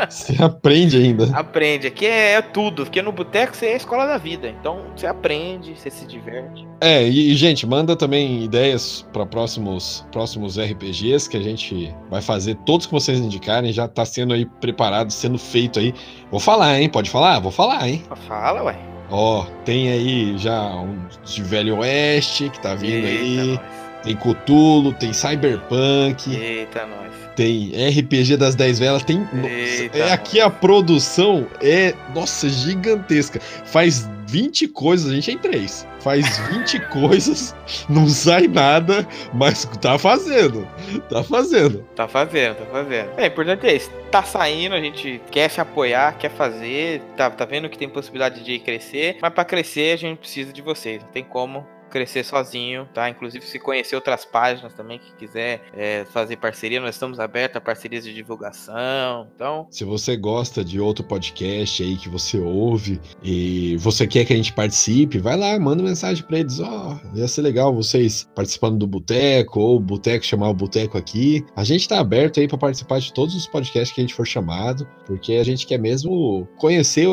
Você 0.09 0.43
aprende 0.43 0.97
ainda. 0.97 1.25
Aprende, 1.37 1.87
aqui 1.87 2.07
é, 2.07 2.35
é 2.35 2.43
tudo, 2.43 2.85
porque 2.85 3.01
no 3.01 3.13
boteco 3.13 3.55
você 3.55 3.67
é 3.67 3.73
a 3.75 3.77
escola 3.77 4.07
da 4.07 4.19
vida. 4.19 4.49
Então 4.49 4.85
você 4.95 5.07
aprende, 5.07 5.75
você 5.77 5.91
se 5.91 6.07
diverte. 6.07 6.67
É, 6.81 7.03
e, 7.03 7.33
e, 7.33 7.35
gente, 7.35 7.67
manda 7.67 7.97
também 7.97 8.43
ideias 8.45 9.07
para 9.13 9.25
próximos, 9.25 10.07
próximos 10.13 10.59
RPGs 10.59 11.29
que 11.29 11.37
a 11.37 11.43
gente 11.43 11.95
vai 12.11 12.21
fazer, 12.21 12.57
todos 12.67 12.87
que 12.87 12.93
vocês 12.93 13.19
indicarem, 13.19 13.73
já 13.73 13.89
tá 13.89 14.05
sendo 14.05 14.35
aí 14.35 14.45
preparado, 14.45 15.11
sendo 15.11 15.39
feito 15.39 15.79
aí. 15.79 15.95
Vou 16.31 16.41
falar, 16.41 16.81
hein? 16.81 16.89
Pode 16.89 17.11
falar? 17.11 17.39
Vou 17.39 17.53
falar, 17.53 17.89
hein? 17.89 18.03
Fala, 18.29 18.63
ué. 18.65 18.77
Ó, 19.11 19.45
tem 19.65 19.91
aí 19.91 20.39
já 20.39 20.75
um 20.77 21.07
de 21.25 21.43
Velho 21.43 21.79
Oeste 21.79 22.49
que 22.51 22.61
tá 22.61 22.75
vindo 22.75 23.07
aí. 23.07 23.51
Eita, 23.51 23.63
Tem 24.05 24.15
Cthulhu, 24.17 24.93
tem 24.93 25.13
Cyberpunk. 25.13 26.29
nós. 26.29 26.41
Eita, 26.41 26.87
nós. 26.87 27.13
Tem 27.35 27.73
RPG 27.89 28.37
das 28.37 28.55
10 28.55 28.79
velas, 28.79 29.03
tem. 29.03 29.27
Eita, 29.45 29.99
é 29.99 30.13
aqui 30.13 30.41
a 30.41 30.49
produção 30.49 31.47
é, 31.61 31.95
nossa, 32.15 32.49
gigantesca. 32.49 33.41
Faz 33.41 34.09
20 34.29 34.69
coisas, 34.69 35.11
a 35.11 35.15
gente 35.15 35.31
é 35.31 35.35
em 35.35 35.39
3. 35.39 35.87
faz 36.01 36.39
20 36.51 36.81
coisas, 36.91 37.55
não 37.89 38.09
sai 38.09 38.47
nada, 38.47 39.07
mas 39.33 39.65
tá 39.81 39.99
fazendo. 39.99 40.67
Tá 41.09 41.23
fazendo. 41.23 41.85
Tá 41.97 42.07
fazendo, 42.07 42.57
tá 42.57 42.67
fazendo. 42.67 43.11
É, 43.17 43.25
o 43.25 43.27
importante 43.27 43.67
é 43.67 43.77
isso. 43.77 43.91
Tá 44.11 44.23
saindo, 44.23 44.75
a 44.75 44.81
gente 44.81 45.21
quer 45.31 45.51
se 45.51 45.61
apoiar, 45.61 46.17
quer 46.19 46.31
fazer, 46.31 47.01
tá, 47.17 47.31
tá 47.31 47.45
vendo 47.45 47.69
que 47.69 47.79
tem 47.79 47.89
possibilidade 47.89 48.45
de 48.45 48.59
crescer, 48.59 49.17
mas 49.21 49.33
para 49.33 49.45
crescer 49.45 49.95
a 49.95 49.97
gente 49.97 50.19
precisa 50.19 50.53
de 50.53 50.63
vocês. 50.63 51.03
Não 51.03 51.09
tem 51.11 51.25
como 51.25 51.67
crescer 51.95 52.25
sozinho, 52.25 52.89
tá? 52.93 53.09
Inclusive, 53.09 53.47
se 53.47 53.57
conhecer 53.61 53.95
outras 53.95 54.25
páginas 54.25 54.75
também 54.75 54.99
que 54.99 55.15
quiser 55.15 55.63
é, 55.73 56.05
fazer 56.07 56.37
parceria, 56.39 56.81
nós 56.81 56.97
estamos 56.97 57.21
abertos 57.21 57.57
a 57.57 57.61
parcerias 57.61 58.03
de 58.03 58.13
divulgação. 58.13 59.29
Então, 59.33 59.69
Se 59.71 59.85
você 59.85 60.17
gosta 60.17 60.65
de 60.65 60.81
outro 60.81 61.05
podcast 61.05 61.81
aí 61.85 61.97
que 61.97 62.09
você 62.09 62.37
ouve 62.41 63.01
e 63.23 63.77
você 63.77 64.09
quer 64.09 64.25
que 64.25 64.33
a 64.33 64.37
gente 64.37 64.53
participe, 64.53 65.19
vai 65.19 65.37
lá, 65.37 65.57
manda 65.61 65.85
mensagem 65.85 66.25
pra 66.25 66.41
eles. 66.41 66.59
Ó, 66.59 66.99
ia 67.15 67.29
ser 67.29 67.43
legal 67.43 67.73
vocês 67.73 68.29
participando 68.35 68.77
do 68.77 68.89
Boteco 68.89 69.61
ou 69.61 69.79
Boteco 69.79 70.27
chamar 70.27 70.49
o 70.49 70.55
Boteco 70.55 70.99
aqui. 70.99 71.47
A 71.55 71.63
gente 71.63 71.87
tá 71.87 72.01
aberto 72.01 72.41
aí 72.41 72.49
pra 72.49 72.59
participar 72.59 72.99
de 72.99 73.13
todos 73.13 73.37
os 73.37 73.47
podcasts 73.47 73.95
que 73.95 74.01
a 74.01 74.03
gente 74.03 74.15
for 74.15 74.27
chamado, 74.27 74.85
porque 75.07 75.35
a 75.35 75.45
gente 75.45 75.65
quer 75.65 75.79
mesmo 75.79 76.49
conhecer 76.59 77.07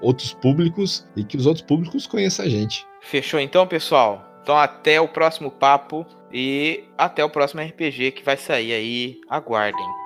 outros 0.00 0.34
públicos 0.34 1.04
e 1.16 1.24
que 1.24 1.36
os 1.36 1.46
outros 1.46 1.66
públicos 1.66 2.06
conheçam 2.06 2.44
a 2.44 2.48
gente. 2.48 2.86
Fechou 3.04 3.40
então, 3.40 3.66
pessoal? 3.66 4.24
Então, 4.42 4.56
até 4.56 5.00
o 5.00 5.08
próximo 5.08 5.50
papo 5.50 6.06
e 6.32 6.84
até 6.98 7.24
o 7.24 7.30
próximo 7.30 7.62
RPG 7.62 8.12
que 8.12 8.22
vai 8.22 8.36
sair 8.36 8.72
aí. 8.74 9.20
Aguardem. 9.28 10.03